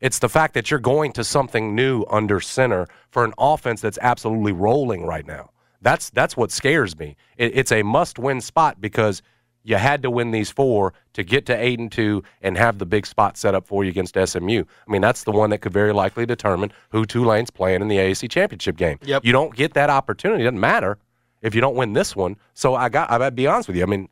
it's 0.00 0.20
the 0.20 0.28
fact 0.28 0.54
that 0.54 0.70
you're 0.70 0.78
going 0.78 1.12
to 1.12 1.24
something 1.24 1.74
new 1.74 2.04
under 2.08 2.38
center 2.38 2.86
for 3.10 3.24
an 3.24 3.32
offense 3.36 3.80
that's 3.80 3.98
absolutely 4.00 4.52
rolling 4.52 5.04
right 5.04 5.26
now. 5.26 5.50
That's 5.80 6.10
that's 6.10 6.36
what 6.36 6.50
scares 6.52 6.98
me. 6.98 7.16
It, 7.36 7.56
it's 7.56 7.72
a 7.72 7.82
must-win 7.82 8.40
spot 8.40 8.80
because 8.80 9.22
you 9.64 9.76
had 9.76 10.02
to 10.02 10.10
win 10.10 10.30
these 10.30 10.50
four 10.50 10.94
to 11.12 11.22
get 11.22 11.46
to 11.46 11.54
eight 11.54 11.78
and 11.78 11.90
two 11.90 12.22
and 12.42 12.56
have 12.56 12.78
the 12.78 12.86
big 12.86 13.06
spot 13.06 13.36
set 13.36 13.54
up 13.54 13.66
for 13.66 13.84
you 13.84 13.90
against 13.90 14.14
SMU. 14.14 14.62
I 14.64 14.90
mean, 14.90 15.02
that's 15.02 15.24
the 15.24 15.32
one 15.32 15.50
that 15.50 15.58
could 15.58 15.72
very 15.72 15.92
likely 15.92 16.26
determine 16.26 16.72
who 16.90 17.04
Tulane's 17.04 17.50
playing 17.50 17.82
in 17.82 17.88
the 17.88 17.96
AAC 17.96 18.30
championship 18.30 18.76
game. 18.76 18.98
Yep. 19.02 19.24
You 19.24 19.32
don't 19.32 19.54
get 19.54 19.74
that 19.74 19.90
opportunity. 19.90 20.42
It 20.42 20.46
doesn't 20.46 20.60
matter 20.60 20.98
if 21.42 21.54
you 21.54 21.60
don't 21.60 21.76
win 21.76 21.92
this 21.92 22.14
one. 22.16 22.36
So 22.54 22.74
I 22.74 22.88
got. 22.88 23.10
I 23.10 23.18
gotta 23.18 23.30
be 23.32 23.46
honest 23.46 23.68
with 23.68 23.76
you. 23.76 23.82
I 23.82 23.86
mean, 23.86 24.08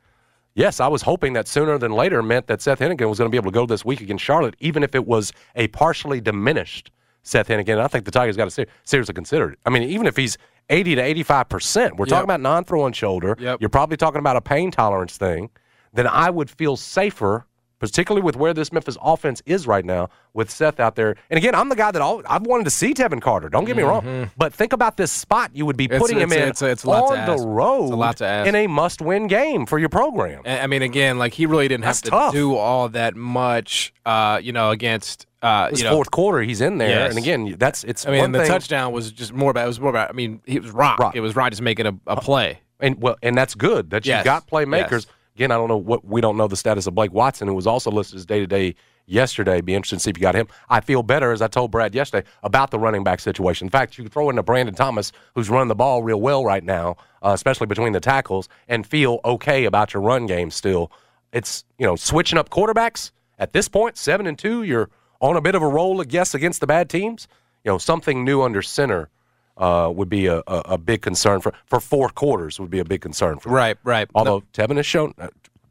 Yes, 0.59 0.81
I 0.81 0.89
was 0.89 1.03
hoping 1.03 1.35
that 1.35 1.47
sooner 1.47 1.77
than 1.77 1.93
later 1.93 2.23
meant 2.23 2.47
that 2.47 2.63
Seth 2.63 2.79
Henigan 2.81 3.11
was 3.11 3.19
going 3.19 3.31
to 3.31 3.31
be 3.31 3.37
able 3.37 3.51
to 3.51 3.55
go 3.55 3.67
this 3.67 3.85
week 3.85 4.01
against 4.01 4.25
Charlotte, 4.25 4.57
even 4.59 4.83
if 4.83 4.95
it 4.95 5.07
was 5.07 5.31
a 5.55 5.69
partially 5.69 6.19
diminished 6.19 6.91
Seth 7.25 7.49
Henigan. 7.49 7.73
And 7.75 7.83
I 7.83 7.89
think 7.89 8.07
the 8.07 8.11
Tigers 8.11 8.39
got 8.39 8.47
to 8.47 8.51
ser- 8.51 8.67
seriously 8.85 9.13
consider 9.13 9.51
it. 9.51 9.59
I 9.67 9.69
mean, 9.71 9.83
even 9.83 10.07
if 10.07 10.17
he's 10.17 10.39
80 10.71 10.95
to 10.95 11.03
85 11.03 11.49
percent, 11.51 11.97
we're 11.99 12.07
Yep. 12.07 12.09
talking 12.09 12.25
about 12.25 12.41
non-throwing 12.41 12.95
shoulder. 12.95 13.37
Yep. 13.39 13.61
You're 13.61 13.69
probably 13.69 13.99
talking 13.99 14.19
about 14.19 14.37
a 14.37 14.41
pain 14.41 14.71
tolerance 14.71 15.19
thing. 15.19 15.51
Then 15.93 16.07
I 16.07 16.31
would 16.31 16.49
feel 16.49 16.75
safer, 16.79 17.45
particularly 17.79 18.25
with 18.25 18.37
where 18.37 18.55
this 18.55 18.73
Memphis 18.73 18.97
offense 19.03 19.43
is 19.47 19.67
right 19.67 19.85
now, 19.85 20.09
with 20.35 20.51
Seth 20.51 20.81
out 20.81 20.95
there. 20.97 21.17
And 21.31 21.39
again, 21.39 21.55
I'm 21.55 21.69
the 21.69 21.77
guy 21.77 21.91
that 21.91 22.01
all, 22.03 22.23
I've 22.29 22.43
wanted 22.47 22.65
to 22.65 22.71
see 22.71 22.95
Tevin 22.95 23.21
Carter. 23.21 23.49
Don't 23.49 23.65
get 23.65 23.77
me 23.77 23.83
wrong, 23.83 24.31
but 24.37 24.53
think 24.55 24.73
about 24.73 24.97
this 24.97 25.13
spot 25.13 25.51
you 25.55 25.67
would 25.67 25.77
be 25.77 25.87
Mm-hmm. 25.87 25.95
It's- 25.95 26.01
putting 26.03 26.19
him 26.21 26.33
it's- 26.33 26.43
in 26.43 26.49
it's 26.51 26.63
a- 26.63 26.71
it's 26.71 26.85
a 26.85 26.89
lot 26.91 27.17
on 27.17 27.27
the 27.27 27.47
road 27.47 27.85
It's 27.85 27.93
a 27.93 27.97
lot 27.97 28.17
to 28.19 28.27
ask. 28.27 28.49
in 28.49 28.55
a 28.55 28.67
must-win 28.67 29.27
game 29.27 29.67
for 29.67 29.79
your 29.79 29.89
program. 29.89 30.43
I 30.47 30.67
mean, 30.67 30.83
again, 30.83 31.19
like 31.19 31.35
he 31.35 31.47
really 31.47 31.69
didn't 31.69 31.85
have 31.85 31.95
That's 31.97 32.01
to 32.03 32.11
tough. 32.11 32.33
do 32.33 32.55
all 32.57 32.89
that 32.91 33.15
much, 33.17 33.93
uh, 34.05 34.41
you 34.43 34.53
know, 34.53 34.71
against, 34.71 35.27
uh, 35.43 35.71
you 35.73 35.85
know, 35.85 35.93
fourth 35.93 36.11
quarter, 36.11 36.41
he's 36.43 36.61
in 36.61 36.79
there, 36.79 36.89
Yes. 36.89 37.11
and 37.11 37.19
again, 37.19 37.55
that's 37.59 37.85
it's. 37.85 38.07
I 38.07 38.11
mean, 38.11 38.33
the 38.33 38.41
thing, 38.41 38.49
touchdown 38.49 38.93
was 38.93 39.13
just 39.13 39.33
more 39.33 39.51
about. 39.51 39.65
It 39.65 39.69
was 39.69 39.79
more 39.81 39.91
about. 39.91 40.11
I 40.11 40.13
mean, 40.13 40.41
he 40.47 40.59
was 40.59 40.71
rock. 40.73 40.99
Roc. 40.99 41.15
It 41.15 41.21
was 41.21 41.37
Rod 41.37 41.51
just 41.51 41.63
making 41.63 41.87
a, 41.87 41.95
a 42.07 42.17
play. 42.21 42.61
and 42.81 43.01
well, 43.01 43.17
and 43.23 43.37
that's 43.37 43.55
good 43.55 43.91
that 43.91 44.05
Yes. 44.05 44.19
you've 44.19 44.25
got 44.25 44.47
playmakers. 44.49 44.91
Yes. 44.91 45.07
Again, 45.37 45.51
I 45.51 45.57
don't 45.57 45.69
know 45.69 45.77
what 45.77 46.03
we 46.03 46.23
don't 46.23 46.39
know 46.39 46.49
the 46.49 46.57
status 46.57 46.87
of 46.87 46.95
Blake 46.95 47.13
Watson, 47.13 47.47
who 47.47 47.53
was 47.53 47.67
also 47.67 47.91
listed 47.91 48.17
as 48.17 48.25
day 48.25 48.41
to 48.41 48.47
day 48.47 48.75
yesterday. 49.05 49.61
Be 49.61 49.75
interested 49.75 49.97
to 49.97 50.01
see 50.01 50.09
if 50.09 50.17
you 50.17 50.23
got 50.23 50.35
him. 50.35 50.49
I 50.71 50.81
feel 50.81 51.03
better, 51.03 51.31
as 51.31 51.43
I 51.43 51.47
told 51.47 51.71
Brad 51.71 51.95
yesterday, 51.95 52.27
about 52.43 52.71
the 52.71 52.79
running 52.79 53.05
back 53.05 53.21
situation. 53.21 53.67
In 53.67 53.71
fact, 53.71 53.99
you 53.99 54.09
throw 54.09 54.31
in 54.31 54.39
a 54.39 54.43
Brandon 54.43 54.75
Thomas, 54.75 55.13
who's 55.35 55.51
running 55.51 55.69
the 55.69 55.75
ball 55.75 56.03
real 56.03 56.23
well 56.23 56.43
right 56.43 56.65
now, 56.65 56.97
uh, 57.21 57.33
especially 57.35 57.67
between 57.67 57.93
the 57.93 58.01
tackles, 58.01 58.49
and 58.67 58.87
feel 58.87 59.21
okay 59.27 59.67
about 59.67 59.93
your 59.93 60.03
run 60.03 60.25
game 60.25 60.51
still. 60.51 60.91
It's 61.35 61.67
you 61.77 61.87
know 61.87 61.97
switching 61.97 62.39
up 62.39 62.49
quarterbacks 62.49 63.11
at 63.39 63.53
this 63.53 63.69
point, 63.69 63.99
seven 63.99 64.27
and 64.27 64.39
two. 64.39 64.63
You're 64.63 64.89
on 65.21 65.37
a 65.37 65.43
bit 65.43 65.55
of 65.55 65.61
a 65.61 65.69
roll, 65.69 66.01
I 66.01 66.05
guess, 66.05 66.33
against 66.33 66.63
the 66.63 66.67
bad 66.67 66.89
teams. 66.89 67.29
You 67.63 67.73
know 67.73 67.77
something 67.77 68.25
new 68.25 68.41
under 68.41 68.63
center. 68.63 69.11
Uh, 69.59 69.91
would 69.95 70.11
be 70.11 70.27
a, 70.27 70.39
a, 70.47 70.63
a 70.67 70.79
big 70.79 71.01
concern 71.01 71.41
for 71.41 71.53
for 71.65 71.81
four 71.81 72.11
quarters 72.11 72.61
would 72.61 72.69
be 72.71 72.79
a 72.79 72.85
big 72.85 73.01
concern 73.01 73.39
for. 73.39 73.49
Right, 73.49 73.79
right. 73.85 74.07
Although 74.15 74.43
Tevin 74.53 74.77
has 74.77 74.85
shown 74.85 75.15
uh, 75.19 75.29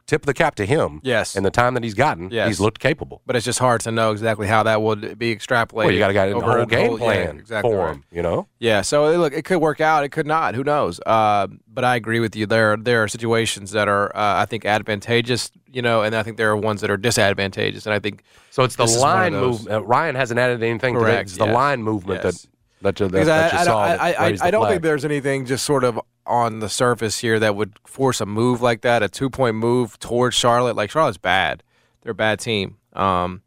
tip 0.07 0.23
of 0.23 0.25
the 0.25 0.33
cap 0.33 0.55
to 0.55 0.65
him. 0.65 1.01
Yes. 1.03 1.35
In 1.35 1.43
the 1.43 1.51
time 1.51 1.73
that 1.75 1.83
he's 1.83 1.93
gotten, 1.93 2.29
Yes. 2.31 2.47
he's 2.47 2.59
looked 2.59 2.79
capable. 2.79 3.21
but 3.27 3.35
it's 3.35 3.45
just 3.45 3.59
hard 3.59 3.81
to 3.81 3.91
know 3.91 4.11
exactly 4.11 4.47
how 4.47 4.63
that 4.63 4.81
would 4.81 5.17
be 5.19 5.35
extrapolated. 5.35 5.73
Well, 5.73 5.91
you 5.91 5.99
got 5.99 6.07
to 6.07 6.13
get 6.13 6.29
a 6.31 6.39
whole 6.39 6.65
game 6.65 6.89
whole- 6.89 6.97
plan 6.97 7.35
yeah, 7.35 7.39
exactly 7.41 7.71
for 7.71 7.77
right. 7.77 7.93
him. 7.93 8.03
You 8.11 8.21
know. 8.23 8.47
Yeah, 8.59 8.81
so 8.81 9.15
look, 9.17 9.33
it 9.33 9.45
could 9.45 9.57
work 9.59 9.79
out. 9.81 10.03
It 10.03 10.09
could 10.09 10.25
not. 10.27 10.55
Who 10.55 10.63
knows? 10.63 10.99
Uh, 11.05 11.47
but 11.71 11.83
I 11.83 11.95
agree 11.95 12.19
with 12.19 12.35
you. 12.35 12.45
There, 12.47 12.77
there 12.77 13.03
are 13.03 13.07
situations 13.07 13.69
that 13.71 13.87
are, 13.87 14.07
uh, 14.15 14.41
I 14.41 14.45
think, 14.45 14.65
advantageous. 14.65 15.51
You 15.71 15.81
know, 15.83 16.01
and 16.03 16.15
I 16.15 16.23
think 16.23 16.37
there 16.37 16.49
are 16.49 16.57
ones 16.57 16.81
that 16.81 16.89
are 16.89 16.97
disadvantageous. 16.97 17.85
And 17.85 17.93
I 17.93 17.99
think 17.99 18.23
So 18.49 18.63
it's 18.63 18.75
the 18.77 18.85
This 18.85 18.95
is 18.95 19.01
one 19.01 19.11
of 19.11 19.15
line 19.19 19.33
movement. 19.33 19.75
Uh, 19.75 19.83
Ryan 19.83 20.15
hasn't 20.15 20.39
added 20.39 20.63
anything 20.63 20.93
to 20.95 20.99
that. 21.01 21.05
Correct, 21.05 21.29
It's 21.29 21.37
the 21.37 21.45
yes. 21.45 21.53
line 21.53 21.83
movement 21.83 22.23
Yes. 22.23 22.41
that 22.43 22.49
that 22.81 22.99
you, 22.99 23.07
that, 23.07 23.11
Because 23.11 23.27
that 23.27 23.53
I, 23.53 23.63
you 23.63 23.71
I. 23.71 23.95
I, 23.95 24.27
I, 24.27 24.37
I 24.41 24.51
don't 24.51 24.67
think 24.67 24.81
there's 24.81 25.05
anything 25.05 25.45
just 25.45 25.65
sort 25.65 25.83
of 25.83 25.99
on 26.25 26.59
the 26.59 26.69
surface 26.69 27.19
here 27.19 27.39
that 27.39 27.55
would 27.55 27.73
force 27.85 28.19
a 28.21 28.25
move 28.25 28.61
like 28.61 28.81
that, 28.81 29.03
a 29.03 29.09
two 29.09 29.29
point 29.29 29.55
move 29.55 29.99
towards 29.99 30.35
Charlotte. 30.35 30.75
Like 30.75 30.89
Charlotte's 30.91 31.17
bad; 31.17 31.63
they're 32.01 32.11
a 32.11 32.15
bad 32.15 32.39
team. 32.39 32.77
Um, 32.93 33.41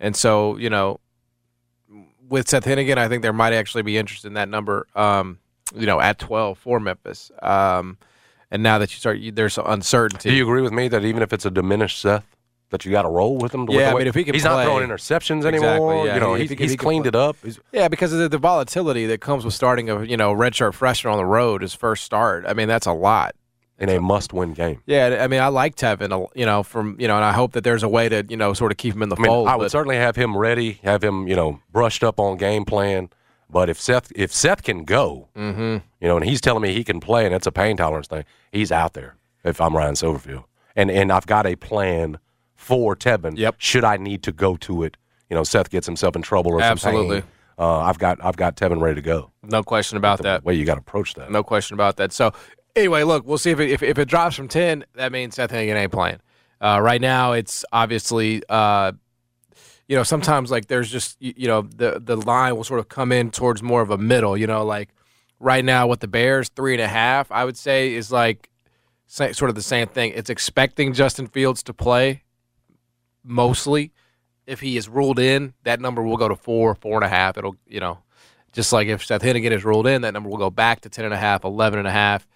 and 0.00 0.16
so 0.16 0.56
you 0.56 0.70
know, 0.70 1.00
with 2.28 2.48
Seth 2.48 2.64
Henigan, 2.64 2.98
I 2.98 3.08
think 3.08 3.22
there 3.22 3.32
might 3.32 3.52
actually 3.52 3.82
be 3.82 3.96
interest 3.96 4.24
in 4.24 4.34
that 4.34 4.48
number. 4.48 4.86
Um, 4.94 5.38
you 5.74 5.86
know, 5.86 6.00
at 6.00 6.18
twelve 6.18 6.58
for 6.58 6.78
Memphis. 6.80 7.30
Um, 7.42 7.98
and 8.50 8.62
now 8.62 8.78
that 8.78 8.92
you 8.92 8.98
start, 8.98 9.18
you, 9.18 9.32
there's 9.32 9.54
some 9.54 9.66
uncertainty. 9.66 10.30
Do 10.30 10.36
you 10.36 10.44
agree 10.44 10.62
with 10.62 10.72
me 10.72 10.88
that 10.88 11.04
even 11.04 11.22
if 11.22 11.32
it's 11.32 11.44
a 11.44 11.50
diminished 11.50 12.00
Seth, 12.00 12.35
that 12.70 12.84
you 12.84 12.90
got 12.90 13.02
to 13.02 13.08
roll 13.08 13.36
with 13.38 13.54
him? 13.54 13.66
with 13.66 13.76
Yeah, 13.76 13.90
the 13.90 13.96
I 13.96 13.98
mean, 13.98 14.06
if 14.08 14.14
he 14.14 14.24
can 14.24 14.34
he's 14.34 14.44
not 14.44 14.64
throwing 14.64 14.88
interceptions 14.88 15.44
Exactly, 15.46 15.58
anymore. 15.68 16.06
yeah. 16.06 16.14
You 16.14 16.20
know, 16.20 16.34
he's, 16.34 16.50
he 16.50 16.56
he's 16.56 16.70
he 16.72 16.76
cleaned 16.76 17.04
play. 17.04 17.08
it 17.08 17.14
up. 17.14 17.36
He's, 17.42 17.58
Yeah, 17.72 17.88
because 17.88 18.12
of 18.12 18.18
the, 18.18 18.28
the 18.28 18.38
volatility 18.38 19.06
that 19.06 19.20
comes 19.20 19.44
with 19.44 19.54
starting 19.54 19.88
a 19.90 20.02
you 20.04 20.16
know 20.16 20.32
redshirt 20.34 20.74
freshman 20.74 21.12
on 21.12 21.18
the 21.18 21.24
road 21.26 21.62
his 21.62 21.74
first 21.74 22.04
start. 22.04 22.44
I 22.46 22.54
mean, 22.54 22.68
that's 22.68 22.86
a 22.86 22.92
lot. 22.92 23.34
in 23.78 23.88
a 23.90 24.00
must-win 24.00 24.54
game. 24.54 24.80
Yeah, 24.86 25.18
I 25.20 25.26
mean, 25.28 25.40
I 25.40 25.48
like 25.48 25.76
Tevin, 25.76 26.28
you 26.34 26.46
know, 26.46 26.62
from 26.62 26.96
you 26.98 27.06
know, 27.08 27.16
and 27.16 27.24
I 27.24 27.32
hope 27.32 27.52
that 27.52 27.62
there's 27.62 27.82
a 27.82 27.88
way 27.88 28.08
to 28.08 28.24
you 28.28 28.36
know 28.36 28.52
sort 28.54 28.72
of 28.72 28.78
keep 28.78 28.94
him 28.94 29.02
in 29.02 29.10
the 29.10 29.16
I 29.16 29.20
mean, 29.20 29.26
fold. 29.26 29.48
I 29.48 29.56
would 29.56 29.64
but- 29.64 29.70
certainly 29.70 29.96
have 29.96 30.16
him 30.16 30.36
ready, 30.36 30.80
have 30.82 31.04
him, 31.04 31.28
you 31.28 31.36
know, 31.36 31.60
brushed 31.72 32.02
up 32.02 32.18
on 32.18 32.36
game 32.36 32.64
plan. 32.64 33.10
But 33.48 33.68
if 33.70 33.80
Seth, 33.80 34.10
if 34.16 34.32
Seth 34.32 34.64
can 34.64 34.84
go, 34.84 35.28
Mm-hmm. 35.36 35.76
you 36.00 36.08
know, 36.08 36.16
and 36.16 36.24
he's 36.28 36.40
telling 36.40 36.62
me 36.62 36.72
he 36.72 36.82
can 36.82 36.98
play, 36.98 37.26
and 37.26 37.32
it's 37.34 37.46
a 37.46 37.52
pain 37.52 37.76
tolerance 37.76 38.08
thing, 38.08 38.24
he's 38.50 38.72
out 38.72 38.94
there. 38.94 39.14
If 39.44 39.60
I'm 39.60 39.76
Ryan 39.76 39.94
Silverfield, 39.94 40.44
and 40.74 40.90
and 40.90 41.12
I've 41.12 41.26
got 41.26 41.46
a 41.46 41.54
plan 41.54 42.18
for 42.56 42.96
Tevin. 42.96 43.36
Yep. 43.38 43.56
Should 43.58 43.84
I 43.84 43.96
need 43.96 44.22
to 44.24 44.32
go 44.32 44.56
to 44.56 44.82
it, 44.82 44.96
you 45.30 45.36
know, 45.36 45.44
Seth 45.44 45.70
gets 45.70 45.86
himself 45.86 46.16
in 46.16 46.22
trouble 46.22 46.52
or 46.52 46.60
Absolutely. 46.60 47.20
pain, 47.20 47.30
uh, 47.58 47.80
I've 47.80 47.98
got 47.98 48.18
I've 48.24 48.36
got 48.36 48.56
Tevin 48.56 48.80
ready 48.80 48.96
to 48.96 49.02
go. 49.02 49.30
no 49.42 49.62
question 49.62 49.96
about 49.96 50.18
The 50.18 50.24
that. 50.24 50.44
way 50.44 50.54
you 50.54 50.64
got 50.64 50.74
to 50.74 50.80
approach 50.80 51.14
that. 51.14 51.30
No 51.30 51.42
question 51.42 51.74
about 51.74 51.96
that. 51.96 52.12
So 52.12 52.32
anyway, 52.74 53.02
look, 53.04 53.26
we'll 53.26 53.38
see 53.38 53.50
if 53.50 53.60
it, 53.60 53.70
if, 53.70 53.82
if 53.82 53.98
it 53.98 54.08
drops 54.08 54.36
from 54.36 54.48
ten. 54.48 54.84
That 54.94 55.12
means 55.12 55.34
Seth 55.36 55.50
Henigan 55.52 55.76
ain't 55.76 55.92
playing. 55.92 56.18
Uh, 56.60 56.80
right 56.82 57.00
now, 57.00 57.32
it's 57.32 57.64
obviously. 57.72 58.42
Uh, 58.48 58.92
you 59.88 59.94
know, 59.94 60.02
sometimes 60.02 60.50
like 60.50 60.66
there's 60.66 60.90
just 60.90 61.16
you, 61.20 61.32
you 61.36 61.46
know 61.46 61.62
the 61.62 62.00
the 62.02 62.16
line 62.16 62.56
will 62.56 62.64
sort 62.64 62.80
of 62.80 62.88
come 62.88 63.12
in 63.12 63.30
towards 63.30 63.62
more 63.62 63.82
of 63.82 63.90
a 63.90 63.96
middle. 63.98 64.36
You 64.36 64.48
know, 64.48 64.64
like 64.64 64.88
right 65.38 65.64
now 65.64 65.86
with 65.86 66.00
the 66.00 66.08
Bears 66.08 66.48
three 66.48 66.72
and 66.74 66.82
a 66.82 66.88
half, 66.88 67.30
I 67.30 67.44
would 67.44 67.56
say 67.56 67.94
is 67.94 68.10
like 68.10 68.50
sort 69.06 69.42
of 69.48 69.54
the 69.54 69.62
same 69.62 69.86
thing. 69.86 70.12
It's 70.16 70.28
expecting 70.28 70.92
Justin 70.92 71.28
Fields 71.28 71.62
to 71.64 71.72
play 71.72 72.24
mostly. 73.26 73.92
If 74.46 74.60
he 74.60 74.76
is 74.76 74.88
ruled 74.88 75.18
in, 75.18 75.54
that 75.64 75.80
number 75.80 76.02
will 76.02 76.16
go 76.16 76.28
to 76.28 76.36
four, 76.36 76.76
four 76.76 76.94
and 76.94 77.04
a 77.04 77.08
half. 77.08 77.36
It'll 77.36 77.56
you 77.66 77.80
know, 77.80 77.98
just 78.52 78.72
like 78.72 78.86
if 78.86 79.04
Seth 79.04 79.22
Henigan 79.22 79.50
is 79.50 79.64
ruled 79.64 79.88
in, 79.88 80.02
that 80.02 80.14
number 80.14 80.28
will 80.28 80.36
go 80.36 80.50
back 80.50 80.82
to 80.82 80.88
ten 80.88 81.04
and 81.04 81.12
a 81.12 81.16
half, 81.16 81.42
eleven 81.44 81.78
and 81.80 81.88
a 81.88 81.90
half. 81.92 82.26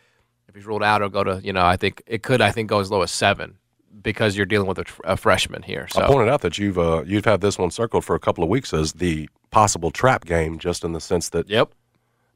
If 0.49 0.57
he's 0.57 0.67
ruled 0.67 0.83
out, 0.83 1.01
it'll 1.01 1.11
go 1.11 1.23
to 1.23 1.41
you 1.45 1.53
know 1.53 1.65
I 1.65 1.77
think 1.77 2.03
it 2.07 2.25
could 2.25 2.41
I 2.41 2.51
think 2.51 2.69
go 2.69 2.81
as 2.81 2.91
low 2.91 3.03
as 3.03 3.13
seven 3.13 3.59
because 4.03 4.37
you're 4.37 4.47
dealing 4.47 4.67
with 4.67 4.79
a, 4.79 4.85
tr- 4.85 5.01
a 5.05 5.17
freshman 5.17 5.63
here. 5.63 5.87
So 5.91 6.03
I 6.03 6.07
pointed 6.09 6.29
out 6.29 6.41
that 6.43 6.59
you've 6.59 6.79
uh, 6.79 7.05
you've 7.07 7.25
had 7.25 7.41
this 7.41 7.59
one 7.59 7.71
circled 7.71 8.05
for 8.05 8.17
a 8.17 8.21
couple 8.21 8.43
of 8.43 8.51
weeks 8.51 8.75
as 8.75 8.95
the 8.95 9.29
possible 9.53 9.93
trap 9.93 10.25
game, 10.25 10.59
just 10.59 10.83
in 10.83 10.93
the 10.93 11.01
sense 11.01 11.29
that. 11.31 11.49
yep. 11.49 11.71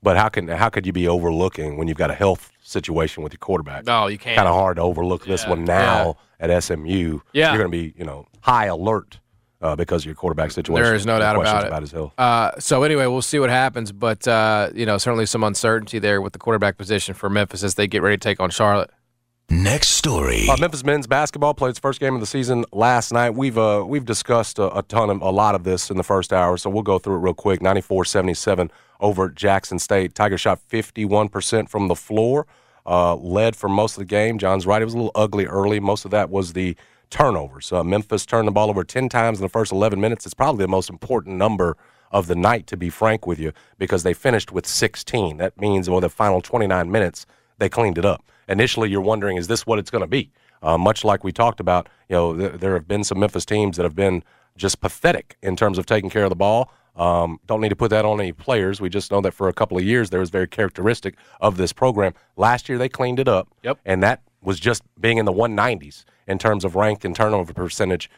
But 0.02 0.18
how 0.18 0.28
can 0.28 0.49
how 0.49 0.68
could 0.68 0.87
you 0.87 0.92
be 0.92 1.08
overlooking 1.08 1.78
when 1.78 1.88
you've 1.88 1.96
got 1.96 2.11
a 2.11 2.14
health 2.14 2.52
situation 2.62 3.23
with 3.25 3.32
your 3.32 3.38
quarterback? 3.38 3.87
No, 3.87 4.06
you 4.06 4.18
can't. 4.18 4.37
Kind 4.37 4.46
of 4.46 4.54
hard 4.54 4.76
to 4.76 4.82
overlook 4.82 5.25
this 5.25 5.44
Yeah, 5.44 5.50
one 5.50 5.64
now 5.64 6.18
at 6.50 6.62
SMU. 6.62 7.20
Yeah. 7.32 7.52
you're 7.52 7.58
going 7.58 7.70
to 7.70 7.76
be 7.76 7.94
you 7.96 8.04
know 8.04 8.26
high 8.40 8.66
alert 8.66 9.20
uh, 9.60 9.74
because 9.74 10.02
of 10.02 10.06
your 10.06 10.14
quarterback 10.14 10.50
situation. 10.50 10.84
There 10.84 10.94
is 10.94 11.06
no 11.06 11.18
doubt 11.18 11.36
about 11.36 11.64
it. 11.64 11.68
about 11.68 11.82
his 11.82 11.92
health. 11.92 12.12
Uh, 12.18 12.52
so 12.58 12.82
anyway, 12.82 13.06
we'll 13.06 13.22
see 13.22 13.38
what 13.38 13.50
happens, 13.50 13.92
but 13.92 14.26
uh, 14.28 14.70
you 14.74 14.86
know, 14.86 14.98
certainly 14.98 15.26
some 15.26 15.42
uncertainty 15.42 15.98
there 15.98 16.20
with 16.20 16.32
the 16.34 16.38
quarterback 16.38 16.76
position 16.76 17.14
for 17.14 17.30
Memphis 17.30 17.62
as 17.62 17.74
they 17.74 17.86
get 17.86 18.02
ready 18.02 18.16
to 18.16 18.20
take 18.20 18.40
on 18.40 18.50
Charlotte. 18.50 18.90
Next 19.50 19.88
story. 19.88 20.48
Uh, 20.48 20.56
Memphis 20.58 20.84
men's 20.84 21.06
basketball 21.06 21.52
played 21.52 21.71
its 21.71 21.78
first 21.78 22.00
game 22.00 22.14
of 22.14 22.21
the 22.21 22.26
season 22.26 22.64
last 22.73 23.12
night. 23.12 23.30
We've 23.30 23.58
uh, 23.58 23.84
we've 23.86 24.04
discussed 24.04 24.58
a, 24.58 24.75
a 24.78 24.82
ton 24.82 25.10
of 25.10 25.21
a 25.21 25.30
lot 25.30 25.54
of 25.54 25.64
this 25.64 25.90
in 25.90 25.99
the 25.99 26.02
first 26.02 26.32
hour, 26.32 26.56
so 26.56 26.71
we'll 26.71 26.82
go 26.82 26.99
through 26.99 27.16
it 27.16 27.19
real 27.19 27.34
quick. 27.34 27.60
94-77 27.60 28.71
over 29.00 29.28
Jackson 29.28 29.78
State. 29.78 30.14
Tiger 30.14 30.38
shot 30.38 30.60
51% 30.71 31.69
from 31.69 31.88
the 31.88 31.95
floor, 31.95 32.47
uh, 32.86 33.16
led 33.16 33.56
for 33.56 33.68
most 33.68 33.94
of 33.94 34.00
the 34.00 34.04
game. 34.06 34.38
John's 34.38 34.66
right; 34.66 34.82
it 34.82 34.84
was 34.84 34.94
a 34.94 34.99
little 34.99 35.12
ugly 35.14 35.47
early. 35.47 35.80
Most 35.80 36.04
of 36.04 36.10
that 36.10 36.30
was 36.30 36.52
the 36.52 36.76
turnovers. 37.10 37.73
Uh, 37.73 37.84
Memphis 37.84 38.26
turned 38.26 38.49
the 38.49 38.52
ball 38.52 38.70
over 38.70 38.82
10 38.82 39.08
times 39.08 39.38
in 39.38 39.44
the 39.44 39.49
first 39.49 39.70
11 39.70 40.00
minutes. 40.00 40.25
It's 40.26 40.34
probably 40.34 40.64
the 40.64 40.68
most 40.68 40.90
important 40.90 41.36
number 41.36 41.76
of 42.10 42.26
the 42.26 42.34
night, 42.34 42.66
to 42.68 42.76
be 42.76 42.90
frank 42.90 43.26
with 43.26 43.38
you, 43.38 43.52
because 43.78 44.02
they 44.02 44.14
finished 44.14 44.52
with 44.52 44.66
16. 44.66 45.36
That 45.36 45.60
means, 45.60 45.88
well, 45.90 46.00
the 46.00 46.08
final 46.08 46.40
29 46.40 46.90
minutes, 46.90 47.26
they 47.58 47.68
cleaned 47.68 47.99
it 47.99 48.04
up. 48.04 48.25
Initially, 48.49 48.90
you're 48.90 49.00
wondering, 49.00 49.36
is 49.36 49.49
this 49.49 49.66
what 49.66 49.78
it's 49.78 49.90
going 49.90 50.02
to 50.02 50.08
be? 50.08 50.30
Uh, 50.62 50.78
much 50.78 51.04
like 51.04 51.25
we 51.25 51.32
talked 51.32 51.60
about, 51.60 51.88
you 52.08 52.16
know, 52.16 52.36
th- 52.36 52.60
there 52.60 52.75
have 52.75 52.88
been 52.88 53.04
some 53.04 53.18
Memphis 53.18 53.44
teams 53.44 53.76
that 53.76 53.82
have 53.84 53.97
been 53.97 54.23
just 54.56 54.80
pathetic 54.80 55.36
in 55.43 55.56
terms 55.56 55.78
of 55.78 55.86
taking 55.86 56.10
care 56.10 56.25
of 56.25 56.30
the 56.30 56.36
ball. 56.36 56.71
Um, 56.97 57.40
don't 57.47 57.60
need 57.60 57.71
to 57.71 57.76
put 57.76 57.90
that 57.90 58.04
on 58.04 58.21
any 58.21 58.32
players. 58.32 58.80
We 58.80 58.88
just 58.88 59.10
know 59.10 59.21
that 59.23 59.32
for 59.34 59.49
a 59.49 59.52
couple 59.52 59.76
of 59.76 59.84
years, 59.84 60.10
there 60.10 60.21
was 60.21 60.30
very 60.30 60.47
characteristic 60.47 61.17
of 61.40 61.56
this 61.56 61.73
program. 61.73 62.14
Last 62.36 62.69
year, 62.69 62.78
they 62.78 62.88
cleaned 62.88 63.19
it 63.19 63.28
up. 63.28 63.49
Yep. 63.62 63.80
And 63.84 64.02
that 64.02 64.23
was 64.43 64.60
just 64.60 64.82
being 65.00 65.19
in 65.19 65.25
the 65.25 65.32
190s 65.32 66.04
in 66.28 66.38
terms 66.38 66.64
of 66.64 66.76
rank 66.76 67.04
and 67.04 67.17
turnover 67.17 67.52
percentage. 67.52 68.10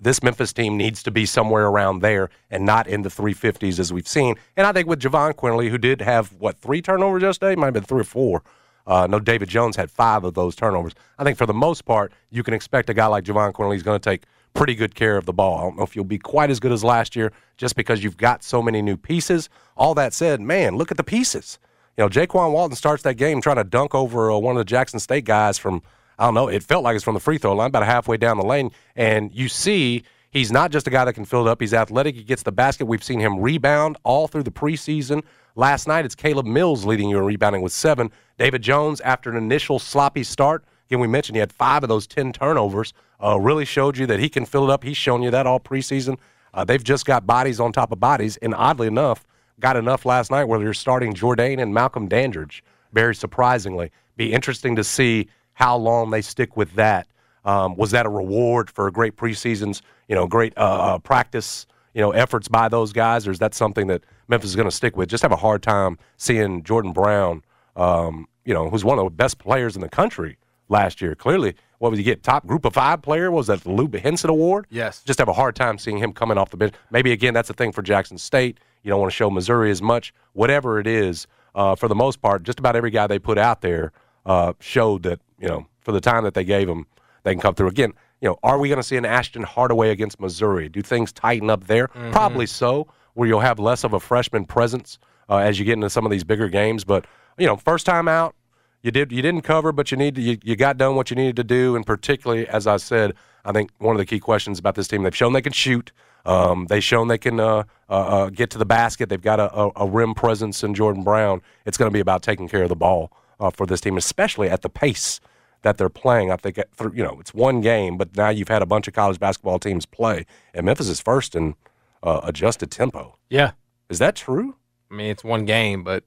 This 0.00 0.22
Memphis 0.22 0.52
team 0.52 0.76
needs 0.76 1.02
to 1.02 1.10
be 1.10 1.26
somewhere 1.26 1.66
around 1.66 2.00
there 2.00 2.30
and 2.50 2.64
not 2.64 2.86
in 2.86 3.02
the 3.02 3.08
350s 3.08 3.78
as 3.78 3.92
we've 3.92 4.08
seen. 4.08 4.36
And 4.56 4.66
I 4.66 4.72
think 4.72 4.88
with 4.88 5.00
Jahvon 5.00 5.34
Quinerly, 5.34 5.70
who 5.70 5.78
did 5.78 6.00
have, 6.00 6.32
what, 6.38 6.56
three 6.58 6.80
turnovers 6.80 7.22
yesterday? 7.22 7.56
Might 7.56 7.66
have 7.66 7.74
been 7.74 7.82
three 7.82 8.00
or 8.00 8.04
four. 8.04 8.42
Uh, 8.86 9.06
no, 9.08 9.20
David 9.20 9.48
Jones 9.48 9.76
had 9.76 9.90
five 9.90 10.24
of 10.24 10.34
those 10.34 10.56
turnovers. 10.56 10.92
I 11.18 11.24
think 11.24 11.36
for 11.36 11.46
the 11.46 11.54
most 11.54 11.84
part, 11.84 12.12
you 12.30 12.42
can 12.42 12.54
expect 12.54 12.90
a 12.90 12.94
guy 12.94 13.06
like 13.06 13.24
Jahvon 13.24 13.52
Quinerly 13.52 13.76
is 13.76 13.82
going 13.82 14.00
to 14.00 14.10
take 14.10 14.24
pretty 14.54 14.74
good 14.74 14.94
care 14.94 15.16
of 15.16 15.26
the 15.26 15.32
ball. 15.32 15.58
I 15.58 15.62
don't 15.62 15.76
know 15.76 15.82
if 15.82 15.96
you'll 15.96 16.04
be 16.04 16.18
quite 16.18 16.50
as 16.50 16.60
good 16.60 16.72
as 16.72 16.84
last 16.84 17.16
year 17.16 17.32
just 17.56 17.76
because 17.76 18.02
you've 18.04 18.16
got 18.16 18.42
so 18.42 18.62
many 18.62 18.82
new 18.82 18.96
pieces. 18.96 19.48
All 19.76 19.94
that 19.94 20.12
said, 20.12 20.40
man, 20.40 20.76
look 20.76 20.90
at 20.90 20.96
the 20.96 21.04
pieces. 21.04 21.58
You 21.96 22.04
know, 22.04 22.08
Jaykwon 22.08 22.52
Walton 22.52 22.76
starts 22.76 23.02
that 23.02 23.14
game 23.14 23.40
trying 23.40 23.56
to 23.56 23.64
dunk 23.64 23.94
over 23.94 24.30
uh, 24.30 24.38
one 24.38 24.56
of 24.56 24.60
the 24.60 24.64
Jackson 24.64 24.98
State 24.98 25.24
guys 25.24 25.58
from, 25.58 25.82
I 26.18 26.24
don't 26.24 26.34
know, 26.34 26.48
it 26.48 26.62
felt 26.62 26.84
like 26.84 26.94
it's 26.94 27.04
from 27.04 27.14
the 27.14 27.20
free 27.20 27.38
throw 27.38 27.54
line, 27.54 27.68
about 27.68 27.84
halfway 27.84 28.16
down 28.16 28.38
the 28.38 28.46
lane. 28.46 28.70
And 28.96 29.34
you 29.34 29.48
see 29.48 30.02
he's 30.30 30.50
not 30.50 30.70
just 30.70 30.86
a 30.86 30.90
guy 30.90 31.04
that 31.04 31.12
can 31.12 31.24
fill 31.24 31.46
it 31.46 31.50
up. 31.50 31.60
He's 31.60 31.74
athletic. 31.74 32.14
He 32.14 32.22
gets 32.22 32.42
the 32.42 32.52
basket. 32.52 32.86
We've 32.86 33.04
seen 33.04 33.20
him 33.20 33.40
rebound 33.40 33.98
all 34.04 34.26
through 34.26 34.44
the 34.44 34.50
preseason. 34.50 35.22
Last 35.54 35.86
night, 35.86 36.06
it's 36.06 36.14
Caleb 36.14 36.46
Mills 36.46 36.86
leading 36.86 37.10
you 37.10 37.18
in 37.18 37.24
rebounding 37.26 37.60
with 37.60 37.72
seven. 37.72 38.10
David 38.38 38.62
Jones, 38.62 39.02
after 39.02 39.30
an 39.30 39.36
initial 39.36 39.78
sloppy 39.78 40.24
start, 40.24 40.64
again, 40.92 41.00
we 41.00 41.08
mentioned 41.08 41.36
he 41.36 41.40
had 41.40 41.50
five 41.50 41.82
of 41.82 41.88
those 41.88 42.06
10 42.06 42.34
turnovers, 42.34 42.92
uh, 43.22 43.40
really 43.40 43.64
showed 43.64 43.96
you 43.96 44.04
that 44.04 44.20
he 44.20 44.28
can 44.28 44.44
fill 44.44 44.68
it 44.68 44.70
up. 44.70 44.84
He's 44.84 44.98
shown 44.98 45.22
you 45.22 45.30
that 45.30 45.46
all 45.46 45.58
preseason. 45.58 46.18
Uh, 46.52 46.64
they've 46.66 46.84
just 46.84 47.06
got 47.06 47.26
bodies 47.26 47.60
on 47.60 47.72
top 47.72 47.92
of 47.92 47.98
bodies, 48.00 48.36
and 48.42 48.54
oddly 48.54 48.88
enough, 48.88 49.26
got 49.58 49.74
enough 49.76 50.04
last 50.04 50.30
night 50.30 50.44
where 50.44 50.58
they're 50.58 50.74
starting 50.74 51.14
Jordan 51.14 51.60
and 51.60 51.72
Malcolm 51.72 52.08
Dandridge, 52.08 52.62
very 52.92 53.14
surprisingly. 53.14 53.90
Be 54.16 54.34
interesting 54.34 54.76
to 54.76 54.84
see 54.84 55.28
how 55.54 55.78
long 55.78 56.10
they 56.10 56.20
stick 56.20 56.58
with 56.58 56.74
that. 56.74 57.06
Um, 57.46 57.74
was 57.76 57.90
that 57.92 58.04
a 58.04 58.10
reward 58.10 58.68
for 58.68 58.90
great 58.90 59.16
preseasons, 59.16 59.80
you 60.08 60.14
know, 60.14 60.26
great 60.26 60.52
uh, 60.58 60.60
uh, 60.60 60.98
practice, 60.98 61.66
you 61.94 62.02
know, 62.02 62.10
efforts 62.10 62.48
by 62.48 62.68
those 62.68 62.92
guys, 62.92 63.26
or 63.26 63.30
is 63.30 63.38
that 63.38 63.54
something 63.54 63.86
that 63.86 64.04
Memphis 64.28 64.50
is 64.50 64.56
going 64.56 64.68
to 64.68 64.76
stick 64.76 64.94
with? 64.94 65.08
Just 65.08 65.22
have 65.22 65.32
a 65.32 65.36
hard 65.36 65.62
time 65.62 65.96
seeing 66.18 66.62
Jordan 66.62 66.92
Brown, 66.92 67.42
um, 67.76 68.26
you 68.44 68.52
know, 68.52 68.68
who's 68.68 68.84
one 68.84 68.98
of 68.98 69.06
the 69.06 69.10
best 69.10 69.38
players 69.38 69.74
in 69.74 69.80
the 69.80 69.88
country 69.88 70.36
last 70.72 71.00
year. 71.00 71.14
Clearly, 71.14 71.54
what 71.78 71.90
was 71.90 71.98
he 71.98 72.02
get? 72.02 72.22
Top 72.22 72.46
group 72.46 72.64
of 72.64 72.74
five 72.74 73.02
player? 73.02 73.30
What 73.30 73.38
was 73.38 73.46
that 73.46 73.60
the 73.60 73.70
Lou 73.70 73.88
Henson 73.96 74.30
Award? 74.30 74.66
Yes. 74.70 75.02
Just 75.04 75.18
have 75.20 75.28
a 75.28 75.32
hard 75.32 75.54
time 75.54 75.78
seeing 75.78 75.98
him 75.98 76.12
coming 76.12 76.38
off 76.38 76.50
the 76.50 76.56
bench. 76.56 76.74
Maybe 76.90 77.12
again, 77.12 77.34
that's 77.34 77.48
the 77.48 77.54
thing 77.54 77.70
for 77.70 77.82
Jackson 77.82 78.18
State. 78.18 78.58
You 78.82 78.90
don't 78.90 78.98
want 78.98 79.12
to 79.12 79.16
show 79.16 79.30
Missouri 79.30 79.70
as 79.70 79.80
much. 79.80 80.12
Whatever 80.32 80.80
it 80.80 80.86
is, 80.88 81.28
uh, 81.54 81.76
for 81.76 81.86
the 81.86 81.94
most 81.94 82.20
part, 82.20 82.42
just 82.42 82.58
about 82.58 82.74
every 82.74 82.90
guy 82.90 83.06
they 83.06 83.18
put 83.18 83.38
out 83.38 83.60
there 83.60 83.92
uh, 84.26 84.54
showed 84.58 85.04
that 85.04 85.20
you 85.38 85.48
know 85.48 85.66
for 85.80 85.92
the 85.92 86.00
time 86.00 86.24
that 86.24 86.34
they 86.34 86.44
gave 86.44 86.66
them, 86.66 86.86
they 87.22 87.32
can 87.32 87.40
come 87.40 87.54
through. 87.54 87.68
Again, 87.68 87.92
you 88.20 88.28
know, 88.28 88.38
are 88.42 88.58
we 88.58 88.68
going 88.68 88.78
to 88.78 88.84
see 88.84 88.96
an 88.96 89.04
Ashton 89.04 89.42
Hardaway 89.42 89.90
against 89.90 90.20
Missouri? 90.20 90.68
Do 90.68 90.80
things 90.82 91.12
tighten 91.12 91.50
up 91.50 91.66
there? 91.66 91.88
Probably 91.88 92.46
so, 92.46 92.86
where 93.14 93.28
you'll 93.28 93.40
have 93.40 93.58
less 93.58 93.84
of 93.84 93.92
a 93.92 94.00
freshman 94.00 94.44
presence 94.44 94.98
uh, 95.28 95.38
as 95.38 95.58
you 95.58 95.64
get 95.64 95.74
into 95.74 95.90
some 95.90 96.04
of 96.04 96.12
these 96.12 96.24
bigger 96.24 96.48
games. 96.48 96.84
But 96.84 97.06
you 97.38 97.46
know, 97.46 97.56
first 97.56 97.86
time 97.86 98.06
out, 98.06 98.36
you 98.82 98.90
did 98.90 99.12
you 99.12 99.22
didn't 99.22 99.42
cover, 99.42 99.72
but 99.72 99.90
you 99.90 99.96
need 99.96 100.14
to, 100.16 100.20
you, 100.20 100.38
you 100.42 100.56
got 100.56 100.76
done 100.76 100.96
what 100.96 101.10
you 101.10 101.16
needed 101.16 101.36
to 101.36 101.44
do, 101.44 101.76
and 101.76 101.86
particularly 101.86 102.46
as 102.48 102.66
I 102.66 102.76
said, 102.76 103.14
I 103.44 103.52
think 103.52 103.70
one 103.78 103.94
of 103.94 103.98
the 103.98 104.06
key 104.06 104.20
questions 104.20 104.58
about 104.58 104.74
this 104.74 104.88
team 104.88 105.02
they've 105.02 105.16
shown 105.16 105.32
they 105.32 105.42
can 105.42 105.52
shoot. 105.52 105.92
Um, 106.24 106.66
they've 106.66 106.84
shown 106.84 107.08
they 107.08 107.18
can 107.18 107.40
uh, 107.40 107.64
uh, 107.88 107.92
uh, 107.92 108.30
get 108.30 108.50
to 108.50 108.58
the 108.58 108.64
basket. 108.64 109.08
They've 109.08 109.20
got 109.20 109.40
a, 109.40 109.52
a, 109.52 109.70
a 109.76 109.86
rim 109.88 110.14
presence 110.14 110.62
in 110.62 110.72
Jordan 110.72 111.02
Brown. 111.02 111.42
It's 111.66 111.76
going 111.76 111.90
to 111.90 111.92
be 111.92 111.98
about 111.98 112.22
taking 112.22 112.48
care 112.48 112.62
of 112.62 112.68
the 112.68 112.76
ball 112.76 113.12
uh, 113.40 113.50
for 113.50 113.66
this 113.66 113.80
team, 113.80 113.96
especially 113.96 114.48
at 114.48 114.62
the 114.62 114.68
pace 114.68 115.20
that 115.62 115.78
they're 115.78 115.88
playing. 115.88 116.30
I 116.30 116.36
think 116.36 116.60
through, 116.74 116.92
you 116.94 117.02
know 117.02 117.18
it's 117.18 117.34
one 117.34 117.60
game, 117.60 117.96
but 117.96 118.16
now 118.16 118.28
you've 118.28 118.48
had 118.48 118.62
a 118.62 118.66
bunch 118.66 118.86
of 118.86 118.94
college 118.94 119.18
basketball 119.18 119.58
teams 119.58 119.84
play, 119.86 120.26
and 120.54 120.64
Memphis 120.66 120.88
is 120.88 121.00
first 121.00 121.34
in 121.34 121.54
uh, 122.02 122.20
adjusted 122.22 122.70
tempo. 122.70 123.16
Yeah. 123.28 123.52
Is 123.88 123.98
that 123.98 124.16
true? 124.16 124.56
I 124.90 124.94
mean, 124.94 125.10
it's 125.10 125.24
one 125.24 125.44
game, 125.44 125.82
but 125.84 126.04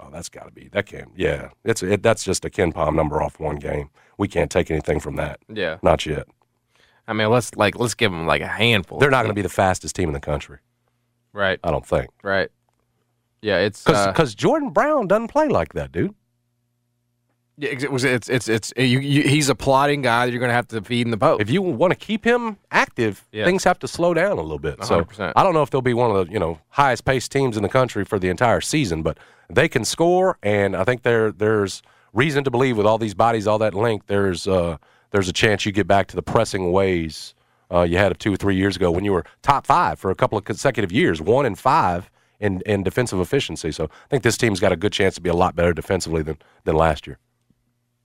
Oh, 0.00 0.08
that's 0.10 0.28
got 0.28 0.44
to 0.44 0.50
be 0.50 0.68
that 0.72 0.86
can't. 0.86 1.10
Yeah, 1.16 1.50
it's 1.64 1.82
it, 1.82 2.02
that's 2.02 2.24
just 2.24 2.44
a 2.44 2.50
KenPom 2.50 2.94
number 2.94 3.22
off 3.22 3.38
one 3.38 3.56
game. 3.56 3.90
We 4.18 4.28
can't 4.28 4.50
take 4.50 4.70
anything 4.70 5.00
from 5.00 5.16
that. 5.16 5.40
yeah. 5.52 5.78
Not 5.82 6.06
yet. 6.06 6.26
I 7.06 7.12
mean, 7.12 7.28
let's 7.30 7.54
like 7.56 7.78
let's 7.78 7.94
give 7.94 8.10
them 8.12 8.26
like 8.26 8.40
a 8.42 8.46
handful. 8.46 8.98
They're 8.98 9.10
not 9.10 9.22
going 9.22 9.30
to 9.30 9.34
be 9.34 9.42
the 9.42 9.48
fastest 9.48 9.94
team 9.96 10.08
in 10.08 10.12
the 10.12 10.20
country. 10.20 10.58
right, 11.32 11.58
I 11.62 11.70
don't 11.70 11.86
think. 11.86 12.10
right. 12.22 12.50
Yeah, 13.42 13.58
it's 13.58 13.82
Because 13.82 14.34
uh, 14.34 14.36
Jordan 14.36 14.70
Brown 14.70 15.08
doesn't 15.08 15.26
play 15.28 15.48
like 15.48 15.72
that, 15.72 15.90
dude. 15.90 16.14
Yeah, 17.58 17.70
it 17.70 17.90
was 17.92 18.04
it's 18.04 18.28
it's 18.28 18.48
it's 18.48 18.72
you, 18.76 18.98
you, 18.98 19.22
he's 19.22 19.48
a 19.48 19.54
plotting 19.54 20.02
guy 20.02 20.26
that 20.26 20.32
you're 20.32 20.40
going 20.40 20.50
to 20.50 20.54
have 20.54 20.68
to 20.68 20.80
feed 20.82 21.06
in 21.06 21.10
the 21.10 21.16
boat. 21.16 21.40
If 21.40 21.50
you 21.50 21.60
want 21.62 21.92
to 21.92 21.96
keep 21.98 22.24
him 22.24 22.56
active, 22.70 23.26
Yeah. 23.32 23.44
things 23.44 23.64
have 23.64 23.78
to 23.80 23.88
slow 23.88 24.14
down 24.14 24.32
a 24.32 24.42
little 24.42 24.58
bit. 24.58 24.82
So 24.84 25.04
100%. 25.04 25.32
I 25.36 25.42
don't 25.42 25.54
know 25.54 25.62
if 25.62 25.70
they'll 25.70 25.82
be 25.82 25.94
one 25.94 26.10
of 26.14 26.26
the 26.26 26.32
you 26.32 26.38
know 26.38 26.58
highest 26.70 27.04
paced 27.04 27.30
teams 27.30 27.56
in 27.56 27.62
the 27.62 27.68
country 27.68 28.04
for 28.04 28.18
the 28.18 28.28
entire 28.28 28.60
season, 28.60 29.02
but 29.02 29.18
they 29.50 29.68
can 29.68 29.84
score, 29.84 30.38
and 30.42 30.74
I 30.76 30.84
think 30.84 31.02
there 31.02 31.30
there's 31.30 31.82
reason 32.12 32.44
to 32.44 32.50
believe 32.50 32.76
with 32.76 32.86
all 32.86 32.98
these 32.98 33.14
bodies, 33.14 33.46
all 33.46 33.58
that 33.58 33.74
length, 33.74 34.06
there's 34.06 34.46
uh, 34.48 34.78
there's 35.10 35.28
a 35.28 35.32
chance 35.32 35.66
you 35.66 35.72
get 35.72 35.86
back 35.86 36.06
to 36.08 36.16
the 36.16 36.22
pressing 36.22 36.72
ways 36.72 37.34
uh, 37.70 37.82
you 37.82 37.98
had 37.98 38.12
of 38.12 38.18
two 38.18 38.32
or 38.32 38.36
three 38.36 38.56
years 38.56 38.76
ago 38.76 38.90
when 38.90 39.04
you 39.04 39.12
were 39.12 39.24
top 39.42 39.66
five 39.66 39.98
for 39.98 40.10
a 40.10 40.14
couple 40.14 40.38
of 40.38 40.44
consecutive 40.44 40.90
years, 40.92 41.20
one 41.20 41.44
and 41.46 41.58
five 41.58 42.10
in, 42.40 42.60
in 42.66 42.82
defensive 42.82 43.20
efficiency. 43.20 43.70
So 43.72 43.84
I 43.84 44.08
think 44.10 44.22
this 44.24 44.36
team's 44.36 44.58
got 44.58 44.72
a 44.72 44.76
good 44.76 44.92
chance 44.92 45.14
to 45.16 45.20
be 45.20 45.30
a 45.30 45.34
lot 45.34 45.54
better 45.54 45.72
defensively 45.74 46.22
than 46.22 46.38
than 46.64 46.76
last 46.76 47.06
year. 47.06 47.18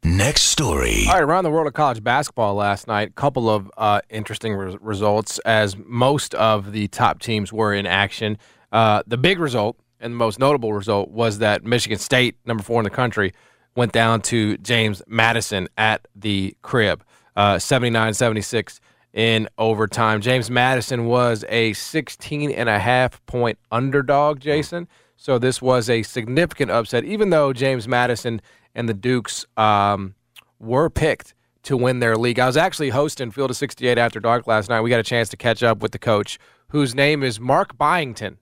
Next 0.03 0.43
story. 0.43 1.05
All 1.07 1.13
right, 1.13 1.23
around 1.23 1.43
the 1.43 1.49
world 1.49 1.67
of 1.67 1.73
college 1.73 2.03
basketball 2.03 2.55
last 2.55 2.88
night, 2.88 3.10
a 3.10 3.13
couple 3.13 3.49
of 3.49 3.69
uh, 3.77 4.01
interesting 4.10 4.53
re- 4.53 4.77
results 4.79 5.39
as 5.39 5.75
most 5.77 6.33
of 6.36 6.71
the 6.71 6.88
top 6.88 7.19
teams 7.19 7.51
were 7.51 7.73
in 7.73 7.86
action. 7.86 8.38
Uh, 8.71 9.03
the 9.07 9.17
big 9.17 9.39
result 9.39 9.77
and 9.99 10.13
the 10.13 10.17
most 10.17 10.39
notable 10.39 10.73
result 10.73 11.10
was 11.10 11.39
that 11.39 11.63
Michigan 11.63 11.97
State, 11.97 12.36
number 12.45 12.63
four 12.63 12.79
in 12.79 12.83
the 12.83 12.89
country, 12.89 13.33
went 13.75 13.91
down 13.91 14.21
to 14.21 14.57
James 14.57 15.01
Madison 15.07 15.67
at 15.77 16.07
the 16.15 16.55
crib, 16.62 17.03
uh, 17.36 17.60
79 17.60 18.13
76 18.13 18.79
in 19.13 19.47
overtime. 19.57 20.21
James 20.21 20.49
Madison 20.49 21.05
was 21.05 21.43
a 21.49 21.73
16 21.73 22.51
and 22.51 22.69
a 22.69 22.79
half 22.79 23.23
point 23.25 23.57
underdog, 23.71 24.39
Jason. 24.39 24.88
So 25.17 25.39
this 25.39 25.62
was 25.62 25.89
a 25.89 26.03
significant 26.03 26.71
upset, 26.71 27.03
even 27.03 27.32
though 27.32 27.51
James 27.51 27.88
Madison 27.88 28.39
and 28.75 28.88
the 28.88 28.93
Dukes 28.93 29.45
um, 29.58 30.13
were 30.60 30.89
picked 30.89 31.34
to 31.63 31.75
win 31.75 31.99
their 31.99 32.15
league. 32.15 32.39
I 32.39 32.45
was 32.45 32.56
actually 32.56 32.89
hosting 32.89 33.32
Field 33.32 33.49
of 33.49 33.58
68 33.58 33.97
after 33.97 34.19
dark 34.19 34.47
last 34.47 34.69
night. 34.69 34.82
We 34.82 34.89
got 34.89 34.99
a 34.99 35.03
chance 35.03 35.27
to 35.30 35.38
catch 35.38 35.63
up 35.63 35.80
with 35.80 35.91
the 35.91 35.99
coach, 35.99 36.39
whose 36.69 36.95
name 36.95 37.23
is 37.23 37.39
Mark 37.39 37.77
Byington. 37.77 38.38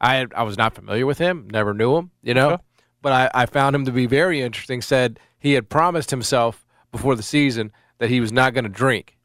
I 0.00 0.26
I 0.34 0.42
was 0.42 0.58
not 0.58 0.74
familiar 0.74 1.06
with 1.06 1.18
him, 1.18 1.48
never 1.52 1.72
knew 1.72 1.96
him, 1.96 2.10
you 2.22 2.34
know, 2.34 2.58
but 3.02 3.12
I, 3.12 3.42
I 3.42 3.46
found 3.46 3.76
him 3.76 3.84
to 3.84 3.92
be 3.92 4.06
very 4.06 4.42
interesting. 4.42 4.82
Said 4.82 5.20
he 5.38 5.52
had 5.52 5.68
promised 5.68 6.10
himself 6.10 6.66
before 6.90 7.14
the 7.14 7.22
season 7.22 7.70
that 7.98 8.10
he 8.10 8.20
was 8.20 8.32
not 8.32 8.52
going 8.52 8.64
to 8.64 8.70
drink, 8.70 9.16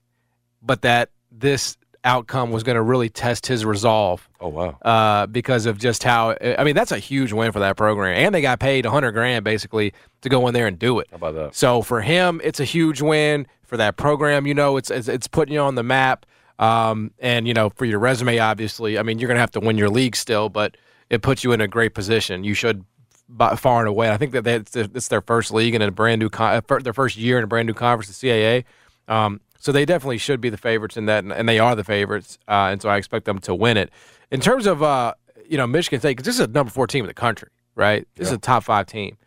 but 0.61 0.83
that 0.83 1.09
this 1.31 1.77
outcome 2.03 2.51
was 2.51 2.63
going 2.63 2.75
to 2.75 2.81
really 2.81 3.09
test 3.09 3.45
his 3.45 3.65
resolve 3.65 4.27
Oh 4.39 4.47
wow! 4.47 4.77
uh, 4.83 5.25
because 5.27 5.65
of 5.65 5.77
just 5.77 6.03
how 6.03 6.35
I 6.41 6.63
mean 6.63 6.75
that's 6.75 6.91
a 6.91 6.99
huge 6.99 7.33
win 7.33 7.51
for 7.51 7.59
that 7.59 7.75
program, 7.77 8.15
and 8.15 8.33
they 8.33 8.41
got 8.41 8.59
paid 8.59 8.85
100 8.85 9.11
grand 9.11 9.43
basically 9.43 9.93
to 10.21 10.29
go 10.29 10.47
in 10.47 10.53
there 10.53 10.67
and 10.67 10.79
do 10.79 10.99
it. 10.99 11.07
How 11.11 11.17
about 11.17 11.35
that? 11.35 11.55
So 11.55 11.81
for 11.81 12.01
him, 12.01 12.39
it's 12.43 12.59
a 12.59 12.65
huge 12.65 13.01
win 13.01 13.47
for 13.65 13.77
that 13.77 13.97
program. 13.97 14.47
You 14.47 14.53
know, 14.53 14.77
it's 14.77 14.89
it's, 14.89 15.07
it's 15.07 15.27
putting 15.27 15.53
you 15.53 15.59
on 15.59 15.75
the 15.75 15.83
map, 15.83 16.25
um, 16.57 17.11
and 17.19 17.47
you 17.47 17.53
know 17.53 17.69
for 17.69 17.85
your 17.85 17.99
resume, 17.99 18.39
obviously. 18.39 18.97
I 18.97 19.03
mean, 19.03 19.19
you're 19.19 19.27
gonna 19.27 19.39
have 19.39 19.51
to 19.51 19.59
win 19.59 19.77
your 19.77 19.89
league 19.89 20.15
still, 20.15 20.49
but 20.49 20.77
it 21.09 21.21
puts 21.21 21.43
you 21.43 21.51
in 21.51 21.61
a 21.61 21.67
great 21.67 21.93
position. 21.93 22.43
You 22.43 22.53
should 22.53 22.85
by 23.27 23.55
far 23.55 23.79
and 23.79 23.87
away. 23.87 24.09
I 24.09 24.17
think 24.17 24.31
that 24.31 24.43
they, 24.43 24.55
it's, 24.55 24.75
it's 24.75 25.07
their 25.07 25.21
first 25.21 25.51
league 25.51 25.75
and 25.75 25.83
a 25.83 25.91
brand 25.91 26.19
new 26.19 26.29
con- 26.29 26.63
uh, 26.67 26.79
their 26.79 26.93
first 26.93 27.15
year 27.15 27.37
in 27.37 27.43
a 27.43 27.47
brand 27.47 27.67
new 27.67 27.73
conference, 27.73 28.17
the 28.17 28.27
CAA. 28.27 28.63
Um, 29.07 29.39
so 29.59 29.71
they 29.71 29.85
definitely 29.85 30.17
should 30.17 30.41
be 30.41 30.49
the 30.49 30.57
favorites 30.57 30.97
in 30.97 31.05
that, 31.05 31.23
and, 31.23 31.31
and 31.31 31.47
they 31.47 31.59
are 31.59 31.75
the 31.75 31.83
favorites. 31.83 32.37
Uh, 32.47 32.69
and 32.71 32.81
so 32.81 32.89
I 32.89 32.97
expect 32.97 33.25
them 33.25 33.39
to 33.39 33.53
win 33.53 33.77
it. 33.77 33.91
In 34.31 34.39
terms 34.39 34.65
of 34.65 34.81
uh, 34.81 35.13
you 35.47 35.57
know 35.57 35.67
Michigan 35.67 35.99
State, 35.99 36.17
because 36.17 36.25
this 36.25 36.35
is 36.35 36.41
a 36.41 36.47
number 36.47 36.71
four 36.71 36.87
team 36.87 37.03
in 37.03 37.07
the 37.07 37.13
country, 37.13 37.49
right? 37.75 38.07
This 38.15 38.27
is 38.27 38.33
a 38.33 38.37
top 38.37 38.63
five 38.63 38.87
team. 38.87 39.17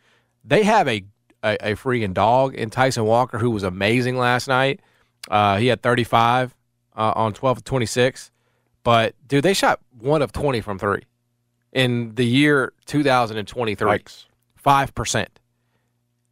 They 0.45 0.63
have 0.65 0.89
a 0.89 1.05
a, 1.45 1.73
a 1.73 1.77
freaking 1.77 2.15
dog 2.15 2.55
in 2.55 2.71
Tyson 2.71 3.05
Walker, 3.05 3.39
who 3.39 3.51
was 3.51 3.63
amazing 3.63 4.17
last 4.17 4.49
night. 4.49 4.81
Uh, 5.31 5.57
he 5.57 5.69
had 5.69 5.83
35 5.83 6.55
uh, 6.97 7.13
on 7.15 7.33
12 7.33 7.59
of 7.59 7.65
26. 7.65 8.31
But 8.85 9.15
dude, 9.27 9.45
they 9.45 9.55
shot 9.55 9.81
one 9.99 10.23
of 10.23 10.33
20 10.33 10.61
from 10.61 10.79
three 10.79 11.03
in 11.73 12.15
the 12.15 12.25
year 12.27 12.73
2023. 12.87 13.89
Five 14.57 14.95
percent. 14.95 15.41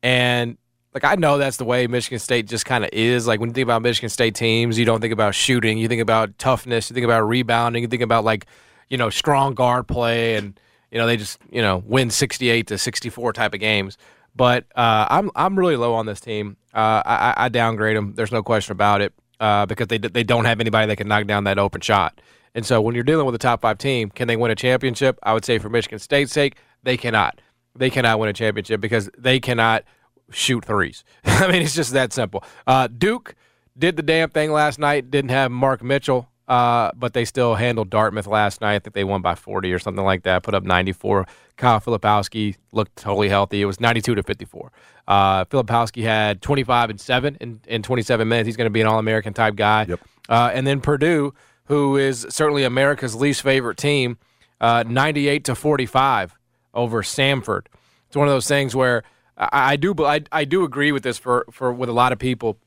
And 0.03 0.57
like 0.95 1.05
I 1.05 1.15
know 1.15 1.39
that's 1.39 1.57
the 1.57 1.65
way 1.65 1.87
Michigan 1.87 2.19
State 2.19 2.47
just 2.47 2.67
kind 2.67 2.85
of 2.85 2.91
is. 2.93 3.27
Like 3.27 3.41
when 3.41 3.51
you 3.51 3.55
think 3.55 3.65
about 3.65 3.83
Michigan 3.83 4.09
State 4.09 4.35
teams, 4.35 4.79
you 4.79 4.85
don't 4.85 5.01
think 5.01 5.13
about 5.13 5.35
shooting, 5.35 5.79
you 5.79 5.89
think 5.89 6.03
about 6.03 6.37
toughness, 6.39 6.91
you 6.91 6.95
think 6.95 7.05
about 7.05 7.21
rebounding, 7.21 7.83
you 7.83 7.89
think 7.89 8.03
about 8.03 8.25
like 8.25 8.47
you 8.89 8.97
know 8.97 9.11
strong 9.11 9.55
guard 9.55 9.87
play, 9.87 10.37
and 10.37 10.59
you 10.91 10.99
know 10.99 11.07
they 11.07 11.17
just 11.17 11.39
you 11.51 11.63
know 11.63 11.83
win 11.87 12.11
68 12.11 12.67
to 12.69 12.79
64 12.79 13.33
type 13.33 13.55
of 13.55 13.61
games. 13.61 13.97
But 14.35 14.65
uh, 14.75 15.07
I'm 15.11 15.31
I'm 15.37 15.59
really 15.59 15.77
low 15.77 15.95
on 15.95 16.07
this 16.07 16.21
team. 16.21 16.57
Uh, 16.75 17.03
I, 17.05 17.35
I 17.37 17.49
downgrade 17.49 17.97
them. 17.97 18.15
There's 18.15 18.33
no 18.33 18.43
question 18.43 18.73
about 18.73 19.01
it 19.01 19.13
uh, 19.39 19.67
because 19.67 19.89
they 19.89 19.99
they 19.99 20.25
don't 20.25 20.45
have 20.45 20.61
anybody 20.61 20.87
that 20.89 20.97
can 20.97 21.09
knock 21.09 21.27
down 21.27 21.45
that 21.45 21.59
open 21.59 21.81
shot. 21.81 22.21
And 22.55 22.67
so 22.67 22.81
when 22.81 22.97
you're 22.97 23.05
dealing 23.05 23.27
with 23.27 23.35
a 23.37 23.39
top 23.39 23.61
five 23.61 23.79
team, 23.79 24.11
can 24.11 24.27
they 24.27 24.37
win 24.37 24.51
a 24.51 24.57
championship? 24.57 25.19
I 25.23 25.33
would 25.35 25.45
say 25.45 25.59
for 25.59 25.69
Michigan 25.69 26.01
State's 26.01 26.33
sake, 26.33 26.57
they 26.83 26.97
cannot. 26.97 27.41
They 27.77 27.91
cannot 27.91 28.19
win 28.19 28.29
a 28.29 28.33
championship 28.33 28.81
because 28.81 29.09
they 29.17 29.39
cannot 29.39 29.85
shoot 30.31 30.65
threes. 30.65 31.05
I 31.25 31.51
mean, 31.51 31.63
it's 31.63 31.75
just 31.75 31.93
that 31.93 32.13
simple. 32.13 32.45
Uh, 32.67 32.87
Duke 32.87 33.35
did 33.77 33.97
the 33.97 34.03
damn 34.03 34.31
thing 34.31 34.53
last 34.53 34.79
night. 34.79 35.11
Didn't 35.11 35.31
have 35.31 35.51
Mark 35.51 35.83
Mitchell, 35.83 36.29
uh, 36.49 36.91
but 36.95 37.15
they 37.15 37.25
still 37.25 37.55
handled 37.55 37.91
Dartmouth 37.91 38.27
last 38.27 38.61
night. 38.61 38.75
I 38.75 38.79
think 38.79 38.95
they 38.95 39.05
won 39.05 39.23
by 39.23 39.35
40 39.35 39.73
or 39.73 39.79
something 39.79 40.05
like 40.05 40.25
that. 40.25 40.43
Put 40.43 40.55
up 40.55 40.65
94. 40.65 41.27
Kyle 41.57 41.81
Filipowski 41.81 42.57
looked 42.73 42.97
totally 42.97 43.29
healthy. 43.29 43.63
It 43.63 43.67
was 43.67 43.81
92 43.81 44.15
to 44.15 44.23
54. 44.23 44.73
Uh, 45.07 45.45
Filipowski 45.47 46.03
had 46.03 46.41
25 46.41 46.91
and 46.91 47.01
seven 47.01 47.37
in, 47.41 47.61
in 47.67 47.83
27 47.83 48.27
minutes. 48.27 48.47
He's 48.47 48.57
going 48.57 48.67
to 48.67 48.71
be 48.71 48.81
an 48.81 48.87
All-American 48.87 49.35
type 49.35 49.57
guy. 49.57 49.87
Yep. 49.89 50.01
Uh, 50.29 50.51
and 50.55 50.67
then 50.67 50.81
Purdue, 50.81 51.35
who 51.65 51.97
is 51.97 52.27
certainly 52.31 52.65
America's 52.65 53.15
least 53.15 53.43
favorite 53.43 53.77
team, 53.77 54.19
uh, 54.61 54.85
98 54.87 55.45
to 55.45 55.55
45 55.55 56.37
over 56.75 57.03
Samford. 57.03 57.67
It's 58.07 58.17
one 58.17 58.29
of 58.29 58.33
those 58.33 58.49
things 58.49 58.75
where 58.75 59.03
I, 59.41 59.73
I 59.73 59.77
do 59.77 59.95
I, 60.05 60.21
I 60.31 60.45
do 60.45 60.63
agree 60.63 60.93
with 60.93 61.03
this 61.03 61.19
for, 61.19 61.47
for 61.51 61.73
with 61.73 61.89
a 61.89 61.93
lot 61.93 62.13
of 62.13 62.19
people. 62.19 62.59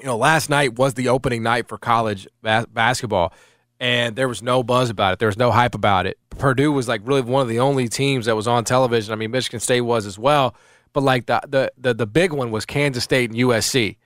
You 0.00 0.06
know, 0.06 0.16
last 0.16 0.48
night 0.48 0.78
was 0.78 0.94
the 0.94 1.08
opening 1.08 1.42
night 1.42 1.66
for 1.66 1.76
college 1.76 2.28
bas- 2.42 2.66
basketball, 2.66 3.32
and 3.80 4.14
there 4.14 4.28
was 4.28 4.42
no 4.42 4.62
buzz 4.62 4.90
about 4.90 5.14
it. 5.14 5.18
There 5.18 5.26
was 5.26 5.38
no 5.38 5.50
hype 5.50 5.74
about 5.74 6.06
it. 6.06 6.18
Purdue 6.30 6.70
was 6.70 6.86
like 6.86 7.00
really 7.04 7.22
one 7.22 7.42
of 7.42 7.48
the 7.48 7.58
only 7.58 7.88
teams 7.88 8.26
that 8.26 8.36
was 8.36 8.46
on 8.46 8.64
television. 8.64 9.12
I 9.12 9.16
mean, 9.16 9.32
Michigan 9.32 9.58
State 9.58 9.80
was 9.80 10.06
as 10.06 10.18
well, 10.18 10.54
but 10.92 11.02
like 11.02 11.26
the 11.26 11.40
the 11.48 11.72
the, 11.78 11.94
the 11.94 12.06
big 12.06 12.32
one 12.32 12.50
was 12.50 12.64
Kansas 12.64 13.02
State 13.02 13.30
and 13.30 13.38
USC, 13.38 13.96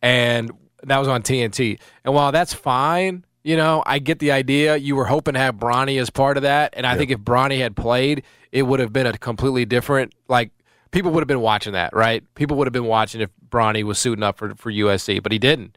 and 0.00 0.50
that 0.84 0.98
was 0.98 1.08
on 1.08 1.22
TNT. 1.22 1.78
And 2.04 2.14
while 2.14 2.32
that's 2.32 2.54
fine, 2.54 3.24
you 3.42 3.56
know, 3.56 3.82
I 3.84 3.98
get 3.98 4.20
the 4.20 4.32
idea. 4.32 4.76
You 4.76 4.96
were 4.96 5.06
hoping 5.06 5.34
to 5.34 5.40
have 5.40 5.56
Bronny 5.56 6.00
as 6.00 6.08
part 6.08 6.38
of 6.38 6.44
that, 6.44 6.72
and 6.74 6.86
I 6.86 6.96
think 6.96 7.10
if 7.10 7.20
Bronny 7.20 7.58
had 7.58 7.76
played, 7.76 8.22
it 8.50 8.62
would 8.62 8.80
have 8.80 8.92
been 8.92 9.06
a 9.06 9.18
completely 9.18 9.66
different. 9.66 10.14
Like 10.28 10.52
people 10.94 11.10
would 11.10 11.20
have 11.20 11.28
been 11.28 11.40
watching 11.40 11.72
that, 11.72 11.92
right? 11.92 12.22
People 12.36 12.56
would 12.56 12.68
have 12.68 12.72
been 12.72 12.86
watching 12.86 13.20
if 13.20 13.28
Bronny 13.48 13.82
was 13.82 13.98
suiting 13.98 14.22
up 14.22 14.38
for 14.38 14.54
for 14.54 14.72
USC, 14.72 15.22
but 15.22 15.32
he 15.32 15.38
didn't. 15.38 15.76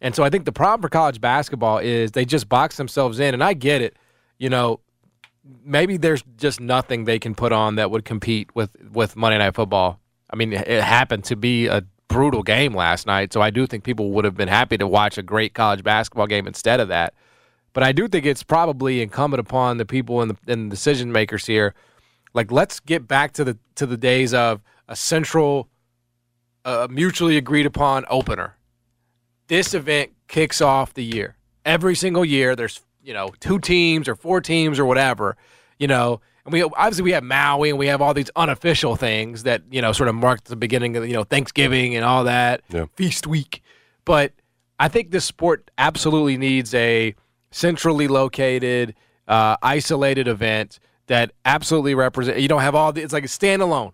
And 0.00 0.14
so 0.14 0.22
I 0.22 0.30
think 0.30 0.44
the 0.44 0.52
problem 0.52 0.82
for 0.82 0.88
college 0.88 1.20
basketball 1.20 1.78
is 1.78 2.12
they 2.12 2.24
just 2.24 2.48
box 2.48 2.76
themselves 2.76 3.20
in, 3.20 3.34
and 3.34 3.42
I 3.42 3.54
get 3.54 3.80
it. 3.80 3.96
You 4.36 4.50
know, 4.50 4.80
maybe 5.64 5.96
there's 5.96 6.22
just 6.36 6.60
nothing 6.60 7.04
they 7.04 7.18
can 7.18 7.34
put 7.34 7.52
on 7.52 7.76
that 7.76 7.90
would 7.90 8.04
compete 8.04 8.54
with 8.54 8.70
with 8.92 9.16
Monday 9.16 9.38
Night 9.38 9.54
Football. 9.54 10.00
I 10.30 10.36
mean, 10.36 10.52
it 10.52 10.82
happened 10.82 11.24
to 11.24 11.36
be 11.36 11.68
a 11.68 11.84
brutal 12.08 12.42
game 12.42 12.74
last 12.74 13.06
night, 13.06 13.32
so 13.32 13.40
I 13.40 13.50
do 13.50 13.66
think 13.66 13.84
people 13.84 14.10
would 14.10 14.24
have 14.24 14.36
been 14.36 14.48
happy 14.48 14.76
to 14.76 14.86
watch 14.86 15.18
a 15.18 15.22
great 15.22 15.54
college 15.54 15.82
basketball 15.82 16.26
game 16.26 16.46
instead 16.46 16.80
of 16.80 16.88
that. 16.88 17.14
But 17.72 17.84
I 17.84 17.92
do 17.92 18.08
think 18.08 18.26
it's 18.26 18.42
probably 18.42 19.02
incumbent 19.02 19.40
upon 19.40 19.76
the 19.76 19.86
people 19.86 20.20
and 20.20 20.32
the, 20.32 20.52
and 20.52 20.66
the 20.66 20.74
decision 20.74 21.12
makers 21.12 21.46
here, 21.46 21.74
like 22.34 22.50
let's 22.52 22.80
get 22.80 23.06
back 23.08 23.32
to 23.34 23.44
the 23.44 23.58
to 23.76 23.86
the 23.86 23.96
days 23.96 24.34
of 24.34 24.62
a 24.88 24.96
central, 24.96 25.68
uh, 26.64 26.86
mutually 26.90 27.36
agreed 27.36 27.66
upon 27.66 28.04
opener. 28.08 28.56
This 29.48 29.74
event 29.74 30.12
kicks 30.28 30.60
off 30.60 30.94
the 30.94 31.04
year 31.04 31.36
every 31.64 31.94
single 31.94 32.24
year. 32.24 32.54
There's 32.56 32.80
you 33.02 33.14
know 33.14 33.30
two 33.40 33.58
teams 33.58 34.08
or 34.08 34.14
four 34.14 34.40
teams 34.40 34.78
or 34.78 34.84
whatever, 34.84 35.36
you 35.78 35.86
know. 35.86 36.20
And 36.44 36.52
we 36.52 36.62
obviously 36.62 37.02
we 37.04 37.12
have 37.12 37.24
Maui 37.24 37.68
and 37.70 37.78
we 37.78 37.86
have 37.88 38.00
all 38.00 38.14
these 38.14 38.30
unofficial 38.36 38.96
things 38.96 39.42
that 39.42 39.62
you 39.70 39.80
know 39.82 39.92
sort 39.92 40.08
of 40.08 40.14
mark 40.14 40.44
the 40.44 40.56
beginning 40.56 40.96
of 40.96 41.06
you 41.06 41.14
know 41.14 41.24
Thanksgiving 41.24 41.94
and 41.96 42.04
all 42.04 42.24
that 42.24 42.62
Yeah. 42.70 42.86
feast 42.94 43.26
week. 43.26 43.62
But 44.04 44.32
I 44.80 44.88
think 44.88 45.10
this 45.10 45.24
sport 45.24 45.70
absolutely 45.76 46.36
needs 46.38 46.72
a 46.74 47.14
centrally 47.50 48.08
located, 48.08 48.94
uh, 49.26 49.56
isolated 49.62 50.28
event 50.28 50.78
that 51.08 51.32
absolutely 51.44 51.94
represent. 51.94 52.38
You 52.38 52.48
don't 52.48 52.62
have 52.62 52.74
all 52.74 52.92
the. 52.92 53.02
It's 53.02 53.12
like 53.12 53.24
a 53.24 53.28
standalone. 53.28 53.92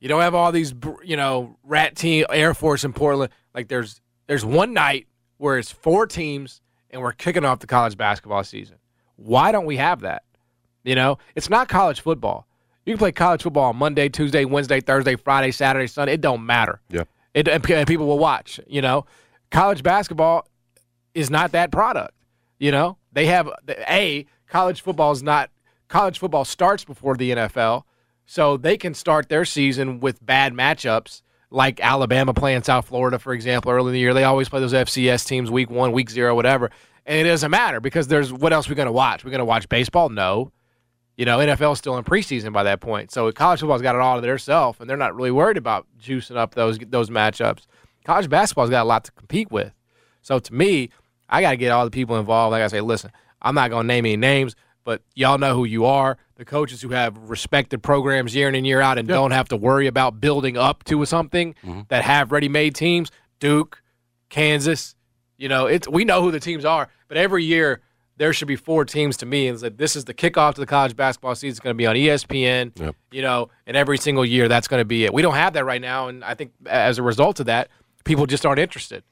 You 0.00 0.08
don't 0.08 0.20
have 0.20 0.34
all 0.34 0.52
these, 0.52 0.74
you 1.04 1.16
know, 1.16 1.56
rat 1.64 1.96
team, 1.96 2.26
Air 2.30 2.52
Force 2.52 2.84
in 2.84 2.92
Portland. 2.92 3.32
Like 3.54 3.68
there's 3.68 4.00
there's 4.26 4.44
one 4.44 4.74
night 4.74 5.06
where 5.38 5.58
it's 5.58 5.70
four 5.70 6.06
teams 6.06 6.60
and 6.90 7.00
we're 7.00 7.12
kicking 7.12 7.44
off 7.44 7.60
the 7.60 7.66
college 7.66 7.96
basketball 7.96 8.44
season. 8.44 8.76
Why 9.16 9.52
don't 9.52 9.66
we 9.66 9.76
have 9.76 10.00
that? 10.00 10.24
You 10.84 10.94
know, 10.94 11.18
it's 11.34 11.48
not 11.48 11.68
college 11.68 12.00
football. 12.00 12.46
You 12.84 12.92
can 12.92 12.98
play 12.98 13.12
college 13.12 13.42
football 13.42 13.70
on 13.70 13.76
Monday, 13.76 14.08
Tuesday, 14.08 14.44
Wednesday, 14.44 14.80
Thursday, 14.80 15.16
Friday, 15.16 15.50
Saturday, 15.50 15.88
Sunday. 15.88 16.14
It 16.14 16.20
don't 16.20 16.46
matter. 16.46 16.80
Yeah. 16.90 17.04
It, 17.34 17.48
and 17.48 17.86
people 17.86 18.06
will 18.06 18.18
watch. 18.18 18.60
You 18.66 18.82
know, 18.82 19.06
college 19.50 19.82
basketball 19.82 20.46
is 21.14 21.28
not 21.30 21.52
that 21.52 21.72
product. 21.72 22.14
You 22.58 22.70
know, 22.70 22.98
they 23.12 23.26
have 23.26 23.50
a 23.68 24.26
college 24.46 24.82
football 24.82 25.12
is 25.12 25.22
not 25.22 25.50
college 25.88 26.18
football 26.18 26.44
starts 26.44 26.84
before 26.84 27.16
the 27.16 27.30
NFL, 27.32 27.82
so 28.26 28.56
they 28.56 28.76
can 28.76 28.94
start 28.94 29.28
their 29.28 29.44
season 29.44 30.00
with 30.00 30.24
bad 30.24 30.52
matchups 30.52 31.22
like 31.50 31.80
Alabama 31.80 32.34
playing 32.34 32.64
South 32.64 32.86
Florida, 32.86 33.18
for 33.18 33.32
example, 33.32 33.70
early 33.70 33.88
in 33.88 33.92
the 33.94 34.00
year. 34.00 34.14
They 34.14 34.24
always 34.24 34.48
play 34.48 34.60
those 34.60 34.72
FCS 34.72 35.26
teams 35.26 35.50
week 35.50 35.70
one, 35.70 35.92
week 35.92 36.10
zero, 36.10 36.34
whatever. 36.34 36.70
And 37.06 37.26
it 37.26 37.30
doesn't 37.30 37.50
matter 37.50 37.80
because 37.80 38.08
there's 38.08 38.32
what 38.32 38.52
else 38.52 38.68
we're 38.68 38.74
going 38.74 38.86
to 38.86 38.92
watch? 38.92 39.24
We're 39.24 39.30
going 39.30 39.38
to 39.38 39.44
watch 39.44 39.68
baseball? 39.68 40.08
No. 40.08 40.50
You 41.16 41.24
know, 41.24 41.38
NFL 41.38 41.72
is 41.72 41.78
still 41.78 41.96
in 41.96 42.04
preseason 42.04 42.52
by 42.52 42.64
that 42.64 42.80
point. 42.80 43.10
So 43.10 43.30
college 43.32 43.60
football's 43.60 43.80
got 43.80 43.94
it 43.94 44.00
all 44.00 44.16
to 44.16 44.20
their 44.20 44.38
self, 44.38 44.80
and 44.80 44.90
they're 44.90 44.96
not 44.96 45.14
really 45.14 45.30
worried 45.30 45.56
about 45.56 45.86
juicing 45.98 46.36
up 46.36 46.54
those 46.54 46.78
those 46.78 47.10
matchups. 47.10 47.66
College 48.04 48.28
basketball's 48.28 48.70
got 48.70 48.82
a 48.82 48.88
lot 48.88 49.04
to 49.04 49.12
compete 49.12 49.50
with. 49.50 49.72
So 50.20 50.38
to 50.38 50.52
me, 50.52 50.90
I 51.28 51.40
got 51.40 51.52
to 51.52 51.56
get 51.56 51.70
all 51.70 51.84
the 51.84 51.90
people 51.90 52.18
involved. 52.18 52.52
Like 52.52 52.62
I 52.62 52.66
say, 52.66 52.80
listen, 52.80 53.12
I'm 53.40 53.54
not 53.54 53.70
going 53.70 53.84
to 53.84 53.88
name 53.88 54.04
any 54.04 54.16
names, 54.16 54.56
but 54.86 55.02
y'all 55.16 55.36
know 55.36 55.52
who 55.52 55.64
you 55.64 55.84
are. 55.84 56.16
The 56.36 56.44
coaches 56.44 56.80
who 56.80 56.90
have 56.90 57.18
respected 57.28 57.82
programs 57.82 58.36
year 58.36 58.48
in 58.48 58.54
and 58.54 58.64
year 58.64 58.80
out 58.80 58.98
and 58.98 59.08
don't 59.08 59.32
have 59.32 59.48
to 59.48 59.56
worry 59.56 59.88
about 59.88 60.20
building 60.20 60.56
up 60.56 60.84
to 60.84 61.04
something 61.04 61.56
that 61.88 62.04
have 62.04 62.30
ready-made 62.30 62.76
teams. 62.76 63.10
Duke, 63.40 63.82
Kansas, 64.28 64.94
you 65.36 65.48
know, 65.48 65.66
it's 65.66 65.88
we 65.88 66.04
know 66.04 66.22
who 66.22 66.30
the 66.30 66.38
teams 66.38 66.64
are, 66.64 66.88
but 67.08 67.16
every 67.16 67.42
year 67.42 67.80
there 68.16 68.32
should 68.32 68.46
be 68.46 68.54
four 68.54 68.84
teams 68.84 69.16
to 69.16 69.26
me. 69.26 69.48
And 69.48 69.60
like 69.60 69.76
this 69.76 69.96
is 69.96 70.04
the 70.04 70.14
kickoff 70.14 70.54
to 70.54 70.60
the 70.60 70.66
college 70.66 70.94
basketball 70.94 71.34
season. 71.34 71.50
It's 71.50 71.60
going 71.60 71.74
to 71.74 71.76
be 71.76 71.86
on 71.86 71.96
ESPN. 71.96 72.78
Yep. 72.78 72.94
You 73.10 73.22
know, 73.22 73.50
and 73.66 73.76
every 73.76 73.98
single 73.98 74.24
year 74.24 74.46
that's 74.46 74.68
going 74.68 74.80
to 74.80 74.84
be 74.86 75.04
it. 75.04 75.12
We 75.12 75.20
don't 75.20 75.34
have 75.34 75.54
that 75.54 75.64
right 75.64 75.82
now, 75.82 76.06
and 76.06 76.22
I 76.24 76.34
think 76.34 76.52
as 76.64 76.98
a 76.98 77.02
result 77.02 77.40
of 77.40 77.46
that, 77.46 77.70
people 78.04 78.24
just 78.26 78.46
aren't 78.46 78.60
interested. 78.60 79.02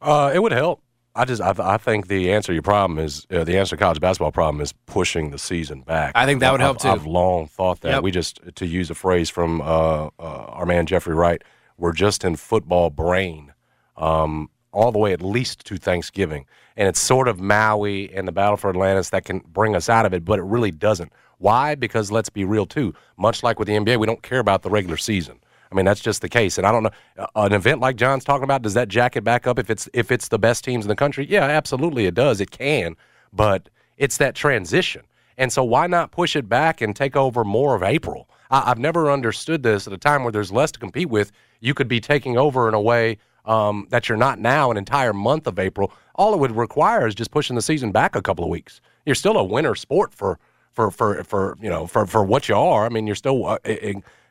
Uh, 0.00 0.30
it 0.32 0.38
would 0.38 0.52
help. 0.52 0.80
I 1.18 1.24
just 1.24 1.42
I, 1.42 1.54
I 1.58 1.76
think 1.76 2.06
the 2.08 2.32
answer 2.32 2.48
to 2.48 2.54
your 2.54 2.62
problem 2.62 2.98
is 2.98 3.26
uh, 3.30 3.44
the 3.44 3.58
answer 3.58 3.76
to 3.76 3.80
college 3.80 4.00
basketball 4.00 4.32
problem 4.32 4.60
is 4.62 4.72
pushing 4.86 5.30
the 5.30 5.38
season 5.38 5.82
back. 5.82 6.12
I 6.14 6.24
think 6.26 6.40
that 6.40 6.52
would 6.52 6.60
I've- 6.60 6.64
help, 6.66 6.78
too. 6.80 6.88
I've 6.88 7.06
long 7.06 7.46
thought 7.48 7.80
that 7.80 7.90
Yep. 7.94 8.02
we 8.04 8.10
just 8.10 8.40
to 8.54 8.66
use 8.66 8.88
a 8.90 8.94
phrase 8.94 9.28
from 9.28 9.60
uh, 9.60 9.64
uh, 9.64 10.10
our 10.18 10.64
man 10.66 10.86
Jeffrey 10.86 11.14
Wright, 11.14 11.42
we're 11.76 11.92
just 11.92 12.24
in 12.24 12.36
football 12.36 12.90
brain, 12.90 13.52
um, 13.96 14.48
all 14.72 14.92
the 14.92 14.98
way 14.98 15.12
at 15.12 15.22
least 15.22 15.64
to 15.66 15.76
Thanksgiving, 15.76 16.46
and 16.76 16.86
it's 16.88 17.00
sort 17.00 17.26
of 17.28 17.40
Maui 17.40 18.12
and 18.14 18.28
the 18.28 18.32
battle 18.32 18.56
for 18.56 18.70
Atlantis 18.70 19.10
that 19.10 19.24
can 19.24 19.40
bring 19.40 19.74
us 19.74 19.88
out 19.88 20.06
of 20.06 20.14
it, 20.14 20.24
but 20.24 20.38
it 20.38 20.42
really 20.44 20.70
doesn't. 20.70 21.12
Why? 21.38 21.74
Because 21.74 22.10
let's 22.12 22.28
be 22.28 22.44
real 22.44 22.66
too. 22.66 22.94
Much 23.16 23.42
like 23.42 23.58
with 23.58 23.66
the 23.68 23.74
NBA, 23.74 23.98
we 23.98 24.06
don't 24.06 24.22
care 24.22 24.40
about 24.40 24.62
the 24.62 24.70
regular 24.70 24.96
season. 24.96 25.38
I 25.70 25.74
mean, 25.74 25.84
that's 25.84 26.00
just 26.00 26.22
the 26.22 26.28
case. 26.28 26.58
And 26.58 26.66
I 26.66 26.72
don't 26.72 26.82
know 26.82 26.90
uh, 27.18 27.26
an 27.36 27.52
event 27.52 27.80
like 27.80 27.96
John's 27.96 28.24
talking 28.24 28.44
about. 28.44 28.62
Does 28.62 28.74
that 28.74 28.88
jacket 28.88 29.22
back 29.22 29.46
up 29.46 29.58
if 29.58 29.70
it's 29.70 29.88
if 29.92 30.10
it's 30.10 30.28
the 30.28 30.38
best 30.38 30.64
teams 30.64 30.84
in 30.84 30.88
the 30.88 30.96
country? 30.96 31.26
Yeah, 31.28 31.44
absolutely, 31.44 32.06
it 32.06 32.14
does. 32.14 32.40
It 32.40 32.50
can, 32.50 32.96
but 33.32 33.68
it's 33.96 34.16
that 34.18 34.34
transition. 34.34 35.02
And 35.36 35.52
so 35.52 35.62
why 35.62 35.86
not 35.86 36.10
push 36.10 36.34
it 36.34 36.48
back 36.48 36.80
and 36.80 36.94
take 36.96 37.16
over 37.16 37.44
more 37.44 37.74
of 37.74 37.82
April? 37.82 38.28
I, 38.50 38.70
I've 38.70 38.78
never 38.78 39.10
understood 39.10 39.62
this 39.62 39.86
at 39.86 39.92
a 39.92 39.98
time 39.98 40.24
where 40.24 40.32
there's 40.32 40.52
less 40.52 40.72
to 40.72 40.78
compete 40.78 41.08
with. 41.08 41.32
You 41.60 41.74
could 41.74 41.88
be 41.88 42.00
taking 42.00 42.36
over 42.36 42.68
in 42.68 42.74
a 42.74 42.80
way 42.80 43.18
um, 43.44 43.86
that 43.90 44.08
you're 44.08 44.18
not 44.18 44.38
now, 44.38 44.70
an 44.70 44.76
entire 44.76 45.12
month 45.12 45.46
of 45.46 45.58
April. 45.58 45.92
All 46.14 46.34
it 46.34 46.38
would 46.38 46.56
require 46.56 47.06
is 47.06 47.14
just 47.14 47.30
pushing 47.30 47.56
the 47.56 47.62
season 47.62 47.92
back 47.92 48.14
a 48.14 48.22
couple 48.22 48.44
of 48.44 48.50
weeks. 48.50 48.80
You're 49.06 49.14
still 49.14 49.36
a 49.36 49.44
winter 49.44 49.74
sport 49.74 50.12
for 50.12 50.38
for 50.72 50.90
for 50.90 51.24
for 51.24 51.56
you 51.60 51.68
know 51.68 51.86
for 51.86 52.06
for 52.06 52.22
what 52.22 52.48
you 52.48 52.56
are. 52.56 52.84
I 52.84 52.88
mean, 52.88 53.06
you're 53.06 53.16
still 53.16 53.46
uh, 53.46 53.58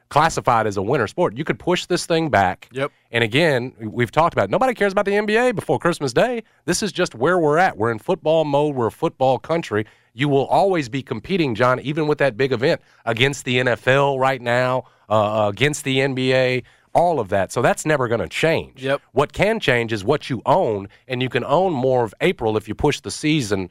classified 0.10 0.68
as 0.68 0.78
a 0.78 0.82
winter 0.82 1.08
sport. 1.08 1.38
You 1.38 1.44
could 1.44 1.60
push 1.60 1.86
this 1.86 2.06
thing 2.06 2.30
back. 2.30 2.70
Yep. 2.72 2.92
And 3.12 3.24
again, 3.24 3.74
we've 3.80 4.12
talked 4.12 4.34
about 4.34 4.46
it. 4.46 4.50
nobody 4.52 4.74
cares 4.74 4.92
about 4.92 5.06
the 5.06 5.12
NBA 5.12 5.56
before 5.56 5.80
Christmas 5.80 6.14
Day. 6.14 6.44
This 6.66 6.82
is 6.82 6.92
just 6.92 7.16
where 7.16 7.38
we're 7.38 7.58
at. 7.58 7.78
We're 7.78 7.92
in 7.92 8.00
football 8.00 8.46
mode. 8.46 8.76
We're 8.76 8.88
a 8.88 8.92
football 8.92 9.40
country. 9.40 9.86
You 10.14 10.30
will 10.30 10.46
always 10.48 10.90
be 10.90 11.04
competing, 11.04 11.56
John, 11.56 11.80
even 11.82 12.08
with 12.08 12.18
that 12.20 12.38
big 12.38 12.52
event 12.52 12.82
against 13.06 13.46
the 13.46 13.58
NFL 13.58 14.20
right 14.20 14.42
now, 14.42 14.86
uh, 15.10 15.48
against 15.50 15.84
the 15.84 16.00
NBA, 16.00 16.64
all 16.94 17.20
of 17.20 17.30
that. 17.30 17.52
So 17.52 17.62
that's 17.62 17.86
never 17.86 18.08
going 18.08 18.22
to 18.22 18.28
change. 18.28 18.84
Yep. 18.84 19.02
What 19.12 19.32
can 19.32 19.60
change 19.60 19.94
is 19.94 20.04
what 20.04 20.30
you 20.30 20.42
own, 20.46 20.90
and 21.08 21.22
you 21.22 21.30
can 21.30 21.44
own 21.44 21.74
more 21.74 22.04
of 22.04 22.14
April 22.22 22.58
if 22.58 22.68
you 22.68 22.74
push 22.74 23.00
the 23.02 23.12
season 23.12 23.70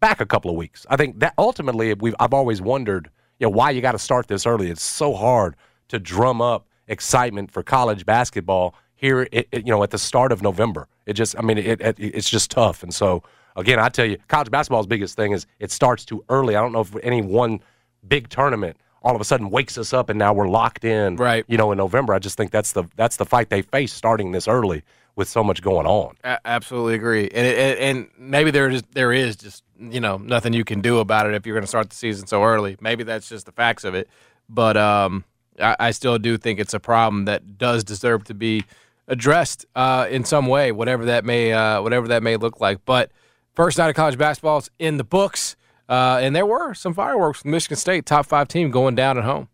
back 0.00 0.20
a 0.20 0.26
couple 0.26 0.50
of 0.50 0.56
weeks. 0.56 0.86
I 0.88 0.96
think 0.96 1.20
that 1.20 1.34
ultimately 1.36 1.92
we've 1.94 2.14
I've 2.18 2.32
always 2.34 2.62
wondered, 2.62 3.10
you 3.38 3.46
know, 3.46 3.50
why 3.50 3.70
you 3.70 3.80
got 3.80 3.92
to 3.92 3.98
start 3.98 4.28
this 4.28 4.46
early. 4.46 4.70
It's 4.70 4.82
so 4.82 5.14
hard 5.14 5.56
to 5.88 5.98
drum 5.98 6.40
up 6.40 6.66
excitement 6.88 7.50
for 7.50 7.62
college 7.62 8.04
basketball 8.06 8.74
here, 8.94 9.22
it, 9.32 9.48
it- 9.52 9.66
you 9.66 9.72
know, 9.72 9.82
at 9.82 9.90
the 9.90 9.98
start 9.98 10.32
of 10.32 10.42
November. 10.42 10.88
It 11.06 11.14
just, 11.14 11.36
I 11.38 11.42
mean, 11.42 11.58
it, 11.58 11.80
it 11.80 11.96
it's 11.98 12.30
just 12.30 12.50
tough. 12.50 12.82
And 12.82 12.94
so 12.94 13.22
again, 13.56 13.78
I 13.80 13.88
tell 13.88 14.06
you, 14.06 14.18
college 14.28 14.50
basketball's 14.50 14.86
biggest 14.86 15.16
thing 15.16 15.32
is 15.32 15.46
it 15.58 15.70
starts 15.72 16.04
too 16.04 16.24
early. 16.28 16.54
I 16.56 16.60
don't 16.60 16.72
know 16.72 16.80
if 16.82 16.94
any 17.02 17.22
one 17.22 17.60
big 18.06 18.28
tournament 18.28 18.76
all 19.04 19.14
of 19.16 19.20
a 19.20 19.24
sudden 19.24 19.50
wakes 19.50 19.76
us 19.78 19.92
up 19.92 20.08
and 20.10 20.18
now 20.18 20.32
we're 20.32 20.48
locked 20.48 20.84
in, 20.84 21.16
Right. 21.16 21.44
You 21.48 21.58
know, 21.58 21.72
in 21.72 21.78
November. 21.78 22.14
I 22.14 22.20
just 22.20 22.36
think 22.36 22.52
that's 22.52 22.70
the 22.72 22.84
that's 22.96 23.16
the 23.16 23.24
fight 23.26 23.50
they 23.50 23.62
face 23.62 23.92
starting 23.92 24.30
this 24.30 24.46
early 24.46 24.84
with 25.16 25.28
so 25.28 25.44
much 25.44 25.62
going 25.62 25.86
on. 25.86 26.16
Absolutely 26.44 26.94
agree, 26.94 27.28
and 27.32 27.46
it, 27.46 27.78
and 27.78 28.08
maybe 28.18 28.50
there 28.50 28.68
is 28.70 28.82
there 28.92 29.12
is 29.12 29.36
just 29.36 29.62
you 29.78 30.00
know 30.00 30.16
nothing 30.16 30.52
you 30.52 30.64
can 30.64 30.80
do 30.80 30.98
about 30.98 31.26
it 31.26 31.34
if 31.34 31.46
you're 31.46 31.54
going 31.54 31.64
to 31.64 31.68
start 31.68 31.90
the 31.90 31.96
season 31.96 32.26
so 32.26 32.42
early. 32.42 32.76
Maybe 32.80 33.04
that's 33.04 33.28
just 33.28 33.46
the 33.46 33.52
facts 33.52 33.84
of 33.84 33.94
it, 33.94 34.08
but 34.48 34.76
um, 34.76 35.24
I, 35.60 35.76
I 35.78 35.90
still 35.90 36.18
do 36.18 36.38
think 36.38 36.58
it's 36.58 36.74
a 36.74 36.80
problem 36.80 37.26
that 37.26 37.58
does 37.58 37.84
deserve 37.84 38.24
to 38.24 38.34
be 38.34 38.64
addressed 39.08 39.66
uh, 39.74 40.06
in 40.10 40.24
some 40.24 40.46
way, 40.46 40.72
whatever 40.72 41.04
that 41.06 41.24
may 41.24 41.52
uh, 41.52 41.82
whatever 41.82 42.08
that 42.08 42.22
may 42.22 42.36
look 42.36 42.60
like. 42.60 42.84
But 42.84 43.10
first 43.54 43.78
night 43.78 43.88
of 43.88 43.96
college 43.96 44.18
basketball 44.18 44.58
is 44.58 44.70
in 44.78 44.96
the 44.96 45.04
books, 45.04 45.56
uh, 45.88 46.18
and 46.22 46.34
there 46.34 46.46
were 46.46 46.74
some 46.74 46.94
fireworks. 46.94 47.44
Michigan 47.44 47.76
State 47.76 48.06
top 48.06 48.26
five 48.26 48.48
team 48.48 48.70
going 48.70 48.94
down 48.94 49.18
at 49.18 49.24
home. 49.24 49.48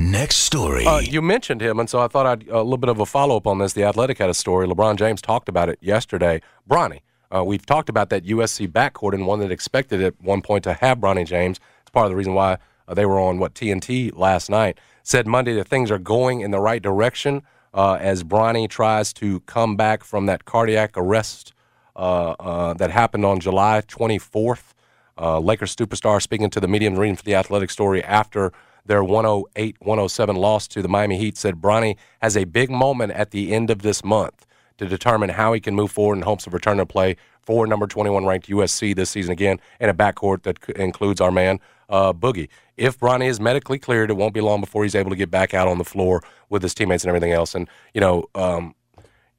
Next 0.00 0.36
story. 0.36 0.86
Uh, 0.86 1.00
you 1.00 1.20
mentioned 1.20 1.60
him, 1.60 1.78
and 1.78 1.88
so 1.88 2.00
I 2.00 2.08
thought 2.08 2.24
I'd 2.24 2.48
a 2.48 2.62
little 2.62 2.78
bit 2.78 2.88
of 2.88 3.00
a 3.00 3.04
follow 3.04 3.36
up 3.36 3.46
on 3.46 3.58
this. 3.58 3.74
The 3.74 3.84
Athletic 3.84 4.16
had 4.16 4.30
a 4.30 4.34
story. 4.34 4.66
LeBron 4.66 4.96
James 4.96 5.20
talked 5.20 5.46
about 5.46 5.68
it 5.68 5.78
yesterday. 5.82 6.40
Bronny, 6.66 7.00
uh, 7.30 7.44
we've 7.44 7.66
talked 7.66 7.90
about 7.90 8.08
that 8.08 8.24
USC 8.24 8.66
backcourt 8.66 9.12
and 9.12 9.26
one 9.26 9.40
that 9.40 9.52
expected 9.52 10.00
at 10.00 10.14
one 10.22 10.40
point 10.40 10.64
to 10.64 10.72
have 10.72 10.96
Bronny 10.96 11.26
James. 11.26 11.60
It's 11.82 11.90
part 11.90 12.06
of 12.06 12.10
the 12.12 12.16
reason 12.16 12.32
why 12.32 12.56
uh, 12.88 12.94
they 12.94 13.04
were 13.04 13.20
on 13.20 13.38
what 13.38 13.52
TNT 13.52 14.16
last 14.16 14.48
night. 14.48 14.80
Said 15.02 15.26
Monday 15.26 15.52
that 15.52 15.68
things 15.68 15.90
are 15.90 15.98
going 15.98 16.40
in 16.40 16.50
the 16.50 16.60
right 16.60 16.80
direction 16.80 17.42
uh, 17.74 17.98
as 18.00 18.24
Bronny 18.24 18.70
tries 18.70 19.12
to 19.12 19.40
come 19.40 19.76
back 19.76 20.02
from 20.02 20.24
that 20.24 20.46
cardiac 20.46 20.92
arrest 20.96 21.52
uh, 21.94 22.36
uh, 22.40 22.72
that 22.72 22.90
happened 22.90 23.26
on 23.26 23.38
July 23.38 23.82
24th. 23.86 24.72
Uh, 25.18 25.38
Lakers 25.38 25.76
superstar 25.76 26.22
speaking 26.22 26.48
to 26.48 26.58
the 26.58 26.68
media 26.68 26.88
and 26.88 26.96
reading 26.96 27.16
for 27.16 27.24
the 27.24 27.34
athletic 27.34 27.68
story 27.68 28.02
after 28.02 28.50
their 28.90 29.04
108 29.04 29.76
107 29.78 30.34
loss 30.34 30.66
to 30.66 30.82
the 30.82 30.88
Miami 30.88 31.16
Heat 31.16 31.38
said 31.38 31.60
Bronny 31.60 31.96
has 32.20 32.36
a 32.36 32.42
big 32.42 32.70
moment 32.70 33.12
at 33.12 33.30
the 33.30 33.54
end 33.54 33.70
of 33.70 33.82
this 33.82 34.02
month 34.02 34.48
to 34.78 34.86
determine 34.86 35.30
how 35.30 35.52
he 35.52 35.60
can 35.60 35.76
move 35.76 35.92
forward 35.92 36.16
in 36.16 36.22
hopes 36.22 36.44
of 36.48 36.52
returning 36.52 36.80
to 36.80 36.86
play 36.86 37.16
for 37.40 37.68
number 37.68 37.86
21 37.86 38.26
ranked 38.26 38.48
USC 38.48 38.96
this 38.96 39.08
season 39.08 39.30
again 39.30 39.60
in 39.78 39.88
a 39.88 39.94
backcourt 39.94 40.42
that 40.42 40.58
includes 40.70 41.20
our 41.20 41.30
man 41.30 41.60
uh, 41.88 42.12
Boogie. 42.12 42.48
If 42.76 42.98
Bronny 42.98 43.28
is 43.28 43.38
medically 43.38 43.78
cleared, 43.78 44.10
it 44.10 44.14
won't 44.14 44.34
be 44.34 44.40
long 44.40 44.60
before 44.60 44.82
he's 44.82 44.96
able 44.96 45.10
to 45.10 45.16
get 45.16 45.30
back 45.30 45.54
out 45.54 45.68
on 45.68 45.78
the 45.78 45.84
floor 45.84 46.20
with 46.48 46.60
his 46.60 46.74
teammates 46.74 47.04
and 47.04 47.10
everything 47.10 47.32
else. 47.32 47.54
And 47.54 47.68
you 47.94 48.00
know, 48.00 48.24
um, 48.34 48.74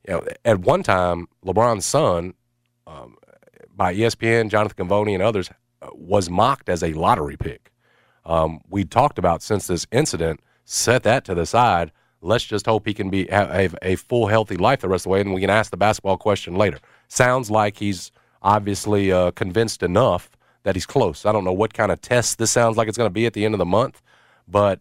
you 0.08 0.14
know, 0.14 0.26
at 0.46 0.60
one 0.60 0.82
time, 0.82 1.28
LeBron's 1.46 1.86
son 1.86 2.36
um, 2.88 3.18
by 3.76 3.94
ESPN, 3.94 4.50
Jonathan 4.50 4.88
Givony, 4.88 5.14
and 5.14 5.22
others, 5.22 5.50
uh, 5.82 5.90
was 5.94 6.30
mocked 6.30 6.70
as 6.70 6.84
a 6.84 6.94
lottery 6.94 7.36
pick. 7.36 7.71
Um, 8.26 8.62
we 8.70 8.84
talked 8.86 9.18
about 9.18 9.42
since 9.42 9.68
this 9.68 9.88
incident, 9.92 10.40
set 10.66 11.04
that 11.04 11.26
to 11.26 11.36
the 11.36 11.46
side. 11.46 11.92
Let's 12.22 12.44
just 12.44 12.66
hope 12.66 12.86
he 12.86 12.94
can 12.94 13.10
be 13.10 13.28
have, 13.28 13.76
a 13.82 13.96
full, 13.96 14.28
healthy 14.28 14.58
life 14.58 14.82
the 14.82 14.90
rest 14.90 15.02
of 15.02 15.04
the 15.06 15.10
way, 15.10 15.22
and 15.22 15.34
we 15.34 15.42
can 15.42 15.50
ask 15.50 15.72
the 15.72 15.78
basketball 15.78 16.18
question 16.18 16.56
later. 16.56 16.80
Sounds 17.08 17.50
like 17.50 17.78
he's 17.78 18.12
obviously 18.44 19.12
uh, 19.12 19.32
convinced 19.32 19.82
enough 19.84 20.30
that 20.64 20.76
he's 20.76 20.86
close. 20.86 21.26
I 21.26 21.32
don't 21.32 21.44
know 21.44 21.52
what 21.52 21.74
kind 21.74 21.92
of 21.92 22.00
test 22.02 22.38
this 22.38 22.52
sounds 22.52 22.78
like 22.78 22.88
it's 22.88 22.98
going 22.98 23.10
to 23.10 23.14
be 23.14 23.26
at 23.26 23.34
the 23.34 23.44
end 23.44 23.56
of 23.56 23.60
the 23.60 23.66
month, 23.66 24.02
but 24.48 24.80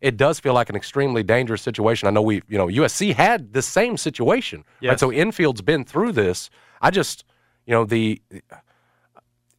it 0.00 0.16
does 0.16 0.40
feel 0.40 0.54
like 0.54 0.70
an 0.70 0.76
extremely 0.76 1.22
dangerous 1.22 1.60
situation. 1.60 2.08
I 2.08 2.10
know 2.10 2.22
we, 2.22 2.42
you 2.48 2.56
know, 2.56 2.68
USC 2.68 3.14
had 3.14 3.52
the 3.52 3.60
same 3.60 3.98
situation, 3.98 4.64
right? 4.92 5.00
So 5.00 5.10
Enfield's 5.10 5.60
been 5.60 5.84
through 5.84 6.12
this. 6.12 6.48
I 6.80 6.90
just, 6.90 7.24
you 7.66 7.74
know, 7.74 7.84
the 7.84 8.22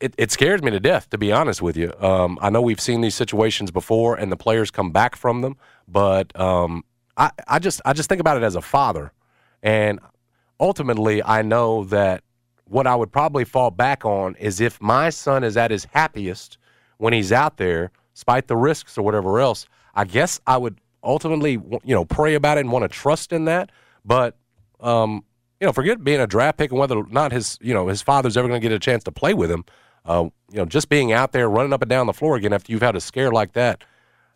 it, 0.02 0.14
it 0.18 0.32
scares 0.32 0.62
me 0.62 0.72
to 0.72 0.80
death, 0.80 1.10
to 1.12 1.18
be 1.18 1.32
honest 1.32 1.62
with 1.62 1.78
you. 1.78 1.94
Um, 2.00 2.38
I 2.42 2.50
know 2.50 2.62
we've 2.62 2.82
seen 2.82 3.02
these 3.02 3.16
situations 3.16 3.72
before, 3.72 4.16
and 4.16 4.32
the 4.32 4.38
players 4.38 4.72
come 4.72 4.92
back 4.92 5.16
from 5.16 5.42
them. 5.42 5.58
But 5.88 6.38
um, 6.40 6.84
I, 7.18 7.32
I 7.48 7.60
just, 7.60 7.82
I 7.86 7.94
just 7.94 8.10
think 8.10 8.22
about 8.22 8.38
it 8.38 8.44
as 8.44 8.56
a 8.56 8.62
father, 8.62 9.12
and 9.62 10.00
ultimately, 10.60 11.24
I 11.24 11.42
know 11.42 11.84
that 11.86 12.24
what 12.66 12.88
I 12.88 12.96
would 12.96 13.12
probably 13.12 13.44
fall 13.44 13.70
back 13.72 14.06
on 14.06 14.36
is 14.36 14.62
if 14.62 14.82
my 14.82 15.10
son 15.10 15.44
is 15.44 15.58
at 15.58 15.72
his 15.72 15.86
happiest 15.86 16.58
when 16.98 17.14
he's 17.14 17.32
out 17.32 17.58
there, 17.58 17.92
despite 18.14 18.48
the 18.48 18.56
risks 18.56 18.98
or 18.98 19.02
whatever 19.02 19.40
else. 19.40 19.66
I 19.94 20.06
guess 20.06 20.40
I 20.48 20.58
would 20.58 20.80
ultimately, 21.04 21.54
you 21.54 21.96
know, 21.96 22.06
pray 22.06 22.36
about 22.36 22.58
it 22.58 22.62
and 22.62 22.72
want 22.72 22.84
to 22.84 22.90
trust 22.90 23.34
in 23.34 23.46
that. 23.46 23.72
But 24.06 24.38
um, 24.80 25.24
you 25.60 25.68
know, 25.68 25.74
forget 25.74 26.04
being 26.04 26.20
a 26.20 26.28
draft 26.28 26.58
pick 26.58 26.72
and 26.72 26.80
whether 26.80 26.98
or 26.98 27.08
not 27.10 27.32
his, 27.32 27.58
you 27.62 27.74
know, 27.74 27.88
his 27.88 28.02
father's 28.02 28.36
ever 28.36 28.48
going 28.48 28.60
to 28.60 28.68
get 28.68 28.74
a 28.74 28.80
chance 28.80 29.04
to 29.04 29.12
play 29.12 29.34
with 29.34 29.52
him. 29.52 29.64
Uh, 30.06 30.30
you 30.50 30.58
know, 30.58 30.66
just 30.66 30.90
being 30.90 31.12
out 31.12 31.32
there 31.32 31.50
running 31.50 31.74
up 31.74 31.82
and 31.82 31.90
down 31.90 32.08
the 32.08 32.14
floor 32.14 32.36
again 32.36 32.54
after 32.54 32.72
you've 32.72 32.82
had 32.82 32.96
a 32.96 33.02
scare 33.02 33.32
like 33.32 33.54
that. 33.54 33.84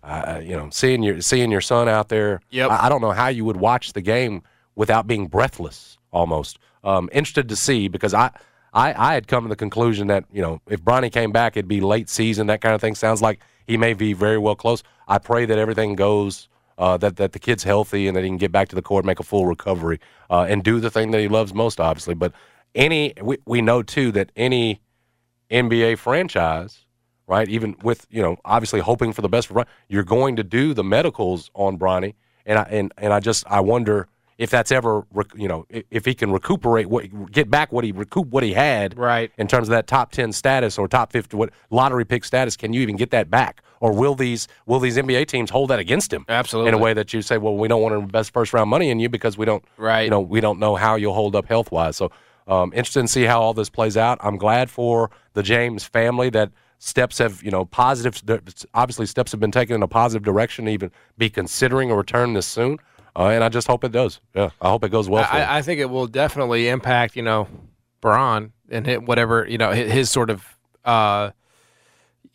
Uh, 0.03 0.39
you 0.43 0.55
know, 0.55 0.69
seeing 0.71 1.01
your 1.01 1.19
seeing 1.21 1.49
your 1.49 1.61
son 1.61 1.89
out 1.89 2.09
there. 2.09 2.39
Yep. 2.51 2.69
I, 2.69 2.85
I 2.85 2.89
don't 2.89 3.01
know 3.01 3.11
how 3.11 3.27
you 3.27 3.43
would 3.45 3.57
watch 3.57 3.93
the 3.93 4.01
game 4.01 4.43
without 4.75 5.07
being 5.07 5.27
breathless. 5.27 5.97
Almost 6.11 6.59
um, 6.83 7.09
interested 7.11 7.49
to 7.49 7.55
see 7.55 7.87
because 7.87 8.13
I, 8.13 8.29
I 8.73 8.93
I 8.93 9.13
had 9.15 9.27
come 9.27 9.43
to 9.43 9.49
the 9.49 9.55
conclusion 9.55 10.07
that 10.07 10.25
you 10.31 10.41
know 10.43 10.61
if 10.67 10.83
Bronny 10.83 11.11
came 11.11 11.31
back, 11.31 11.57
it'd 11.57 11.67
be 11.67 11.81
late 11.81 12.07
season. 12.09 12.47
That 12.47 12.61
kind 12.61 12.75
of 12.75 12.81
thing 12.81 12.93
sounds 12.93 13.21
like 13.21 13.39
he 13.65 13.77
may 13.77 13.93
be 13.93 14.13
very 14.13 14.37
well 14.37 14.55
close. 14.55 14.83
I 15.07 15.17
pray 15.17 15.45
that 15.47 15.57
everything 15.57 15.95
goes 15.95 16.49
uh, 16.77 16.97
that 16.97 17.15
that 17.17 17.31
the 17.31 17.39
kid's 17.39 17.63
healthy 17.63 18.07
and 18.07 18.15
that 18.15 18.23
he 18.23 18.29
can 18.29 18.37
get 18.37 18.51
back 18.51 18.69
to 18.69 18.75
the 18.75 18.81
court, 18.81 19.05
make 19.05 19.19
a 19.19 19.23
full 19.23 19.45
recovery, 19.45 19.99
uh, 20.29 20.45
and 20.47 20.63
do 20.63 20.79
the 20.79 20.91
thing 20.91 21.11
that 21.11 21.19
he 21.21 21.27
loves 21.27 21.53
most, 21.53 21.79
obviously. 21.79 22.13
But 22.13 22.33
any 22.73 23.13
we, 23.21 23.37
we 23.45 23.61
know 23.61 23.81
too 23.81 24.11
that 24.13 24.31
any 24.35 24.81
NBA 25.51 25.97
franchise, 25.97 26.85
right, 27.27 27.47
even 27.47 27.75
with 27.83 28.07
you 28.09 28.21
know 28.21 28.37
obviously 28.45 28.79
hoping 28.79 29.13
for 29.13 29.21
the 29.21 29.29
best 29.29 29.47
for 29.47 29.53
Bronny, 29.55 29.65
you're 29.89 30.03
going 30.03 30.35
to 30.37 30.43
do 30.43 30.73
the 30.73 30.83
medicals 30.83 31.49
on 31.53 31.77
Bronny, 31.77 32.15
and 32.45 32.59
I 32.59 32.63
and 32.63 32.91
and 32.97 33.13
I 33.13 33.19
just 33.19 33.45
I 33.47 33.59
wonder 33.59 34.07
if 34.37 34.49
that's 34.49 34.69
ever 34.71 35.05
rec- 35.13 35.33
you 35.35 35.47
know 35.47 35.65
if 35.91 36.03
he 36.05 36.13
can 36.13 36.29
recuperate 36.31 36.87
what 36.87 37.31
get 37.31 37.49
back 37.49 37.71
what 37.71 37.85
he 37.85 37.91
recoup 37.93 38.27
what 38.27 38.43
he 38.43 38.51
had 38.53 38.97
Right. 38.97 39.31
in 39.37 39.47
terms 39.47 39.69
of 39.69 39.71
that 39.71 39.87
top 39.87 40.11
10 40.11 40.33
status 40.33 40.77
or 40.77 40.89
top 40.89 41.13
50 41.13 41.37
what 41.37 41.51
lottery 41.69 42.03
pick 42.03 42.25
status 42.25 42.57
can 42.57 42.73
you 42.73 42.81
even 42.81 42.97
get 42.97 43.11
that 43.11 43.29
back 43.29 43.61
or 43.79 43.93
will 43.93 44.13
these 44.13 44.49
will 44.65 44.81
these 44.81 44.97
NBA 44.97 45.27
teams 45.29 45.49
hold 45.51 45.69
that 45.69 45.79
against 45.79 46.11
him 46.11 46.25
Absolutely. 46.27 46.67
in 46.67 46.73
a 46.73 46.77
way 46.77 46.93
that 46.93 47.13
you 47.13 47.21
say 47.21 47.37
well 47.37 47.55
we 47.55 47.69
don't 47.69 47.81
want 47.81 47.93
to 47.93 47.99
invest 47.99 48.33
first 48.33 48.51
round 48.51 48.69
money 48.69 48.89
in 48.89 48.99
you 48.99 49.07
because 49.07 49.37
we 49.37 49.45
don't 49.45 49.63
Right. 49.77 50.01
you 50.01 50.09
know 50.09 50.19
we 50.19 50.41
don't 50.41 50.59
know 50.59 50.75
how 50.75 50.95
you'll 50.95 51.13
hold 51.13 51.33
up 51.33 51.45
health 51.47 51.71
wise 51.71 51.95
so 51.95 52.11
um, 52.47 52.71
interested 52.73 53.01
to 53.01 53.07
see 53.07 53.23
how 53.23 53.41
all 53.41 53.53
this 53.53 53.69
plays 53.69 53.97
out 53.97 54.17
I'm 54.21 54.37
glad 54.37 54.69
for 54.69 55.11
the 55.33 55.43
James 55.43 55.83
family 55.83 56.29
that 56.31 56.51
steps 56.77 57.17
have 57.19 57.41
you 57.43 57.51
know 57.51 57.65
positive 57.65 58.21
obviously 58.73 59.05
steps 59.05 59.31
have 59.31 59.39
been 59.39 59.51
taken 59.51 59.75
in 59.75 59.83
a 59.83 59.87
positive 59.87 60.23
direction 60.23 60.65
to 60.65 60.71
even 60.71 60.91
be 61.17 61.29
considering 61.29 61.89
a 61.89 61.95
return 61.95 62.33
this 62.33 62.45
soon 62.45 62.77
uh, 63.15 63.27
and 63.27 63.43
I 63.43 63.49
just 63.49 63.67
hope 63.67 63.83
it 63.83 63.91
does 63.91 64.19
yeah 64.35 64.49
I 64.61 64.69
hope 64.69 64.83
it 64.83 64.89
goes 64.89 65.09
well 65.09 65.23
for. 65.25 65.33
I, 65.33 65.57
I 65.57 65.61
think 65.61 65.79
it 65.79 65.89
will 65.89 66.07
definitely 66.07 66.67
impact, 66.67 67.15
you 67.15 67.21
know, 67.23 67.47
Braun 68.01 68.51
and 68.69 68.85
hit 68.85 69.03
whatever, 69.03 69.47
you 69.47 69.57
know, 69.57 69.71
his, 69.71 69.91
his 69.91 70.11
sort 70.11 70.29
of, 70.29 70.45
uh, 70.83 71.31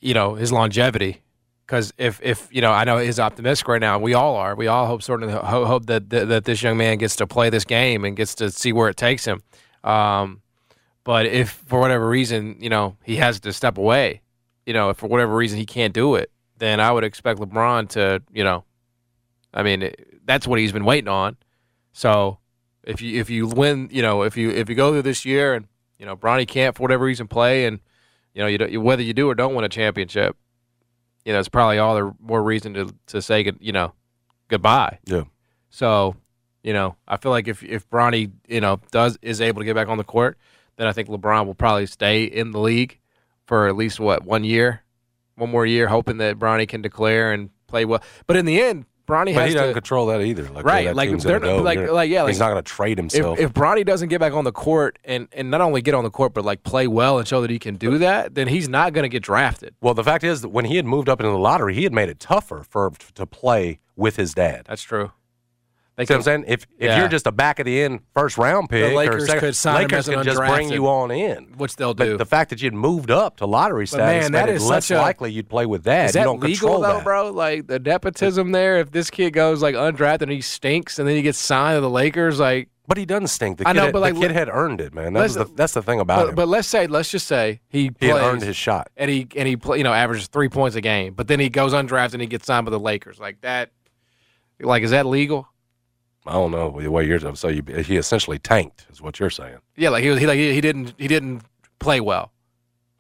you 0.01 0.14
know, 0.14 0.35
his 0.35 0.53
longevity. 0.53 1.23
Because 1.66 1.92
if, 1.99 2.20
if 2.23 2.49
you 2.51 2.61
know, 2.61 2.73
I 2.73 2.83
know 2.83 2.99
he's 2.99 3.20
optimistic 3.20 3.68
right 3.68 3.81
now. 3.81 3.99
We 3.99 4.14
all 4.14 4.35
are. 4.35 4.57
We 4.57 4.66
all 4.66 4.87
hope 4.87 5.03
sort 5.03 5.23
of 5.23 5.31
ho- 5.31 5.66
hope 5.66 5.87
that, 5.87 6.11
that 6.11 6.29
that 6.29 6.44
this 6.44 6.62
young 6.62 6.77
man 6.77 6.99
gets 6.99 7.14
to 7.16 7.27
play 7.29 7.49
this 7.51 7.64
game 7.64 8.05
and 8.05 8.16
gets 8.16 8.35
to 8.37 8.51
see 8.51 8.73
where 8.73 8.88
it 8.88 8.96
takes 8.96 9.25
him. 9.25 9.42
Um, 9.85 10.43
but 11.05 11.27
if 11.27 11.51
for 11.51 11.81
whatever 11.81 12.09
reason, 12.09 12.57
you 12.61 12.69
know, 12.69 12.97
he 13.05 13.16
has 13.16 13.40
to 13.40 13.53
step 13.53 13.79
away, 13.79 14.21
you 14.66 14.73
know, 14.73 14.90
if 14.90 14.99
for 14.99 15.07
whatever 15.09 15.35
reason 15.35 15.59
he 15.59 15.66
can't 15.66 15.95
do 15.95 16.14
it, 16.14 16.31
then 16.59 16.81
I 16.81 16.93
would 16.93 17.05
expect 17.05 17.40
LeBron 17.40 17.88
to, 17.90 18.23
you 18.33 18.45
know, 18.45 18.64
I 19.53 19.62
mean, 19.62 19.83
it, 19.83 20.21
that's 20.25 20.47
what 20.47 20.59
he's 20.59 20.73
been 20.73 20.85
waiting 20.85 21.09
on. 21.09 21.37
So 21.93 22.38
if 22.85 23.03
you 23.03 23.19
if 23.21 23.31
you 23.31 23.47
win, 23.47 23.88
you 23.90 24.03
know, 24.03 24.23
if 24.23 24.37
you 24.37 24.51
if 24.51 24.69
you 24.69 24.75
go 24.75 24.93
through 24.93 25.03
this 25.03 25.25
year 25.25 25.55
and 25.55 25.66
you 25.99 26.07
know 26.07 26.16
Bronny 26.16 26.47
can't 26.47 26.77
for 26.77 26.83
whatever 26.83 27.05
reason 27.05 27.27
play, 27.27 27.66
and 27.66 27.81
you 28.35 28.43
know 28.43 28.47
you, 28.47 28.59
don't, 28.59 28.71
you 28.71 28.81
whether 28.81 29.03
you 29.03 29.12
do 29.12 29.29
or 29.29 29.35
don't 29.35 29.55
win 29.55 29.64
a 29.64 29.69
championship, 29.69 30.37
you 31.25 31.33
know 31.33 31.38
it's 31.38 31.49
probably 31.49 31.79
all 31.79 31.95
the 31.95 32.14
more 32.21 32.43
reason 32.43 32.75
to 32.75 32.95
to 33.07 33.21
say 33.21 33.43
good, 33.43 33.57
you 33.61 33.73
know 33.73 33.93
goodbye. 34.49 34.99
yeah 35.07 35.25
So 35.71 36.16
you 36.62 36.73
know 36.73 36.96
I 37.09 37.16
feel 37.16 37.33
like 37.33 37.49
if 37.49 37.62
if 37.62 37.88
Bronny 37.90 38.31
you 38.49 38.61
know 38.61 38.81
does 38.90 39.18
is 39.23 39.40
able 39.40 39.61
to 39.61 39.64
get 39.64 39.75
back 39.75 39.88
on 39.88 39.99
the 39.99 40.05
court, 40.05 40.38
then 40.77 40.87
I 40.87 40.92
think 40.92 41.09
LeBron 41.09 41.46
will 41.46 41.55
probably 41.55 41.87
stay 41.87 42.25
in 42.25 42.51
the 42.53 42.61
league 42.61 42.99
for 43.46 43.66
at 43.68 43.77
least 43.77 43.99
what 44.01 44.25
one 44.25 44.44
year, 44.44 44.83
one 45.37 45.51
more 45.51 45.66
year, 45.66 45.88
hoping 45.88 46.18
that 46.18 46.38
Bronny 46.38 46.68
can 46.68 46.83
declare 46.83 47.33
and 47.33 47.51
play 47.66 47.85
well. 47.85 48.03
But 48.27 48.37
in 48.37 48.44
the 48.46 48.61
end, 48.61 48.85
Bronny 49.09 49.35
but 49.35 49.40
has 49.42 49.49
he 49.49 49.55
doesn't 49.55 49.68
to. 49.68 49.75
control 49.75 50.07
that 50.07 50.20
either 50.20 50.44
like 50.51 50.64
Right, 50.64 50.85
that 50.85 50.94
like, 50.94 51.11
they're 51.18 51.40
not- 51.40 51.64
like- 51.64 51.79
You're- 51.81 51.90
like, 51.90 52.09
yeah, 52.11 52.25
he's 52.29 52.38
not 52.38 52.51
going 52.51 52.62
to 52.62 52.70
trade 52.70 52.92
if, 52.92 52.99
himself 52.99 53.40
if 53.40 53.53
Bronny 53.53 53.85
doesn't 53.85 54.09
get 54.09 54.20
back 54.20 54.33
on 54.35 54.44
the 54.44 54.53
court 54.53 55.01
and, 55.05 55.27
and 55.33 55.51
not 55.51 55.61
only 55.61 55.83
get 55.83 55.94
on 55.94 56.05
the 56.05 56.11
court 56.11 56.33
but 56.33 56.44
like 56.44 56.62
play 56.62 56.87
well 56.87 57.18
and 57.18 57.27
show 57.27 57.40
that 57.40 57.51
he 57.51 57.59
can 57.59 57.75
do 57.75 57.99
that, 57.99 58.37
then 58.37 58.46
he's 58.46 58.68
not 58.68 58.92
going 58.92 59.03
to 59.03 59.09
get 59.09 59.25
drafted. 59.25 59.75
Well, 59.81 59.94
the 59.94 60.05
fact 60.05 60.23
is 60.23 60.42
that 60.42 60.51
when 60.51 60.64
he 60.66 60.77
had 60.77 60.87
moved 60.87 61.09
up 61.09 61.18
into 61.18 61.33
the 61.33 61.38
lottery, 61.38 61.75
he 61.75 61.83
had 61.83 61.92
made 61.92 62.09
it 62.09 62.20
tougher 62.20 62.62
for 62.68 62.92
to 63.16 63.27
play 63.27 63.81
with 63.96 64.14
his 64.14 64.33
dad. 64.33 64.66
That's 64.68 64.83
true. 64.83 65.11
They 65.96 66.07
See 66.07 66.14
what 66.14 66.18
I'm 66.18 66.22
saying? 66.22 66.44
If 66.48 66.62
if 66.79 66.87
Yeah. 66.87 66.98
you're 67.00 67.09
just 67.09 67.26
a 67.26 67.33
back 67.33 67.59
of 67.59 67.66
the 67.66 67.83
end 67.83 68.00
first 68.14 68.38
round 68.38 68.70
pick, 68.70 68.94
Lakers 68.94 69.24
or 69.24 69.26
second, 69.26 69.40
could 69.40 69.57
sign 69.57 69.74
him 69.76 69.83
Lakers 69.83 69.98
as 69.98 70.09
an 70.09 70.14
could 70.14 70.24
just 70.24 70.38
bring 70.38 70.70
you 70.72 70.87
on 70.88 71.11
in. 71.11 71.44
which 71.59 71.76
they'll 71.76 71.92
But 71.92 72.05
do. 72.05 72.16
the 72.16 72.24
fact 72.24 72.48
that 72.50 72.62
you'd 72.62 72.72
moved 72.72 73.11
up 73.11 73.37
to 73.38 73.46
lottery 73.46 73.87
status 73.87 74.22
man, 74.24 74.33
made 74.33 74.38
that 74.38 74.48
it 74.48 74.55
is 74.55 74.66
less 74.66 74.87
such 74.87 74.96
a- 74.96 75.00
likely 75.00 75.31
you'd 75.33 75.48
play 75.50 75.66
with 75.66 75.83
dad. 75.85 76.11
Is 76.11 76.14
you 76.14 76.20
that 76.20 76.24
don't 76.24 76.40
legal 76.40 76.81
though, 76.81 76.94
that. 76.94 77.05
bro? 77.05 77.31
Like 77.31 77.66
the 77.66 77.79
nepotism 77.79 78.53
there. 78.53 78.79
If 78.79 78.92
this 78.92 79.11
kid 79.11 79.33
goes 79.33 79.61
like 79.62 79.74
undrafted 79.74 80.22
and 80.22 80.33
he 80.33 80.40
stinks, 80.40 80.98
and 80.98 81.07
then 81.07 81.16
he 81.16 81.22
gets 81.22 81.38
signed 81.38 81.76
to 81.76 81.81
the 81.83 81.90
Lakers, 81.90 82.40
like. 82.40 82.68
But 82.88 82.96
he 82.96 83.05
doesn't 83.05 83.29
stink. 83.29 83.59
The 83.59 83.68
I 83.68 83.72
kid, 83.72 83.76
know, 83.76 83.85
had, 83.85 83.92
but 83.92 84.00
like, 84.00 84.14
the 84.14 84.20
kid 84.20 84.31
had 84.33 84.48
earned 84.48 84.81
it, 84.81 84.92
man. 84.92 85.12
That 85.12 85.22
was 85.22 85.35
the, 85.35 85.44
that's 85.44 85.74
the 85.74 85.83
thing 85.83 86.00
about 86.00 86.20
But, 86.22 86.29
him. 86.31 86.35
but 86.35 86.48
let's 86.48 86.66
say, 86.66 86.88
let's 86.88 87.09
just 87.09 87.29
say 87.29 87.61
he 87.68 87.83
he 87.83 87.90
plays 87.90 88.14
earned 88.14 88.42
his 88.42 88.57
shot. 88.57 88.88
and 88.96 89.09
he 89.11 89.29
and 89.37 89.46
he 89.46 89.57
play, 89.57 89.79
you 89.79 89.85
know 89.85 89.92
averages 89.92 90.26
three 90.29 90.48
points 90.48 90.74
a 90.76 90.81
game, 90.81 91.12
but 91.14 91.29
then 91.29 91.38
he 91.38 91.48
goes 91.50 91.72
undrafted 91.72 92.14
and 92.14 92.22
he 92.22 92.26
gets 92.26 92.46
signed 92.46 92.64
by 92.64 92.70
the 92.70 92.81
Lakers. 92.81 93.20
Like 93.20 93.42
that, 93.42 93.70
like 94.61 94.83
is 94.83 94.90
that 94.90 95.07
legal? 95.07 95.46
I 96.31 96.35
don't 96.35 96.53
know 96.53 96.81
the 96.81 96.90
way 96.90 97.05
you're 97.07 97.35
so 97.35 97.49
you, 97.49 97.62
he 97.85 97.97
essentially 97.97 98.38
tanked 98.38 98.87
is 98.93 99.03
what 99.03 99.19
you're 99.19 99.31
saying. 99.31 99.59
Yeah, 99.77 99.88
like 99.90 100.05
he 100.05 100.11
was 100.11 100.21
he 100.21 100.27
like 100.27 100.38
he, 100.38 100.55
he 100.55 100.61
didn't 100.61 100.95
he 100.97 101.09
didn't 101.09 101.43
play 101.81 102.01
well. 102.01 102.31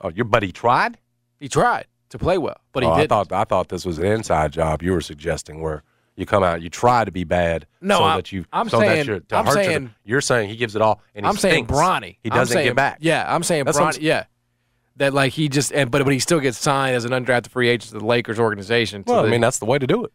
Oh, 0.00 0.08
your 0.10 0.24
buddy 0.24 0.50
tried. 0.50 0.98
He 1.38 1.48
tried 1.48 1.86
to 2.08 2.18
play 2.18 2.38
well, 2.38 2.60
but 2.72 2.82
he 2.82 2.88
oh, 2.88 2.92
I 2.92 2.96
didn't. 3.00 3.08
thought 3.10 3.32
I 3.32 3.44
thought 3.44 3.68
this 3.68 3.84
was 3.86 3.98
an 3.98 4.06
inside 4.06 4.52
job 4.52 4.82
you 4.82 4.92
were 4.92 5.00
suggesting 5.00 5.60
where 5.60 5.84
you 6.16 6.26
come 6.26 6.42
out, 6.42 6.60
you 6.60 6.68
try 6.68 7.04
to 7.04 7.12
be 7.12 7.22
bad, 7.24 7.66
No, 7.80 7.98
so 7.98 8.04
I'm- 8.04 8.16
that 8.18 8.32
you, 8.32 8.44
I'm 8.52 8.68
so 8.68 8.80
saying- 8.80 8.96
that 8.98 9.06
you're, 9.06 9.20
to 9.20 9.36
I'm 9.36 9.46
saying- 9.46 9.94
you're 10.04 10.20
saying 10.20 10.50
he 10.50 10.56
gives 10.56 10.74
it 10.76 10.82
all, 10.82 11.00
and 11.14 11.24
he 11.24 11.28
I'm 11.30 11.36
saying 11.36 11.66
stinks. 11.66 11.72
Bronny. 11.72 12.16
He 12.22 12.28
doesn't 12.30 12.52
saying- 12.52 12.66
get 12.66 12.76
back. 12.76 12.98
Yeah, 13.00 13.24
I'm 13.32 13.42
saying 13.44 13.64
That's 13.64 13.78
what 13.78 13.86
I'm 13.86 13.92
Bronny. 14.00 14.02
Yeah, 14.02 14.24
that 14.96 15.14
like 15.14 15.32
he 15.32 15.48
just 15.48 15.72
and 15.72 15.90
but 15.90 16.02
but 16.04 16.12
he 16.12 16.18
still 16.18 16.40
gets 16.40 16.58
signed 16.58 16.96
as 16.96 17.04
an 17.04 17.12
undrafted 17.12 17.48
free 17.48 17.68
agent 17.68 17.92
to 17.92 17.98
the 18.00 18.04
Lakers 18.04 18.40
organization. 18.40 19.04
to 19.04 19.12
Well, 19.12 19.24
I 19.24 19.30
mean 19.30 19.40
that's 19.40 19.60
the 19.60 19.66
way 19.66 19.78
to 19.78 19.86
do 19.86 20.04
it. 20.04 20.12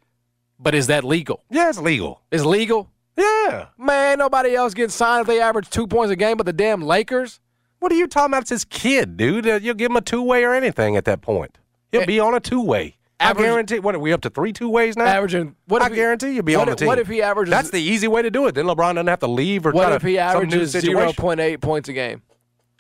but 0.60 0.76
is 0.76 0.88
that 0.88 1.04
legal? 1.06 1.44
Yeah, 1.50 1.70
it's 1.70 1.80
legal. 1.80 2.22
It's 2.30 2.44
legal? 2.46 2.92
Yeah. 3.18 3.68
Man, 3.78 4.20
nobody 4.20 4.56
else 4.56 4.74
gets 4.74 4.94
signed 4.94 5.22
if 5.22 5.28
they 5.28 5.40
average 5.40 5.70
two 5.70 5.88
points 5.88 6.12
a 6.12 6.16
game, 6.16 6.38
but 6.38 6.46
the 6.46 6.54
damn 6.54 6.82
Lakers. 6.82 7.40
What 7.80 7.92
are 7.92 7.96
you 7.96 8.08
talking 8.08 8.32
about? 8.34 8.42
It's 8.44 8.50
his 8.50 8.66
kid, 8.66 9.16
dude. 9.18 9.48
Uh, 9.48 9.60
You'll 9.62 9.76
give 9.76 9.92
him 9.92 9.98
a 9.98 10.02
two 10.02 10.22
way 10.22 10.44
or 10.44 10.54
anything 10.54 10.96
at 10.98 11.06
that 11.06 11.22
point. 11.22 11.58
He'll 11.92 12.06
be 12.06 12.20
on 12.20 12.34
a 12.34 12.40
two 12.40 12.62
way. 12.62 12.98
I 13.20 13.30
average- 13.30 13.46
guarantee. 13.46 13.80
What 13.80 13.96
are 13.96 14.00
we 14.00 14.12
up 14.12 14.22
to 14.22 14.30
three 14.30 14.52
two 14.52 14.68
ways 14.70 14.98
now? 14.98 15.06
Averaging 15.06 15.56
what 15.68 15.82
I 15.82 15.90
he- 15.90 15.96
guarantee 15.96 16.32
you'll 16.32 16.44
be 16.44 16.56
on 16.56 16.68
the 16.68 16.76
team. 16.76 16.88
What 16.88 17.00
if 17.00 17.08
he 17.08 17.22
averages? 17.22 17.52
That's 17.52 17.70
the 17.70 17.82
easy 17.82 18.08
way 18.10 18.22
to 18.22 18.30
do 18.32 18.48
it. 18.48 18.56
Then 18.56 18.66
LeBron 18.66 18.96
doesn't 18.96 19.08
have 19.08 19.20
to 19.20 19.28
leave 19.28 19.66
or 19.66 19.72
what 19.72 19.94
if 19.94 20.02
he 20.02 20.18
averages 20.18 20.72
zero 20.72 21.14
point 21.14 21.40
eight 21.40 21.62
points 21.62 21.88
a 21.88 21.94
game? 21.94 22.22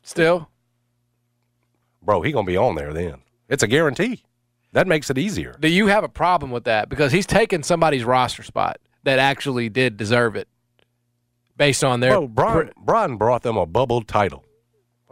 Still, 0.03 0.49
Bro, 2.01 2.21
he 2.23 2.31
gonna 2.31 2.45
be 2.45 2.57
on 2.57 2.75
there 2.75 2.93
then. 2.93 3.21
It's 3.49 3.63
a 3.63 3.67
guarantee. 3.67 4.23
That 4.73 4.87
makes 4.87 5.09
it 5.09 5.17
easier. 5.17 5.55
do 5.59 5.69
you 5.69 5.87
have 5.87 6.03
a 6.03 6.09
problem 6.09 6.51
with 6.51 6.65
that? 6.65 6.89
Because 6.89 7.11
he's 7.13 7.25
taking 7.25 7.63
somebody's 7.63 8.03
roster 8.03 8.43
spot 8.43 8.77
that 9.05 9.17
actually 9.19 9.69
did 9.69 9.95
deserve 9.97 10.35
it, 10.35 10.47
based 11.57 11.83
on 11.83 12.01
their. 12.01 12.11
Bro, 12.19 12.27
Bron, 12.27 12.71
Bron 12.77 13.17
brought 13.17 13.43
them 13.43 13.57
a 13.57 13.65
bubble 13.65 14.01
title. 14.01 14.43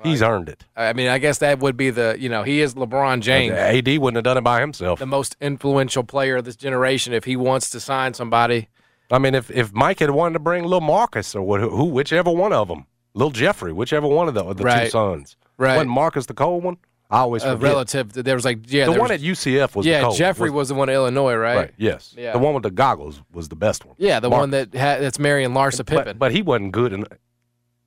He's 0.04 0.22
earned 0.22 0.50
it. 0.50 0.66
I 0.76 0.92
mean, 0.92 1.08
I 1.08 1.18
guess 1.18 1.38
that 1.38 1.60
would 1.60 1.78
be 1.78 1.90
the 1.90 2.18
you 2.20 2.28
know 2.28 2.44
he 2.44 2.60
is 2.60 2.74
LeBron 2.76 3.20
uh, 3.20 3.22
James, 3.22 3.54
AD 3.54 3.88
wouldn't 4.00 4.18
have 4.18 4.26
done 4.26 4.38
it 4.38 4.42
by 4.44 4.60
himself. 4.60 5.00
the 5.00 5.06
most 5.06 5.38
influential 5.40 6.04
player 6.04 6.36
of 6.36 6.44
this 6.44 6.58
generation. 6.58 7.14
If 7.14 7.24
he 7.24 7.38
wants 7.38 7.70
to 7.70 7.80
sign 7.80 8.14
somebody, 8.14 8.68
I 9.10 9.20
mean, 9.20 9.34
if, 9.34 9.50
if 9.50 9.72
Mike 9.72 10.00
had 10.00 10.10
wanted 10.10 10.34
to 10.34 10.40
bring 10.40 10.66
Lil 10.66 10.82
Marcus 10.82 11.34
or 11.36 11.42
what, 11.44 11.62
who, 11.62 11.86
whichever 11.86 12.32
one 12.32 12.52
of 12.52 12.68
them, 12.68 12.86
Lil 13.14 13.30
Jeffrey, 13.30 13.72
whichever 13.72 14.08
one 14.08 14.28
of 14.28 14.34
the, 14.34 14.44
the 14.54 14.64
two 14.84 14.90
sons, 14.90 15.38
Right. 15.58 15.76
wasn't 15.76 15.92
Marcus 15.92 16.26
the 16.26 16.34
cold 16.34 16.66
one? 16.66 16.78
I 17.14 17.20
always 17.20 17.44
a 17.44 17.52
forget. 17.52 17.64
relative, 17.64 18.14
there 18.14 18.36
was 18.36 18.44
like 18.44 18.60
yeah, 18.72 18.86
the 18.86 18.92
one 18.92 19.02
was- 19.02 19.12
at 19.12 19.20
UCF 19.22 19.76
was 19.76 19.86
yeah. 19.86 20.10
Jeffrey 20.16 20.50
was, 20.50 20.70
the 20.70 20.76
one 20.76 20.90
in 20.90 20.96
Illinois, 20.96 21.36
right? 21.36 21.56
right. 21.56 21.74
Yes, 21.78 22.14
Yeah. 22.18 22.32
the 22.34 22.40
one 22.40 22.54
with 22.56 22.64
the 22.64 22.72
goggles 22.72 23.22
was 23.32 23.50
the 23.50 23.56
best 23.56 23.86
one. 23.86 23.96
Yeah, 24.00 24.20
the 24.20 24.30
Marcus. 24.30 24.42
one 24.42 24.50
that 24.52 24.74
ha- 24.74 25.00
that's 25.00 25.20
marrying 25.20 25.52
Larsa 25.52 25.86
Pippen. 25.86 26.06
But, 26.06 26.20
but 26.20 26.32
he 26.32 26.42
wasn't 26.42 26.72
good. 26.72 26.92
In, 26.92 27.06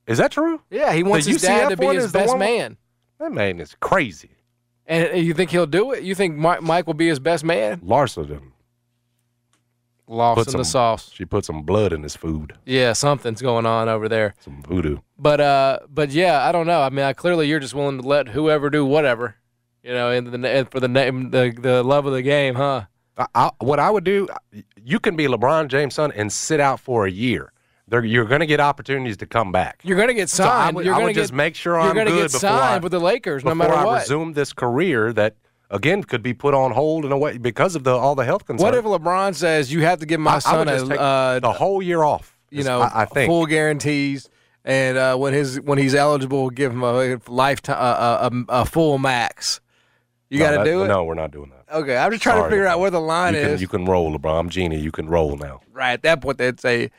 is 0.07 0.19
that 0.19 0.31
true? 0.31 0.61
yeah, 0.71 0.93
he 0.93 1.03
wants 1.03 1.27
The 1.27 1.33
his 1.33 1.43
dad 1.43 1.71
to 1.71 1.77
be 1.77 1.87
his 1.87 2.13
best 2.13 2.39
man. 2.39 2.77
That 3.19 3.33
man 3.33 3.59
is 3.61 3.75
crazy. 3.81 4.31
And 4.87 5.19
you 5.27 5.35
think 5.35 5.51
he'll 5.51 5.67
do 5.67 5.91
it? 5.93 6.05
You 6.05 6.15
think 6.15 6.37
Mike, 6.37 6.87
will 6.87 6.95
be 6.95 7.09
his 7.09 7.19
best 7.19 7.43
man? 7.43 7.81
Larsa 7.81 8.29
done 8.29 8.53
Lost 10.09 10.39
put 10.39 10.47
in 10.47 10.53
some 10.53 10.59
the 10.61 10.65
sauce. 10.65 11.11
She 11.13 11.25
put 11.25 11.45
some 11.45 11.63
blood 11.63 11.93
in 11.93 12.03
his 12.03 12.15
food. 12.15 12.55
Yeah, 12.65 12.93
something's 12.93 13.43
going 13.43 13.67
on 13.67 13.89
over 13.89 14.09
there. 14.09 14.35
Some 14.39 14.63
voodoo. 14.63 14.99
But 15.19 15.41
uh, 15.41 15.79
but 15.89 16.11
yeah, 16.11 16.47
I 16.47 16.53
don't 16.53 16.67
know. 16.67 16.81
I 16.81 16.91
mean, 16.91 17.05
I, 17.05 17.13
clearly 17.13 17.49
you're 17.49 17.59
just 17.61 17.75
willing 17.75 18.01
to 18.01 18.07
let 18.07 18.29
whoever 18.29 18.71
do 18.71 18.85
whatever, 18.85 19.37
you 19.83 19.93
know, 19.93 20.11
in 20.13 20.31
the 20.41 20.49
and 20.49 20.71
for 20.71 20.79
the 20.79 20.89
name 20.89 21.31
the 21.31 21.53
the 21.59 21.83
love 21.83 22.07
of 22.07 22.13
the 22.13 22.23
game, 22.23 22.55
huh? 22.55 22.85
I, 23.19 23.27
I, 23.35 23.51
what 23.59 23.81
I 23.81 23.91
would 23.91 24.05
do, 24.05 24.29
you 24.77 25.01
can 25.01 25.17
be 25.17 25.27
LeBron 25.27 25.69
James' 25.69 25.95
son 25.95 26.13
and 26.13 26.33
sit 26.33 26.61
out 26.61 26.79
for 26.79 27.07
a 27.07 27.11
year. 27.11 27.53
They're, 27.89 28.05
you're 28.05 28.25
going 28.25 28.41
to 28.41 28.47
get 28.47 28.59
opportunities 28.61 29.17
to 29.19 29.27
come 29.27 29.53
back. 29.53 29.81
You're 29.85 29.97
gonna 29.97 30.13
get 30.13 30.29
So 30.29 30.43
I 30.45 30.49
signed. 30.49 30.77
would, 30.77 30.85
you're 30.85 30.95
I 30.95 30.99
would 31.05 31.15
get, 31.15 31.21
just 31.21 31.33
make 31.33 31.55
sure 31.55 31.75
you're 31.75 31.83
I'm 31.83 31.95
good 31.95 32.09
get 32.09 32.23
before 32.25 32.41
signed 32.41 32.61
I, 32.75 32.79
with 32.79 32.91
the 32.93 32.99
Lakers, 32.99 33.45
no 33.45 33.53
before 33.55 33.69
matter 33.69 33.75
I 33.81 33.85
what. 33.85 33.99
resume 34.01 34.33
this 34.35 34.53
career 34.53 35.13
that 35.15 35.37
again 35.71 36.03
could 36.05 36.23
be 36.23 36.33
put 36.35 36.55
on 36.55 36.73
hold 36.73 37.05
in 37.05 37.13
a 37.13 37.19
way 37.19 37.39
because 37.39 37.75
of 37.75 37.85
the 37.85 37.93
all 37.95 38.15
the 38.15 38.25
health 38.25 38.45
concerns. 38.47 38.63
What 38.63 38.75
if 38.75 38.85
LeBron 38.85 39.35
says 39.35 39.73
you 39.73 39.83
have 39.83 39.99
to 40.01 40.07
give 40.07 40.21
my 40.21 40.33
I- 40.33 40.37
I 40.37 40.39
son 40.39 40.67
would 40.67 40.93
a 40.93 41.01
uh, 41.01 41.41
the 41.41 41.53
whole 41.53 41.83
year 41.83 42.03
off? 42.03 42.37
you 42.51 42.63
know 42.65 42.81
I, 42.81 43.03
I 43.03 43.05
think 43.07 43.29
full 43.29 43.47
guarantees, 43.47 44.29
and 44.65 44.97
uh, 44.97 45.17
when 45.17 45.33
his 45.33 45.61
when 45.61 45.79
he's 45.79 45.95
eligible, 45.95 46.51
give 46.51 46.73
him 46.73 46.83
a 46.83 47.19
lifetime 47.29 47.77
uh, 47.79 48.31
a, 48.49 48.61
a 48.61 48.65
full 48.65 48.99
max. 48.99 49.61
You 50.29 50.41
No, 50.41 50.57
got 50.57 50.65
to 50.65 50.71
do 50.71 50.83
it. 50.85 50.89
No, 50.89 51.05
we're 51.05 51.15
not 51.15 51.31
doing 51.31 51.51
that. 51.51 51.73
Okay, 51.73 51.97
I'm 51.97 52.11
just 52.11 52.23
trying 52.23 52.37
to 52.37 52.41
Sorry, 52.43 52.51
figure 52.51 52.67
out 52.67 52.81
where 52.81 52.91
the 52.91 53.01
line 53.01 53.35
you 53.35 53.41
is. 53.41 53.61
You 53.61 53.69
can 53.69 53.85
roll, 53.85 54.17
LeBron. 54.17 54.41
I'm 54.41 54.49
Genie. 54.49 54.81
You 54.81 54.91
can 54.91 55.09
roll 55.09 55.37
now. 55.37 55.61
right 55.73 55.93
at 55.93 56.03
that 56.03 56.21
point, 56.21 56.39
they'd 56.39 56.59
say, 56.61 56.91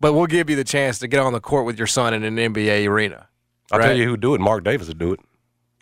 "But 0.00 0.12
we'll 0.12 0.26
give 0.26 0.50
you 0.50 0.56
the 0.56 0.64
chance 0.64 0.98
to 0.98 1.08
get 1.08 1.20
on 1.20 1.32
the 1.32 1.40
court 1.40 1.64
with 1.64 1.78
your 1.78 1.86
son 1.86 2.12
in 2.14 2.24
an 2.24 2.36
NBA 2.36 2.86
arena." 2.86 3.28
I'll 3.72 3.78
Right. 3.78 3.86
tell 3.88 3.96
you 3.96 4.04
who'd 4.06 4.20
do 4.20 4.34
it. 4.34 4.40
Mark 4.42 4.64
Davis 4.64 4.88
would 4.88 4.98
do 4.98 5.12
it. 5.14 5.20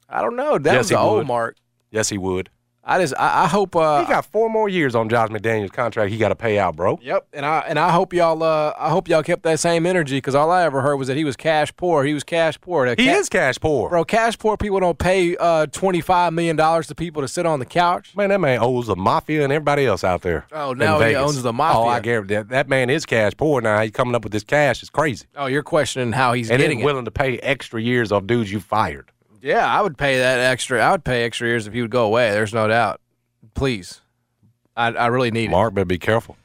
I 0.09 0.21
don't 0.23 0.37
know. 0.37 0.59
That 0.59 0.73
Yes, 0.75 0.79
was 0.79 0.89
the 0.91 0.99
old 0.99 1.19
would. 1.19 1.27
Mark. 1.27 1.57
Yes, 1.93 2.09
he 2.09 2.19
would. 2.19 2.51
I 2.85 2.99
just 2.99 3.15
I, 3.17 3.45
I 3.45 3.47
hope. 3.47 3.77
Uh, 3.77 4.05
he 4.05 4.09
got 4.11 4.25
four 4.27 4.51
more 4.51 4.69
years 4.69 4.97
on 4.97 5.09
Josh 5.09 5.29
McDaniels' 5.29 5.71
contract. 5.73 6.11
He 6.11 6.19
got 6.19 6.31
to 6.31 6.35
pay 6.35 6.59
out, 6.59 6.75
bro. 6.75 6.99
Yep, 7.01 7.29
and 7.33 7.47
I 7.47 7.61
and 7.61 7.79
I 7.79 7.93
hope 7.93 8.13
y'all 8.13 8.43
uh 8.43 8.73
I 8.77 8.91
hope 8.91 9.07
y'all 9.07 9.23
kept 9.23 9.45
that 9.45 9.61
same 9.61 9.87
energy 9.87 10.17
because 10.17 10.35
all 10.35 10.51
I 10.51 10.65
ever 10.65 10.81
heard 10.81 10.97
was 10.97 11.07
that 11.07 11.17
he 11.17 11.23
was 11.23 11.37
cash 11.37 11.73
poor. 11.77 12.03
He 12.03 12.13
was 12.13 12.25
cash 12.25 12.61
poor. 12.61 12.87
That 12.87 12.99
He 12.99 13.07
ca- 13.07 13.13
is 13.19 13.29
cash 13.29 13.57
poor, 13.61 13.89
bro. 13.89 14.05
Cash 14.05 14.37
poor 14.37 14.57
people 14.57 14.81
don't 14.81 14.99
pay 14.99 15.37
uh 15.37 15.67
twenty 15.67 16.01
five 16.01 16.33
million 16.33 16.57
dollars 16.57 16.89
to 16.89 16.97
people 16.97 17.23
to 17.23 17.29
sit 17.29 17.47
on 17.47 17.61
the 17.61 17.65
couch. 17.67 18.17
Man, 18.17 18.31
that 18.31 18.41
man 18.41 18.59
owes 18.61 18.89
the 18.89 18.97
mafia 18.97 19.45
and 19.45 19.53
everybody 19.53 19.87
else 19.87 20.03
out 20.03 20.23
there. 20.23 20.45
Oh, 20.51 20.73
in 20.73 20.79
now 20.79 20.99
he 20.99 21.05
Vegas. 21.05 21.23
owns 21.23 21.43
the 21.45 21.53
mafia. 21.53 21.81
Oh, 21.83 21.87
I 21.87 22.01
guarantee 22.01 22.35
that, 22.35 22.49
that 22.49 22.69
man 22.69 22.91
is 22.91 23.07
cash 23.07 23.31
poor 23.37 23.61
now. 23.61 23.81
He's 23.81 23.93
coming 23.93 24.17
up 24.17 24.25
with 24.25 24.33
this 24.33 24.43
cash. 24.43 24.83
It's 24.83 24.91
crazy. 24.91 25.27
Oh, 25.37 25.47
you're 25.47 25.63
questioning 25.63 26.11
how 26.11 26.33
he's 26.33 26.51
and 26.51 26.59
getting 26.59 26.79
then 26.79 26.83
it. 26.83 26.85
willing 26.85 27.05
to 27.05 27.13
pay 27.13 27.39
extra 27.39 27.81
years 27.81 28.11
of 28.11 28.27
dudes 28.27 28.51
you 28.51 28.59
fired. 28.59 29.13
Yeah, 29.43 29.67
I 29.67 29.83
would 29.83 29.99
pay 29.99 30.19
that 30.19 30.39
extra. 30.39 30.81
I 30.81 30.93
would 30.93 31.05
pay 31.05 31.25
extra 31.25 31.49
years 31.49 31.67
if 31.67 31.75
he 31.75 31.83
would 31.83 31.91
go 31.91 32.05
away. 32.07 32.31
There's 32.31 32.55
no 32.55 32.69
doubt. 32.69 33.01
Please, 33.55 34.01
I 34.77 34.87
I 34.93 35.07
really 35.09 35.31
need 35.31 35.47
it. 35.47 35.51
Mark, 35.51 35.75
better 35.75 35.85
be 35.85 35.99
careful. 35.99 36.37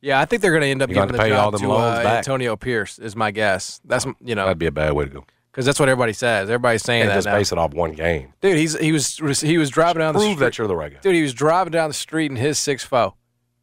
Yeah, 0.00 0.20
I 0.20 0.24
think 0.24 0.40
they're 0.42 0.50
going 0.52 0.62
to 0.62 0.68
end 0.68 0.82
up 0.82 0.90
You're 0.90 0.96
giving 1.06 1.12
the 1.16 1.18
pay 1.22 1.28
job 1.30 1.44
all 1.44 1.50
them 1.50 1.60
to 1.60 1.68
loans 1.68 1.98
uh, 1.98 2.02
back. 2.02 2.18
Antonio 2.18 2.56
Pierce. 2.56 2.98
Is 2.98 3.14
my 3.14 3.30
guess. 3.30 3.80
That's 3.84 4.06
you 4.24 4.34
know 4.34 4.44
That'd 4.44 4.58
be 4.58 4.66
a 4.66 4.72
bad 4.72 4.92
way 4.94 5.04
to 5.04 5.10
go. 5.10 5.24
because 5.52 5.64
that's 5.66 5.78
what 5.80 5.88
everybody 5.88 6.12
says. 6.12 6.48
Everybody's 6.48 6.82
saying 6.82 7.02
And 7.02 7.10
that 7.10 7.14
just 7.16 7.26
now. 7.26 7.34
base 7.36 7.52
it 7.52 7.58
off 7.58 7.74
one 7.74 7.92
game. 7.92 8.32
Dude, 8.40 8.56
he's 8.56 8.78
he 8.78 8.92
was 8.92 9.16
he 9.40 9.58
was 9.58 9.68
driving 9.70 10.00
down 10.00 10.14
the 10.14 10.20
Prove 10.20 10.32
street. 10.32 10.44
that 10.44 10.58
you're 10.58 10.66
the 10.68 10.76
right 10.76 10.92
guy. 10.92 10.98
Dude, 11.00 11.14
he 11.14 11.22
was 11.22 11.34
driving 11.34 11.72
down 11.72 11.90
the 11.90 11.94
street 11.94 12.30
in 12.30 12.36
his 12.36 12.58
six 12.58 12.84
four. 12.84 13.14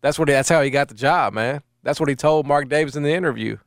That's 0.02 0.20
what. 0.20 0.28
He, 0.28 0.34
that's 0.34 0.50
how 0.50 0.62
he 0.62 0.70
got 0.70 0.88
the 0.90 0.96
job, 0.96 1.34
man. 1.34 1.62
That's 1.82 2.00
what 2.00 2.10
he 2.10 2.16
told 2.16 2.46
Mark 2.48 2.70
Davis 2.70 2.96
in 2.96 3.04
the 3.04 3.14
interview. 3.14 3.58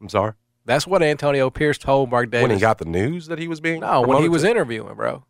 I'm 0.00 0.08
sorry. 0.08 0.32
That's 0.70 0.86
what 0.86 1.02
Antonio 1.02 1.50
Pierce 1.50 1.78
told 1.78 2.10
Mark 2.10 2.30
Davis. 2.30 2.42
When 2.42 2.52
he 2.52 2.60
got 2.60 2.78
the 2.78 2.84
news 2.84 3.26
that 3.26 3.40
he 3.40 3.48
was 3.48 3.60
being 3.60 3.80
no, 3.80 4.02
when 4.02 4.22
he 4.22 4.28
was 4.28 4.42
to- 4.42 4.50
interviewing, 4.50 4.94
bro. 4.94 5.24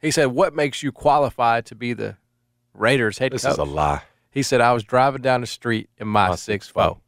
He 0.00 0.12
said, 0.12 0.26
"What 0.26 0.54
makes 0.54 0.84
you 0.84 0.92
qualified 0.92 1.66
to 1.66 1.74
be 1.74 1.94
the 1.94 2.16
Raiders 2.74 3.18
head 3.18 3.32
This 3.32 3.42
coach?" 3.42 3.54
is 3.54 3.58
a 3.58 3.64
lie. 3.64 4.02
He 4.30 4.44
said, 4.44 4.60
"I 4.60 4.72
was 4.72 4.84
driving 4.84 5.20
down 5.20 5.40
the 5.40 5.48
street 5.48 5.90
in 5.98 6.06
my, 6.06 6.28
My 6.28 6.36
six 6.36 6.68
6'4". 6.68 6.72
four. 6.72 6.98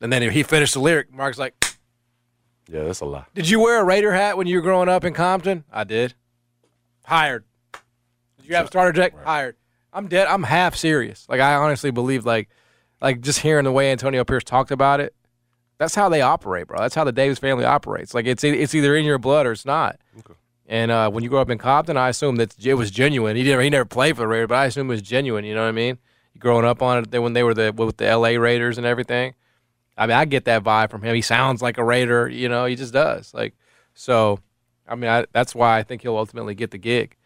And 0.00 0.12
then 0.12 0.22
he 0.30 0.44
finished 0.44 0.74
the 0.74 0.78
lyric. 0.80 1.12
Mark's 1.12 1.36
like, 1.36 1.54
Yeah, 2.68 2.84
that's 2.84 3.00
a 3.00 3.06
lie. 3.06 3.24
"Did 3.34 3.48
you 3.48 3.58
wear 3.58 3.80
a 3.80 3.84
Raider 3.84 4.12
hat 4.12 4.36
when 4.36 4.46
you 4.46 4.58
were 4.58 4.62
growing 4.62 4.88
up 4.88 5.04
in 5.04 5.12
Compton?" 5.12 5.64
I 5.72 5.82
did. 5.82 6.14
Hired. 7.06 7.42
Did 8.38 8.48
you 8.48 8.54
have 8.54 8.66
a 8.66 8.68
starter 8.68 8.92
jack? 8.92 9.14
Hired. 9.24 9.56
I'm 9.92 10.06
dead. 10.06 10.28
I'm 10.28 10.44
half 10.44 10.76
serious. 10.76 11.26
Like 11.28 11.40
I 11.40 11.56
honestly 11.56 11.90
believe, 11.90 12.24
like, 12.24 12.48
like 13.00 13.20
just 13.20 13.40
hearing 13.40 13.64
the 13.64 13.72
way 13.72 13.90
Antonio 13.90 14.22
Pierce 14.22 14.44
talked 14.44 14.70
about 14.70 15.00
it. 15.00 15.12
That's 15.80 15.94
how 15.94 16.10
they 16.10 16.20
operate, 16.20 16.66
bro. 16.66 16.78
That's 16.78 16.94
how 16.94 17.04
the 17.04 17.10
Davis 17.10 17.38
family 17.38 17.64
operates. 17.64 18.12
Like 18.12 18.26
it's 18.26 18.44
it's 18.44 18.74
either 18.74 18.94
in 18.94 19.06
your 19.06 19.16
blood 19.16 19.46
or 19.46 19.52
it's 19.52 19.64
not. 19.64 19.98
And 20.66 20.90
uh, 20.90 21.10
when 21.10 21.24
you 21.24 21.30
grow 21.30 21.40
up 21.40 21.48
in 21.48 21.56
Compton, 21.56 21.96
I 21.96 22.10
assume 22.10 22.36
that 22.36 22.54
it 22.62 22.74
was 22.74 22.90
genuine. 22.90 23.34
He 23.34 23.42
didn't. 23.44 23.62
He 23.62 23.70
never 23.70 23.86
played 23.86 24.16
for 24.16 24.20
the 24.20 24.28
Raiders, 24.28 24.48
but 24.48 24.56
I 24.56 24.66
assume 24.66 24.88
it 24.88 24.92
was 24.92 25.00
genuine. 25.00 25.46
You 25.46 25.54
know 25.54 25.62
what 25.62 25.68
I 25.68 25.72
mean? 25.72 25.96
Growing 26.38 26.66
up 26.66 26.82
on 26.82 27.08
it, 27.10 27.18
when 27.18 27.32
they 27.32 27.42
were 27.42 27.54
the 27.54 27.72
with 27.72 27.96
the 27.96 28.06
L.A. 28.06 28.36
Raiders 28.36 28.76
and 28.76 28.86
everything. 28.86 29.32
I 29.96 30.06
mean, 30.06 30.16
I 30.18 30.26
get 30.26 30.44
that 30.44 30.62
vibe 30.62 30.90
from 30.90 31.00
him. 31.00 31.14
He 31.14 31.22
sounds 31.22 31.62
like 31.62 31.78
a 31.78 31.84
Raider. 31.84 32.28
You 32.28 32.50
know, 32.50 32.66
he 32.66 32.76
just 32.76 32.92
does. 32.92 33.32
Like 33.32 33.54
so. 33.94 34.38
I 34.86 34.96
mean, 34.96 35.08
I, 35.08 35.24
that's 35.32 35.54
why 35.54 35.78
I 35.78 35.82
think 35.82 36.02
he'll 36.02 36.18
ultimately 36.18 36.54
get 36.54 36.72
the 36.72 36.78
gig. 36.78 37.16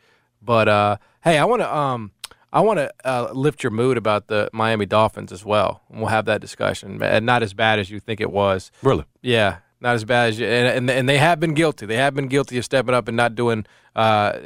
But 0.40 0.68
uh, 0.68 0.96
hey, 1.24 1.38
I 1.38 1.44
want 1.44 1.60
to 1.62 1.76
um, 1.76 2.12
I 2.54 2.60
want 2.60 2.78
to 2.78 2.90
uh, 3.04 3.32
lift 3.32 3.62
your 3.64 3.72
mood 3.72 3.96
about 3.98 4.28
the 4.28 4.48
Miami 4.52 4.86
Dolphins 4.86 5.32
as 5.32 5.44
well, 5.44 5.82
and 5.90 5.98
we'll 5.98 6.08
have 6.10 6.24
that 6.26 6.40
discussion. 6.40 7.02
And 7.02 7.26
not 7.26 7.42
as 7.42 7.52
bad 7.52 7.80
as 7.80 7.90
you 7.90 7.98
think 7.98 8.20
it 8.20 8.30
was. 8.30 8.70
Really? 8.80 9.04
Yeah, 9.22 9.56
not 9.80 9.96
as 9.96 10.04
bad 10.04 10.28
as 10.28 10.38
you, 10.38 10.46
and, 10.46 10.68
and 10.68 10.88
and 10.90 11.08
they 11.08 11.18
have 11.18 11.40
been 11.40 11.54
guilty. 11.54 11.84
They 11.84 11.96
have 11.96 12.14
been 12.14 12.28
guilty 12.28 12.56
of 12.56 12.64
stepping 12.64 12.94
up 12.94 13.08
and 13.08 13.16
not 13.16 13.34
doing 13.34 13.66
uh 13.96 14.38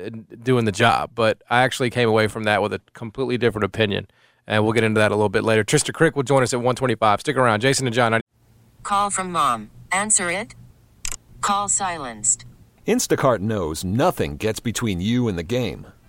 doing 0.43 0.65
the 0.65 0.73
job. 0.73 1.11
But 1.15 1.43
I 1.51 1.63
actually 1.63 1.91
came 1.91 2.09
away 2.09 2.29
from 2.29 2.45
that 2.45 2.63
with 2.63 2.73
a 2.73 2.81
completely 2.95 3.37
different 3.37 3.67
opinion, 3.67 4.07
and 4.47 4.65
we'll 4.65 4.73
get 4.73 4.85
into 4.85 4.99
that 5.01 5.13
a 5.13 5.15
little 5.15 5.29
bit 5.29 5.45
later. 5.45 5.63
Trista 5.63 5.93
Crick 5.93 6.17
will 6.17 6.23
join 6.23 6.43
us 6.43 6.55
at 6.55 6.61
125. 6.61 7.21
Stick 7.21 7.37
around, 7.37 7.61
Jason 7.61 7.87
and 7.87 7.95
John. 7.95 8.15
I- 8.15 8.21
Call 8.85 9.11
from 9.11 9.31
mom. 9.31 9.71
Answer 9.93 10.31
it. 10.31 10.55
Call 11.43 11.69
silenced. 11.69 12.47
Instacart 12.87 13.41
knows 13.41 13.85
nothing 13.85 14.39
gets 14.39 14.61
between 14.61 15.03
you 15.03 15.29
and 15.29 15.37
the 15.39 15.43
game. 15.43 15.89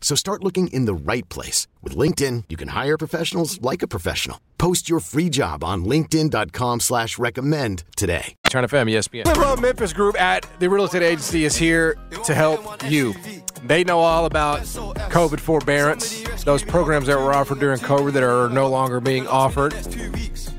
So 0.00 0.16
start 0.16 0.42
looking 0.42 0.68
in 0.68 0.86
the 0.86 0.94
right 0.94 1.28
place. 1.28 1.68
With 1.82 1.94
LinkedIn, 1.96 2.44
you 2.48 2.56
can 2.56 2.68
hire 2.68 2.98
professionals 2.98 3.60
like 3.62 3.82
a 3.82 3.88
professional. 3.88 4.40
Post 4.58 4.88
your 4.90 5.00
free 5.00 5.30
job 5.30 5.62
on 5.62 5.84
linkedin.com 5.84 6.80
slash 6.80 7.18
recommend 7.18 7.84
today. 7.96 8.34
Turn 8.50 8.64
FM, 8.64 8.90
ESPN. 8.90 9.24
Live 9.24 9.36
Love 9.38 9.60
Memphis 9.60 9.92
Group 9.92 10.20
at 10.20 10.46
the 10.58 10.68
real 10.68 10.84
estate 10.84 11.02
agency 11.02 11.44
is 11.44 11.56
here 11.56 11.96
to 12.24 12.34
help 12.34 12.82
you. 12.90 13.14
They 13.64 13.84
know 13.84 14.00
all 14.00 14.26
about 14.26 14.60
COVID 14.60 15.40
forbearance, 15.40 16.22
those 16.44 16.62
programs 16.62 17.06
that 17.06 17.18
were 17.18 17.32
offered 17.32 17.60
during 17.60 17.78
COVID 17.78 18.12
that 18.12 18.22
are 18.22 18.48
no 18.48 18.68
longer 18.68 19.00
being 19.00 19.26
offered. 19.26 19.74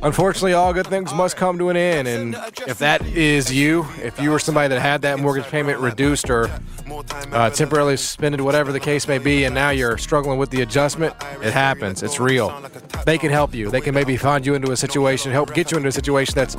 Unfortunately, 0.03 0.53
all 0.53 0.73
good 0.73 0.87
things 0.87 1.13
must 1.13 1.35
come 1.35 1.59
to 1.59 1.69
an 1.69 1.77
end. 1.77 2.07
And 2.07 2.35
if 2.67 2.79
that 2.79 3.05
is 3.05 3.53
you, 3.53 3.85
if 4.01 4.19
you 4.19 4.31
were 4.31 4.39
somebody 4.39 4.69
that 4.69 4.81
had 4.81 5.03
that 5.03 5.19
mortgage 5.19 5.45
payment 5.45 5.79
reduced 5.79 6.29
or 6.29 6.49
uh, 7.31 7.49
temporarily 7.51 7.97
suspended, 7.97 8.41
whatever 8.41 8.71
the 8.71 8.79
case 8.79 9.07
may 9.07 9.19
be, 9.19 9.30
and 9.31 9.55
now 9.55 9.69
you're 9.69 9.97
struggling 9.97 10.37
with 10.37 10.49
the 10.49 10.61
adjustment, 10.61 11.15
it 11.41 11.53
happens. 11.53 12.03
It's 12.03 12.19
real. 12.19 12.49
They 13.05 13.17
can 13.17 13.31
help 13.31 13.53
you. 13.53 13.71
They 13.71 13.81
can 13.81 13.95
maybe 13.95 14.17
find 14.17 14.45
you 14.45 14.55
into 14.55 14.71
a 14.71 14.77
situation, 14.77 15.31
help 15.31 15.53
get 15.53 15.71
you 15.71 15.77
into 15.77 15.89
a 15.89 15.91
situation 15.91 16.35
that's 16.35 16.57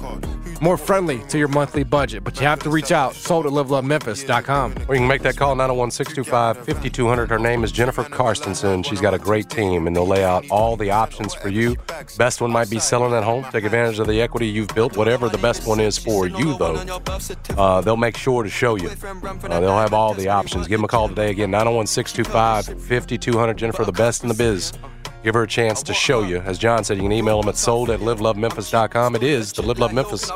more 0.62 0.76
friendly 0.76 1.18
to 1.28 1.38
your 1.38 1.48
monthly 1.48 1.82
budget. 1.82 2.24
But 2.24 2.40
you 2.40 2.46
have 2.46 2.60
to 2.60 2.70
reach 2.70 2.92
out. 2.92 3.14
Sold 3.14 3.46
at 3.46 3.52
livelovememphis.com. 3.52 4.74
Or 4.88 4.94
you 4.94 5.00
can 5.00 5.08
make 5.08 5.22
that 5.22 5.36
call 5.36 5.54
901 5.54 5.90
625 5.90 6.64
5200. 6.64 7.30
Her 7.30 7.38
name 7.38 7.64
is 7.64 7.72
Jennifer 7.72 8.04
Karstensen. 8.04 8.84
She's 8.86 9.00
got 9.00 9.12
a 9.12 9.18
great 9.18 9.50
team, 9.50 9.86
and 9.86 9.94
they'll 9.94 10.06
lay 10.06 10.24
out 10.24 10.48
all 10.50 10.76
the 10.76 10.90
options 10.90 11.34
for 11.34 11.48
you. 11.48 11.76
Best 12.16 12.40
one 12.40 12.52
might 12.52 12.70
be 12.70 12.78
selling 12.78 13.12
at 13.12 13.24
home. 13.24 13.44
Take 13.50 13.64
advantage 13.64 13.98
of 13.98 14.06
the 14.06 14.20
equity 14.22 14.46
you've 14.46 14.68
built, 14.68 14.96
whatever 14.96 15.28
the 15.28 15.38
best 15.38 15.66
one 15.66 15.80
is 15.80 15.98
for 15.98 16.26
you, 16.26 16.56
though. 16.58 16.76
Uh, 17.56 17.80
they'll 17.80 17.96
make 17.96 18.16
sure 18.16 18.42
to 18.42 18.48
show 18.48 18.76
you. 18.76 18.88
Uh, 18.88 19.60
they'll 19.60 19.78
have 19.78 19.92
all 19.92 20.14
the 20.14 20.28
options. 20.28 20.68
Give 20.68 20.78
them 20.78 20.84
a 20.84 20.88
call 20.88 21.08
today. 21.08 21.30
Again, 21.30 21.50
901 21.50 21.86
625 21.88 22.61
5200. 22.66 23.56
Jennifer, 23.56 23.84
the 23.84 23.92
best 23.92 24.22
in 24.22 24.28
the 24.28 24.34
biz. 24.34 24.72
Give 25.22 25.34
her 25.34 25.44
a 25.44 25.48
chance 25.48 25.84
to 25.84 25.94
show 25.94 26.24
you. 26.24 26.38
As 26.38 26.58
John 26.58 26.82
said, 26.82 26.96
you 26.96 27.04
can 27.04 27.12
email 27.12 27.40
them 27.40 27.48
at 27.48 27.56
sold 27.56 27.90
at 27.90 28.00
livelovememphis.com. 28.00 29.14
It 29.14 29.22
is 29.22 29.52
the 29.52 29.62
Live 29.62 29.78
Love 29.78 29.92
Memphis 29.92 30.28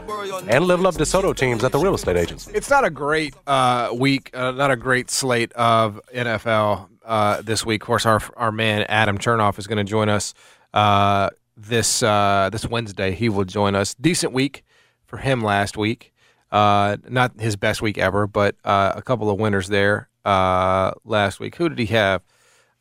and 0.47 0.65
Live 0.65 0.81
Love 0.81 0.97
DeSoto 0.97 1.35
teams 1.35 1.65
at 1.65 1.73
the 1.73 1.79
real 1.79 1.95
estate 1.95 2.17
agents. 2.17 2.49
It's 2.55 2.71
not 2.71 2.85
a 2.85 2.91
great 2.91 3.35
uh, 3.49 3.91
week, 3.93 4.31
uh, 4.33 4.53
not 4.53 4.71
a 4.71 4.77
great 4.77 5.11
slate 5.11 5.53
of 5.55 6.01
NFL 6.15 6.89
uh, 7.05 7.43
this 7.43 7.67
week. 7.67 7.83
Of 7.83 7.87
course, 7.87 8.07
our 8.07 8.23
our 8.37 8.53
man 8.53 8.83
Adam 8.89 9.19
Chernoff 9.19 9.59
is 9.59 9.67
going 9.67 9.85
to 9.85 9.91
join 9.91 10.09
us 10.09 10.35
uh, 10.73 11.31
this 11.57 12.05
uh, 12.05 12.51
this 12.53 12.65
Wednesday. 12.65 13.11
He 13.11 13.29
will 13.29 13.45
join 13.45 13.75
us. 13.75 13.95
Decent 13.95 14.33
week 14.33 14.65
for 15.05 15.17
him 15.17 15.43
last 15.43 15.77
week. 15.77 16.13
Uh, 16.53 16.97
not 17.09 17.41
his 17.41 17.57
best 17.57 17.83
week 17.83 17.99
ever, 17.99 18.29
but 18.29 18.55
a 18.65 19.03
couple 19.05 19.29
of 19.31 19.41
winners 19.41 19.67
there 19.67 20.09
last 20.27 21.41
week. 21.41 21.57
Who 21.57 21.69
did 21.69 21.79
he 21.79 21.87
have? 21.87 22.23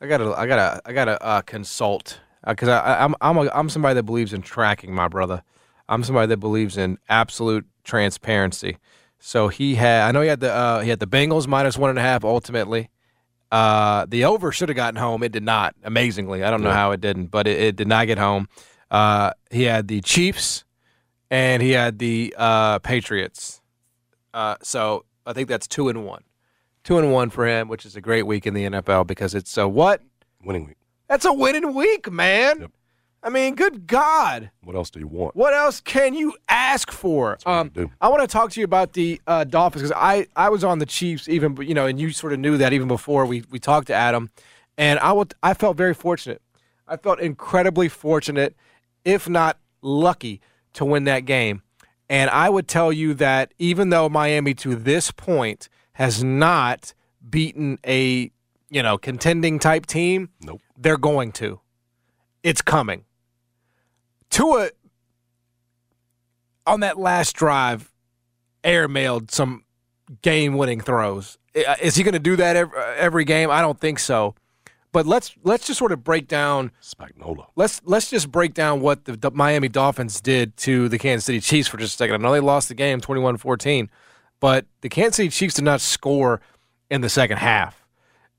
I 0.01 0.07
gotta, 0.07 0.33
I 0.33 0.45
gotta, 0.45 0.81
I 0.85 0.93
gotta 0.93 1.23
uh, 1.23 1.41
consult 1.41 2.19
because 2.45 2.69
I, 2.69 3.03
I'm, 3.03 3.15
I'm, 3.21 3.37
a, 3.37 3.49
I'm 3.53 3.69
somebody 3.69 3.95
that 3.95 4.03
believes 4.03 4.33
in 4.33 4.41
tracking, 4.41 4.93
my 4.93 5.07
brother. 5.07 5.41
I'm 5.87 6.03
somebody 6.03 6.27
that 6.27 6.37
believes 6.37 6.77
in 6.77 6.97
absolute 7.07 7.65
transparency. 7.83 8.77
So 9.19 9.47
he 9.47 9.75
had, 9.75 10.07
I 10.07 10.11
know 10.11 10.21
he 10.21 10.27
had 10.27 10.41
the, 10.41 10.51
uh, 10.51 10.81
he 10.81 10.89
had 10.89 10.99
the 10.99 11.07
Bengals 11.07 11.47
minus 11.47 11.77
one 11.77 11.89
and 11.89 11.99
a 11.99 12.01
half 12.01 12.23
ultimately. 12.23 12.89
Uh, 13.51 14.05
the 14.09 14.25
over 14.25 14.51
should 14.51 14.69
have 14.69 14.75
gotten 14.75 14.99
home. 14.99 15.23
It 15.23 15.31
did 15.31 15.43
not. 15.43 15.75
Amazingly, 15.83 16.43
I 16.43 16.51
don't 16.51 16.61
know 16.61 16.71
how 16.71 16.91
it 16.91 17.01
didn't, 17.01 17.27
but 17.27 17.47
it, 17.47 17.59
it 17.59 17.75
did 17.75 17.87
not 17.87 18.07
get 18.07 18.17
home. 18.17 18.49
Uh, 18.91 19.31
he 19.49 19.63
had 19.63 19.87
the 19.87 20.01
Chiefs 20.01 20.65
and 21.31 21.63
he 21.63 21.71
had 21.71 21.99
the 21.99 22.35
uh, 22.37 22.79
Patriots. 22.79 23.61
Uh, 24.33 24.55
so 24.61 25.05
I 25.25 25.33
think 25.33 25.47
that's 25.47 25.67
two 25.67 25.89
and 25.89 26.05
one 26.05 26.23
two 26.85 26.97
and 26.97 27.11
one 27.11 27.29
for 27.29 27.45
him, 27.45 27.67
which 27.67 27.85
is 27.85 27.97
a 27.97 28.01
great 28.01 28.23
week 28.23 28.47
in 28.47 28.53
the 28.53 28.63
NFL 28.65 29.07
because 29.07 29.35
it's 29.35 29.57
a 29.57 29.67
what? 29.67 30.01
Winning 30.41 30.65
week. 30.65 30.77
That's 31.09 31.25
a 31.25 31.33
winning 31.33 31.73
week, 31.73 32.09
man. 32.09 32.61
Yep. 32.61 32.71
I 33.23 33.29
mean, 33.29 33.55
good 33.55 33.87
God. 33.87 34.51
What 34.63 34.75
else 34.75 34.91
do 34.91 34.99
you 34.99 35.07
want? 35.07 35.35
What 35.35 35.55
else 35.55 35.81
can 35.81 36.13
you 36.13 36.35
ask 36.47 36.91
for? 36.91 37.39
Um, 37.47 37.71
I 37.99 38.07
want 38.07 38.21
to 38.21 38.27
talk 38.27 38.51
to 38.51 38.59
you 38.59 38.65
about 38.65 38.93
the 38.93 39.19
uh, 39.25 39.45
Dolphins 39.45 39.81
because 39.81 39.97
I, 39.99 40.27
I 40.35 40.49
was 40.49 40.63
on 40.63 40.77
the 40.77 40.85
Chiefs 40.85 41.27
even, 41.27 41.57
you 41.57 41.73
know, 41.73 41.87
and 41.87 41.99
you 41.99 42.11
sort 42.11 42.33
of 42.33 42.39
knew 42.39 42.55
that 42.57 42.71
even 42.71 42.87
before 42.87 43.25
we, 43.25 43.43
we 43.49 43.57
talked 43.57 43.87
to 43.87 43.95
Adam. 43.95 44.29
And 44.77 44.99
I, 44.99 45.11
would, 45.11 45.33
I 45.41 45.55
felt 45.55 45.75
very 45.75 45.95
fortunate. 45.95 46.39
I 46.87 46.97
felt 46.97 47.19
incredibly 47.19 47.89
fortunate, 47.89 48.55
if 49.03 49.27
not 49.27 49.57
lucky, 49.81 50.39
to 50.73 50.85
win 50.85 51.05
that 51.05 51.21
game. 51.21 51.63
And 52.07 52.29
I 52.29 52.49
would 52.49 52.67
tell 52.67 52.93
you 52.93 53.15
that 53.15 53.55
even 53.57 53.89
though 53.89 54.07
Miami 54.07 54.53
to 54.55 54.75
this 54.75 55.09
point 55.09 55.67
has 55.95 56.23
not 56.23 56.93
beaten 57.27 57.79
a 57.85 58.31
you 58.69 58.83
know 58.83 58.97
contending 58.97 59.59
type 59.59 59.85
team, 59.85 60.29
nope. 60.41 60.61
they're 60.77 60.97
going 60.97 61.31
to. 61.33 61.59
It's 62.43 62.61
coming. 62.61 63.05
Tua 64.29 64.69
on 66.67 66.81
that 66.81 66.97
last 66.97 67.35
drive, 67.35 67.91
airmailed 68.63 69.31
some 69.31 69.63
game-winning 70.21 70.81
throws. 70.81 71.37
Is 71.81 71.95
he 71.95 72.03
going 72.03 72.13
to 72.13 72.19
do 72.19 72.35
that 72.35 72.55
every, 72.55 72.77
uh, 72.77 72.93
every 72.97 73.23
game? 73.23 73.49
I 73.49 73.61
don't 73.61 73.79
think 73.79 73.99
so. 73.99 74.35
But 74.91 75.05
let's 75.05 75.35
let's 75.43 75.67
just 75.67 75.77
sort 75.79 75.91
of 75.91 76.03
break 76.03 76.27
down 76.27 76.71
Spagnuolo. 76.81 77.47
Let's 77.55 77.81
let's 77.85 78.09
just 78.09 78.31
break 78.31 78.53
down 78.53 78.81
what 78.81 79.05
the, 79.05 79.17
the 79.17 79.31
Miami 79.31 79.67
Dolphins 79.67 80.21
did 80.21 80.55
to 80.57 80.87
the 80.89 80.97
Kansas 80.97 81.25
City 81.25 81.41
Chiefs 81.41 81.67
for 81.67 81.77
just 81.77 81.95
a 81.95 81.97
second. 81.97 82.15
I 82.15 82.17
know 82.17 82.31
they 82.31 82.39
lost 82.39 82.69
the 82.69 82.75
game 82.75 83.01
21-14 83.01 83.89
but 84.39 84.65
the 84.81 84.89
Kansas 84.89 85.17
City 85.17 85.29
Chiefs 85.29 85.55
did 85.55 85.65
not 85.65 85.81
score 85.81 86.41
in 86.89 87.01
the 87.01 87.09
second 87.09 87.37
half, 87.37 87.87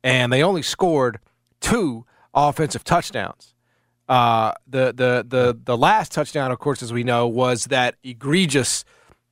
and 0.03 0.33
they 0.33 0.43
only 0.43 0.63
scored 0.63 1.19
two 1.61 2.05
offensive 2.35 2.85
touchdowns. 2.85 3.55
Uh, 4.09 4.53
the 4.67 4.87
the 4.87 5.25
the 5.27 5.59
the 5.65 5.77
last 5.77 6.13
touchdown, 6.13 6.53
of 6.53 6.59
course, 6.59 6.83
as 6.83 6.93
we 6.93 7.03
know, 7.03 7.27
was 7.27 7.65
that 7.67 7.97
egregious, 8.05 8.85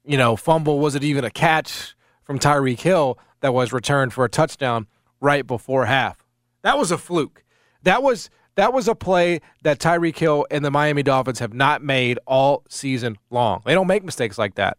you 0.04 0.18
know, 0.18 0.34
fumble. 0.34 0.80
Was 0.80 0.94
it 0.94 1.04
even 1.04 1.24
a 1.24 1.30
catch 1.30 1.94
from 2.24 2.38
Tyreek 2.38 2.80
Hill 2.80 3.18
that 3.40 3.54
was 3.54 3.72
returned 3.72 4.12
for 4.12 4.24
a 4.24 4.28
touchdown 4.28 4.88
right 5.20 5.46
before 5.46 5.86
half? 5.86 6.24
That 6.62 6.76
was 6.76 6.90
a 6.90 6.98
fluke. 6.98 7.44
That 7.82 8.02
was 8.02 8.30
that 8.56 8.72
was 8.72 8.88
a 8.88 8.94
play 8.94 9.40
that 9.62 9.78
Tyreek 9.78 10.18
Hill 10.18 10.46
and 10.50 10.64
the 10.64 10.70
Miami 10.70 11.02
Dolphins 11.02 11.38
have 11.38 11.52
not 11.52 11.82
made 11.82 12.18
all 12.26 12.64
season 12.68 13.16
long. 13.30 13.62
They 13.64 13.74
don't 13.74 13.86
make 13.86 14.04
mistakes 14.04 14.38
like 14.38 14.54
that. 14.56 14.78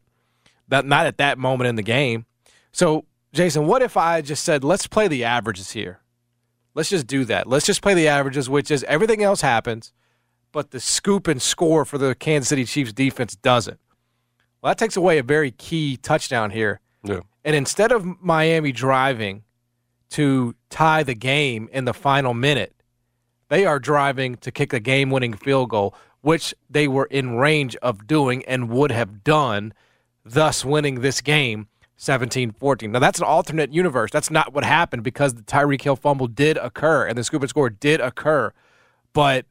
That 0.67 0.85
not 0.85 1.05
at 1.05 1.17
that 1.17 1.37
moment 1.37 1.67
in 1.67 1.75
the 1.75 1.83
game. 1.83 2.25
So, 2.71 3.05
Jason, 3.33 3.67
what 3.67 3.81
if 3.81 3.97
I 3.97 4.21
just 4.21 4.43
said, 4.43 4.63
let's 4.63 4.87
play 4.87 5.07
the 5.07 5.23
averages 5.23 5.71
here? 5.71 5.99
Let's 6.73 6.89
just 6.89 7.07
do 7.07 7.23
that. 7.25 7.47
Let's 7.47 7.65
just 7.65 7.81
play 7.81 7.93
the 7.93 8.07
averages, 8.07 8.49
which 8.49 8.69
is 8.69 8.83
everything 8.85 9.23
else 9.23 9.41
happens, 9.41 9.93
but 10.51 10.71
the 10.71 10.79
scoop 10.79 11.27
and 11.27 11.41
score 11.41 11.85
for 11.85 11.97
the 11.97 12.15
Kansas 12.15 12.49
City 12.49 12.65
Chiefs 12.65 12.91
defense 12.91 13.35
doesn't. 13.35 13.79
Well, 14.61 14.71
that 14.71 14.77
takes 14.77 14.97
away 14.97 15.17
a 15.17 15.23
very 15.23 15.51
key 15.51 15.97
touchdown 15.97 16.51
here. 16.51 16.81
Yeah. 17.03 17.21
And 17.43 17.55
instead 17.55 17.91
of 17.91 18.21
Miami 18.21 18.71
driving 18.71 19.43
to 20.09 20.55
tie 20.69 21.03
the 21.03 21.13
game 21.13 21.69
in 21.71 21.85
the 21.85 21.93
final 21.93 22.33
minute, 22.33 22.73
they 23.49 23.65
are 23.65 23.79
driving 23.79 24.35
to 24.37 24.51
kick 24.51 24.73
a 24.73 24.79
game 24.79 25.11
winning 25.11 25.33
field 25.33 25.69
goal, 25.69 25.95
which 26.21 26.53
they 26.69 26.87
were 26.87 27.05
in 27.05 27.35
range 27.35 27.75
of 27.77 28.07
doing 28.07 28.43
and 28.45 28.69
would 28.69 28.91
have 28.91 29.23
done 29.23 29.73
thus 30.25 30.65
winning 30.65 31.01
this 31.01 31.21
game 31.21 31.67
17 31.97 32.51
14. 32.51 32.91
Now, 32.91 32.99
that's 32.99 33.19
an 33.19 33.25
alternate 33.25 33.73
universe. 33.73 34.11
That's 34.11 34.29
not 34.29 34.53
what 34.53 34.63
happened 34.65 35.03
because 35.03 35.33
the 35.33 35.43
Tyreek 35.43 35.81
Hill 35.81 35.95
fumble 35.95 36.27
did 36.27 36.57
occur 36.57 37.05
and 37.05 37.17
the 37.17 37.23
scoop 37.23 37.41
and 37.41 37.49
score 37.49 37.69
did 37.69 38.01
occur. 38.01 38.51
But 39.13 39.45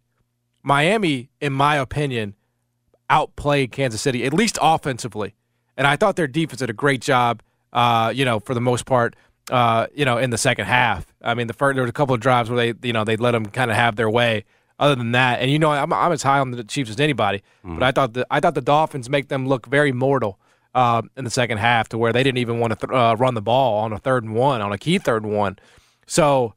Miami, 0.62 1.30
in 1.40 1.52
my 1.52 1.76
opinion, 1.76 2.34
outplayed 3.08 3.72
Kansas 3.72 4.02
City, 4.02 4.24
at 4.24 4.34
least 4.34 4.58
offensively. 4.60 5.34
And 5.76 5.86
I 5.86 5.96
thought 5.96 6.16
their 6.16 6.26
defense 6.26 6.60
did 6.60 6.70
a 6.70 6.74
great 6.74 7.00
job, 7.00 7.42
uh, 7.72 8.12
you 8.14 8.24
know, 8.24 8.40
for 8.40 8.54
the 8.54 8.60
most 8.60 8.86
part, 8.86 9.16
uh, 9.50 9.86
you 9.94 10.04
know, 10.04 10.18
in 10.18 10.30
the 10.30 10.38
second 10.38 10.66
half. 10.66 11.06
I 11.22 11.34
mean, 11.34 11.46
the 11.46 11.54
first, 11.54 11.76
there 11.76 11.82
was 11.82 11.90
a 11.90 11.94
couple 11.94 12.14
of 12.14 12.20
drives 12.20 12.50
where 12.50 12.72
they, 12.72 12.86
you 12.86 12.92
know, 12.92 13.04
they 13.04 13.16
let 13.16 13.32
them 13.32 13.46
kind 13.46 13.70
of 13.70 13.76
have 13.76 13.96
their 13.96 14.10
way. 14.10 14.44
Other 14.76 14.96
than 14.96 15.12
that, 15.12 15.40
and 15.40 15.52
you 15.52 15.58
know, 15.60 15.70
I'm, 15.70 15.92
I'm 15.92 16.10
as 16.10 16.24
high 16.24 16.40
on 16.40 16.50
the 16.50 16.64
Chiefs 16.64 16.90
as 16.90 16.98
anybody, 16.98 17.44
mm. 17.64 17.78
but 17.78 17.84
I 17.84 17.92
thought 17.92 18.12
the 18.14 18.26
I 18.28 18.40
thought 18.40 18.56
the 18.56 18.60
Dolphins 18.60 19.08
make 19.08 19.28
them 19.28 19.46
look 19.46 19.66
very 19.66 19.92
mortal 19.92 20.40
uh, 20.74 21.02
in 21.16 21.24
the 21.24 21.30
second 21.30 21.58
half 21.58 21.88
to 21.90 21.98
where 21.98 22.12
they 22.12 22.22
didn't 22.22 22.38
even 22.38 22.58
want 22.58 22.78
to 22.78 22.86
th- 22.86 22.96
uh, 22.96 23.16
run 23.16 23.34
the 23.34 23.42
ball 23.42 23.78
on 23.84 23.92
a 23.92 23.98
third 23.98 24.24
and 24.24 24.34
one, 24.34 24.60
on 24.60 24.72
a 24.72 24.78
key 24.78 24.98
third 24.98 25.22
and 25.22 25.32
one. 25.32 25.58
So 26.06 26.54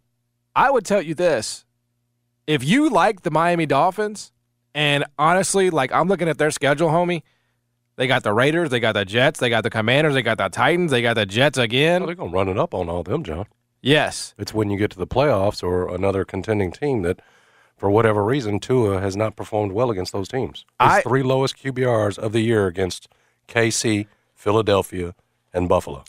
I 0.56 0.72
would 0.72 0.86
tell 0.86 1.02
you 1.02 1.14
this 1.14 1.66
if 2.48 2.64
you 2.64 2.90
like 2.90 3.22
the 3.22 3.32
Miami 3.32 3.66
Dolphins, 3.66 4.32
and 4.74 5.04
honestly, 5.18 5.70
like 5.70 5.92
I'm 5.92 6.08
looking 6.08 6.30
at 6.30 6.38
their 6.38 6.52
schedule, 6.52 6.90
homie. 6.90 7.24
They 7.96 8.06
got 8.06 8.22
the 8.22 8.32
Raiders, 8.32 8.70
they 8.70 8.80
got 8.80 8.94
the 8.94 9.06
Jets, 9.06 9.40
they 9.40 9.50
got 9.50 9.64
the 9.64 9.72
Commanders, 9.72 10.14
they 10.14 10.22
got 10.22 10.38
the 10.38 10.50
Titans, 10.50 10.92
they 10.92 11.02
got 11.02 11.16
the 11.16 11.26
Jets 11.26 11.58
again. 11.58 12.06
they're 12.06 12.14
gonna 12.14 12.30
run 12.30 12.48
it 12.48 12.58
up 12.58 12.76
on 12.76 12.90
all 12.90 13.02
them, 13.02 13.24
John. 13.24 13.48
Yes, 13.82 14.36
it's 14.38 14.54
when 14.54 14.70
you 14.70 14.78
get 14.78 14.92
to 14.92 15.00
the 15.00 15.08
playoffs 15.08 15.64
or 15.64 15.94
another 15.94 16.24
contending 16.24 16.72
team 16.72 17.02
that, 17.02 17.22
for 17.76 17.90
whatever 17.90 18.24
reason, 18.24 18.60
Tua 18.60 19.00
has 19.02 19.16
not 19.16 19.36
performed 19.36 19.72
well 19.72 19.90
against 19.90 20.14
those 20.14 20.28
teams. 20.28 20.60
His 20.80 20.92
I, 20.92 21.02
three 21.02 21.24
lowest 21.24 21.58
QBRs 21.58 22.20
of 22.20 22.34
the 22.34 22.42
year 22.42 22.68
against 22.68 23.08
KC, 23.48 24.08
Philadelphia, 24.36 25.16
and 25.54 25.68
Buffalo. 25.70 26.04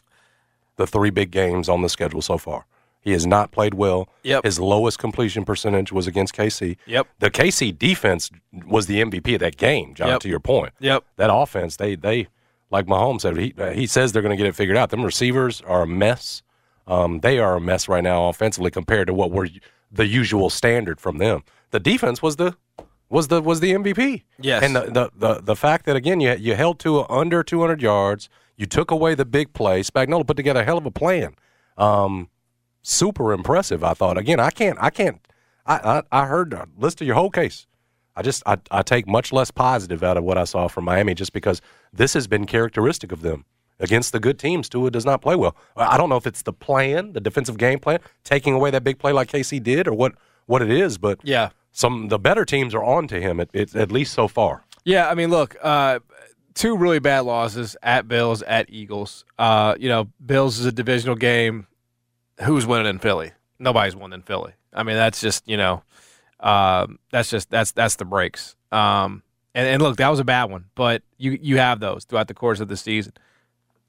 The 0.77 0.87
three 0.87 1.11
big 1.11 1.31
games 1.31 1.69
on 1.69 1.83
the 1.83 1.89
schedule 1.89 2.23
so 2.23 2.39
far. 2.39 2.65
He 3.01 3.13
has 3.13 3.27
not 3.27 3.53
played 3.53 3.75
well. 3.75 4.09
Yep. 4.25 4.45
His 4.45 4.61
lowest 4.61 4.99
completion 4.99 5.45
percentage 5.45 5.93
was 5.93 6.07
against 6.07 6.35
KC. 6.35 6.77
Yep. 6.87 7.07
The 7.21 7.31
KC 7.31 7.77
defense 7.79 8.31
was 8.67 8.87
the 8.87 9.01
MVP 9.03 9.35
of 9.35 9.41
that 9.41 9.57
game, 9.57 9.95
John, 9.95 10.09
Yep. 10.09 10.21
to 10.21 10.29
your 10.29 10.41
point. 10.41 10.73
Yep. 10.81 11.05
That 11.17 11.33
offense, 11.33 11.77
they, 11.77 11.95
they 11.95 12.29
like 12.71 12.87
Mahomes 12.87 13.23
said, 13.23 13.37
he, 13.37 13.55
he 13.73 13.87
says 13.87 14.13
they're 14.13 14.23
going 14.23 14.37
to 14.37 14.37
get 14.37 14.47
it 14.47 14.55
figured 14.55 14.77
out. 14.77 14.91
Them 14.91 15.05
receivers 15.05 15.63
are 15.63 15.83
a 15.83 15.87
mess. 15.87 16.43
Um, 16.87 17.21
they 17.21 17.39
are 17.39 17.57
a 17.57 17.61
mess 17.61 17.89
right 17.89 18.03
now 18.05 18.29
offensively 18.29 18.71
compared 18.71 19.07
to 19.07 19.15
what 19.15 19.31
were 19.31 19.49
the 19.91 20.07
usual 20.07 20.51
standard 20.51 21.01
from 21.01 21.19
them. 21.19 21.45
The 21.71 21.81
defense 21.81 22.21
was 22.21 22.37
the 22.37 22.57
was 23.11 23.29
the 23.29 23.41
was 23.43 23.61
the 23.61 23.73
MVP. 23.73 24.23
Yes. 24.41 24.63
And 24.63 24.77
the 24.77 24.81
the 24.83 25.11
the, 25.17 25.41
the 25.41 25.57
fact 25.57 25.87
that 25.87 25.97
again 25.97 26.21
you 26.21 26.35
you 26.35 26.55
held 26.55 26.79
to 26.81 27.09
under 27.09 27.43
200 27.43 27.81
yards, 27.83 28.29
you 28.57 28.67
took 28.67 28.91
away 28.91 29.15
the 29.15 29.25
big 29.25 29.53
play. 29.53 29.83
Spagnuolo 29.83 30.27
put 30.27 30.37
together 30.37 30.61
a 30.61 30.65
hell 30.65 30.79
of 30.79 30.87
a 30.87 30.91
plan. 30.91 31.35
Um, 31.77 32.29
super 32.83 33.33
impressive. 33.33 33.83
I 33.85 33.95
thought. 33.95 34.19
Again, 34.19 34.41
I 34.41 34.51
can't 34.51 34.79
I 34.81 34.91
can't. 34.91 35.21
I 35.67 36.03
I, 36.13 36.23
I 36.23 36.27
heard 36.27 36.55
uh, 36.55 36.67
list 36.77 37.01
of 37.01 37.07
your 37.07 37.17
whole 37.17 37.31
case. 37.31 37.67
I 38.17 38.23
just 38.23 38.43
I, 38.47 38.59
I 38.71 38.83
take 38.83 39.07
much 39.07 39.33
less 39.33 39.51
positive 39.51 40.03
out 40.03 40.17
of 40.17 40.25
what 40.25 40.37
I 40.37 40.45
saw 40.45 40.67
from 40.69 40.85
Miami 40.85 41.15
just 41.15 41.33
because 41.33 41.63
this 41.93 42.15
has 42.15 42.27
been 42.27 42.47
characteristic 42.47 43.13
of 43.13 43.23
them 43.23 43.45
against 43.79 44.11
the 44.13 44.19
good 44.19 44.41
teams. 44.41 44.69
Tua 44.69 44.91
does 44.91 45.07
not 45.07 45.23
play 45.23 45.37
well. 45.37 45.55
I 45.77 45.97
don't 45.97 46.09
know 46.09 46.17
if 46.17 46.27
it's 46.27 46.43
the 46.43 46.53
plan, 46.53 47.13
the 47.13 47.21
defensive 47.21 47.59
game 47.59 47.79
plan, 47.79 48.01
taking 48.25 48.55
away 48.55 48.73
that 48.73 48.83
big 48.83 48.99
play 48.99 49.13
like 49.13 49.31
KC 49.31 49.63
did, 49.63 49.87
or 49.87 49.95
what 49.95 50.15
what 50.47 50.63
it 50.63 50.71
is. 50.71 50.99
But 50.99 51.21
Yeah. 51.23 51.51
Some 51.73 52.09
the 52.09 52.19
better 52.19 52.45
teams 52.45 52.75
are 52.75 52.83
on 52.83 53.09
to 53.09 53.21
him 53.21 53.41
at, 53.41 53.55
at, 53.55 53.93
least 53.93 54.15
so 54.15 54.29
far. 54.29 54.65
Yeah, 54.85 55.09
I 55.09 55.15
mean, 55.15 55.31
look, 55.31 55.57
uh, 55.63 56.01
two 56.55 56.77
really 56.77 56.99
bad 56.99 57.21
losses 57.21 57.77
at 57.83 58.09
Bills, 58.09 58.43
at 58.43 58.71
Eagles. 58.71 59.25
Uh, 59.39 59.75
you 59.79 59.89
know, 59.89 60.09
Bills 60.25 60.59
is 60.59 60.67
a 60.67 60.73
divisional 60.73 61.17
game. 61.17 61.67
Who's 62.43 62.67
winning 62.67 62.87
in 62.87 62.99
Philly? 62.99 63.33
Nobody's 63.59 63.97
winning 63.97 64.15
in 64.15 64.23
Philly. 64.23 64.53
I 64.73 64.83
mean, 64.83 64.97
that's 64.97 65.21
just 65.21 65.49
you 65.49 65.57
know, 65.57 65.83
um, 66.41 66.99
that's 67.11 67.31
just 67.31 67.51
that's 67.51 67.73
that's 67.73 67.97
the 67.97 68.05
breaks. 68.05 68.57
Um, 68.71 69.23
and, 69.55 69.67
and 69.67 69.83
look, 69.83 69.97
that 69.97 70.09
was 70.09 70.21
a 70.21 70.25
bad 70.25 70.51
one, 70.51 70.67
but 70.75 71.03
you 71.17 71.39
you 71.41 71.59
have 71.59 71.81
those 71.81 72.05
throughout 72.05 72.29
the 72.29 72.35
course 72.35 72.61
of 72.61 72.69
the 72.69 72.77
season. 72.77 73.13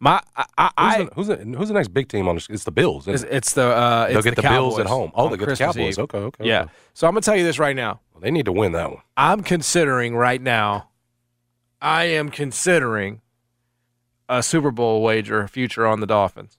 My 0.02 0.22
I, 0.36 0.72
I, 0.78 0.98
Who's, 0.98 0.98
the, 0.98 1.14
who's, 1.14 1.28
the, 1.28 1.58
who's 1.58 1.68
the 1.68 1.74
next 1.74 1.90
big 1.90 2.08
team 2.08 2.28
on 2.30 2.36
the? 2.36 2.48
It's 2.50 2.64
the 2.64 2.72
Bills. 2.72 3.08
it's, 3.08 3.24
it? 3.24 3.30
it's 3.32 3.54
the 3.54 3.66
uh, 3.66 4.06
it's 4.06 4.14
They'll 4.14 4.22
get 4.22 4.36
the, 4.38 4.42
Bills 4.44 4.80
at 4.80 4.86
home. 4.86 5.12
Oh, 5.14 5.26
they 5.26 5.32
get 5.32 5.40
the 5.40 5.46
Christmas 5.48 5.76
Cowboys. 5.76 5.98
Eve. 5.98 6.04
Okay, 6.04 6.18
okay. 6.18 6.46
Yeah. 6.46 6.62
okay. 6.62 6.72
So 6.94 7.08
I'm 7.08 7.14
gonna 7.14 7.22
tell 7.22 7.36
you 7.36 7.44
this 7.44 7.60
right 7.60 7.76
now. 7.76 8.00
Well, 8.14 8.22
they 8.22 8.32
need 8.32 8.46
to 8.46 8.54
win 8.54 8.72
that 8.74 8.90
one. 8.92 9.02
I'm 9.18 9.44
considering 9.44 10.16
right 10.16 10.42
now. 10.42 10.90
I 11.82 12.06
am 12.06 12.30
considering 12.30 13.22
a 14.28 14.44
Super 14.44 14.72
Bowl 14.72 15.02
wager 15.02 15.48
future 15.48 15.86
on 15.86 16.00
the 16.00 16.08
Dolphins. 16.08 16.58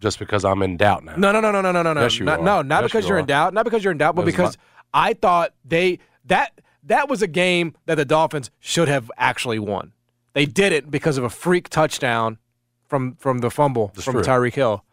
Just 0.00 0.18
because 0.18 0.44
I'm 0.44 0.62
in 0.62 0.76
doubt 0.76 1.04
now. 1.04 1.14
No, 1.16 1.30
no, 1.30 1.40
no, 1.40 1.50
no, 1.50 1.60
no, 1.60 1.72
no, 1.72 1.82
no, 1.82 1.92
no. 1.92 2.00
Yes, 2.02 2.18
you 2.18 2.24
not, 2.24 2.40
are. 2.40 2.44
no, 2.44 2.62
not 2.62 2.82
Yes, 2.82 2.92
because 2.92 3.04
you 3.04 3.08
you're 3.08 3.16
are. 3.18 3.20
in 3.20 3.26
doubt. 3.26 3.52
Not 3.52 3.64
because 3.64 3.84
you're 3.84 3.92
in 3.92 3.98
doubt, 3.98 4.16
but 4.16 4.24
because 4.24 4.56
I 4.94 5.12
thought 5.14 5.54
they 5.64 5.98
that 6.26 6.60
that 6.84 7.08
was 7.08 7.22
a 7.22 7.26
game 7.26 7.74
that 7.86 7.96
the 7.96 8.04
Dolphins 8.04 8.50
should 8.58 8.88
have 8.88 9.10
actually 9.16 9.58
won. 9.58 9.92
They 10.32 10.46
did 10.46 10.72
it 10.72 10.90
because 10.90 11.18
of 11.18 11.24
a 11.24 11.30
freak 11.30 11.68
touchdown 11.68 12.38
from 12.90 13.14
from 13.16 13.38
the 13.38 13.50
fumble 13.50 13.90
That's 13.94 14.04
from 14.04 14.14
true. 14.14 14.22
Tyreek 14.22 14.54
Hill. 14.54 14.84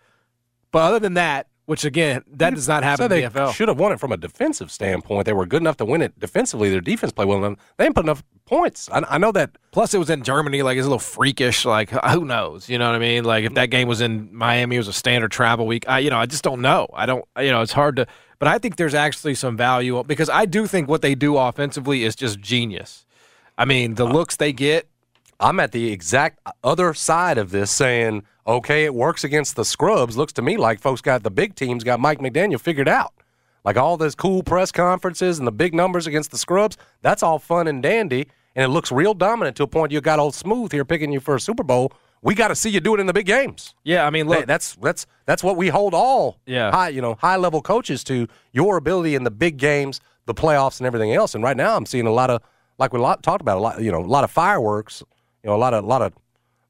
But 0.72 0.80
other 0.80 1.00
than 1.00 1.16
that, 1.16 1.48
which 1.66 1.84
again, 1.84 2.24
that 2.32 2.54
does 2.54 2.68
not 2.68 2.84
happen 2.84 2.98
So 3.00 3.04
in 3.06 3.10
they 3.10 3.28
the 3.28 3.40
NFL. 3.40 3.54
should 3.54 3.68
have 3.68 3.78
won 3.80 3.92
it 3.92 4.00
from 4.00 4.12
a 4.14 4.18
defensive 4.18 4.72
standpoint. 4.72 5.26
They 5.26 5.34
were 5.34 5.46
good 5.46 5.62
enough 5.62 5.76
to 5.78 5.86
win 5.86 6.02
it 6.02 6.18
defensively. 6.18 6.70
Their 6.70 6.80
defense 6.80 7.12
played 7.12 7.28
well 7.28 7.44
enough. 7.44 7.60
They 7.78 7.84
didn't 7.84 7.96
put 7.96 8.06
enough 8.06 8.24
points. 8.46 8.90
I, 8.92 9.04
I 9.10 9.18
know 9.18 9.34
that. 9.34 9.58
Plus, 9.72 9.94
it 9.94 9.98
was 9.98 10.10
in 10.10 10.24
Germany. 10.24 10.62
Like, 10.62 10.78
it's 10.78 10.86
a 10.86 10.90
little 10.90 11.00
freakish. 11.00 11.66
Like, 11.66 11.90
who 11.90 12.24
knows? 12.24 12.70
You 12.70 12.78
know 12.78 12.86
what 12.88 12.96
I 12.96 13.00
mean? 13.00 13.26
Like, 13.26 13.44
if 13.44 13.54
that 13.56 13.66
game 13.70 13.88
was 13.90 14.00
in 14.00 14.34
Miami, 14.34 14.76
it 14.78 14.80
was 14.80 14.88
a 14.88 14.94
standard 14.94 15.32
travel 15.32 15.68
week. 15.68 15.84
I, 15.90 16.00
you 16.00 16.10
know, 16.10 16.18
I 16.18 16.26
just 16.26 16.44
don't 16.44 16.62
know. 16.62 16.88
I 16.94 17.06
don't. 17.06 17.26
You 17.38 17.52
know, 17.52 17.62
it's 17.62 17.74
hard 17.74 17.98
to. 17.98 18.08
But 18.40 18.48
I 18.48 18.60
think 18.60 18.76
there's 18.78 18.94
actually 18.94 19.36
some 19.36 19.58
value 19.58 20.02
because 20.06 20.30
I 20.30 20.46
do 20.46 20.68
think 20.68 20.88
what 20.88 21.02
they 21.02 21.16
do 21.16 21.38
offensively 21.38 22.04
is 22.06 22.16
just 22.16 22.40
genius. 22.40 23.06
I 23.58 23.66
mean, 23.66 23.96
the 23.96 24.06
uh, 24.06 24.14
looks 24.14 24.36
they 24.38 24.54
get. 24.54 24.88
I'm 25.40 25.60
at 25.60 25.72
the 25.72 25.92
exact 25.92 26.40
other 26.64 26.94
side 26.94 27.38
of 27.38 27.52
this 27.52 27.70
saying, 27.72 28.24
okay, 28.46 28.86
it 28.86 28.94
works 28.94 29.24
against 29.24 29.56
the 29.56 29.66
scrubs. 29.66 30.18
Looks 30.18 30.34
to 30.34 30.42
me 30.42 30.58
like 30.58 30.80
folks 30.80 31.02
got 31.02 31.24
the 31.24 31.30
big 31.32 31.56
teams 31.56 31.84
got 31.84 32.00
Mike 32.00 32.20
McDaniel 32.20 32.60
figured 32.60 32.88
out. 32.88 33.14
Like 33.64 33.78
all 33.78 33.98
those 33.98 34.16
cool 34.16 34.44
press 34.44 34.72
conferences 34.72 35.38
and 35.40 35.48
the 35.48 35.52
big 35.52 35.74
numbers 35.76 36.08
against 36.08 36.32
the 36.32 36.38
scrubs, 36.38 36.78
that's 37.02 37.22
all 37.22 37.38
fun 37.38 37.68
and 37.68 37.84
dandy. 37.84 38.28
And 38.56 38.64
it 38.64 38.70
looks 38.70 38.92
real 38.92 39.14
dominant 39.14 39.56
to 39.58 39.64
a 39.64 39.68
point 39.68 39.92
you 39.92 40.02
got 40.02 40.18
old 40.20 40.34
smooth 40.34 40.72
here 40.72 40.86
picking 40.86 41.12
you 41.12 41.20
for 41.20 41.36
a 41.36 41.40
Super 41.40 41.64
Bowl. 41.64 41.92
We 42.24 42.34
got 42.34 42.48
to 42.48 42.56
see 42.56 42.72
you 42.72 42.80
do 42.80 42.96
it 42.96 43.00
in 43.00 43.06
the 43.06 43.14
big 43.14 43.28
games. 43.28 43.76
Yeah, 43.84 44.08
I 44.08 44.10
mean, 44.10 44.28
look, 44.28 44.48
that's 44.48 44.76
that's 44.82 45.06
that's 45.28 45.44
what 45.44 45.56
we 45.56 45.68
hold 45.68 45.94
all 45.94 46.40
Yeah. 46.48 46.72
high 46.72 46.90
you 46.90 47.00
know 47.02 47.14
high 47.22 47.36
level 47.36 47.62
coaches 47.62 48.04
to 48.06 48.28
your 48.54 48.78
ability 48.78 49.14
in 49.14 49.24
the 49.24 49.30
big 49.30 49.58
games, 49.58 50.02
the 50.26 50.34
playoffs, 50.34 50.80
and 50.80 50.88
everything 50.88 51.14
else. 51.14 51.36
And 51.36 51.44
right 51.44 51.56
now, 51.56 51.76
I'm 51.78 51.86
seeing 51.86 52.08
a 52.08 52.12
lot 52.12 52.32
of 52.32 52.42
like 52.80 52.92
we 52.92 53.00
talked 53.00 53.42
about 53.42 53.58
a 53.58 53.60
lot 53.62 53.82
you 53.82 53.92
know 53.92 54.00
a 54.00 54.02
lot 54.02 54.24
of 54.24 54.32
fireworks, 54.32 55.04
you 55.48 55.52
know 55.54 55.56
a 55.58 55.58
lot 55.60 55.74
of 55.74 55.84
a 55.86 55.88
lot 55.88 56.02
of 56.02 56.14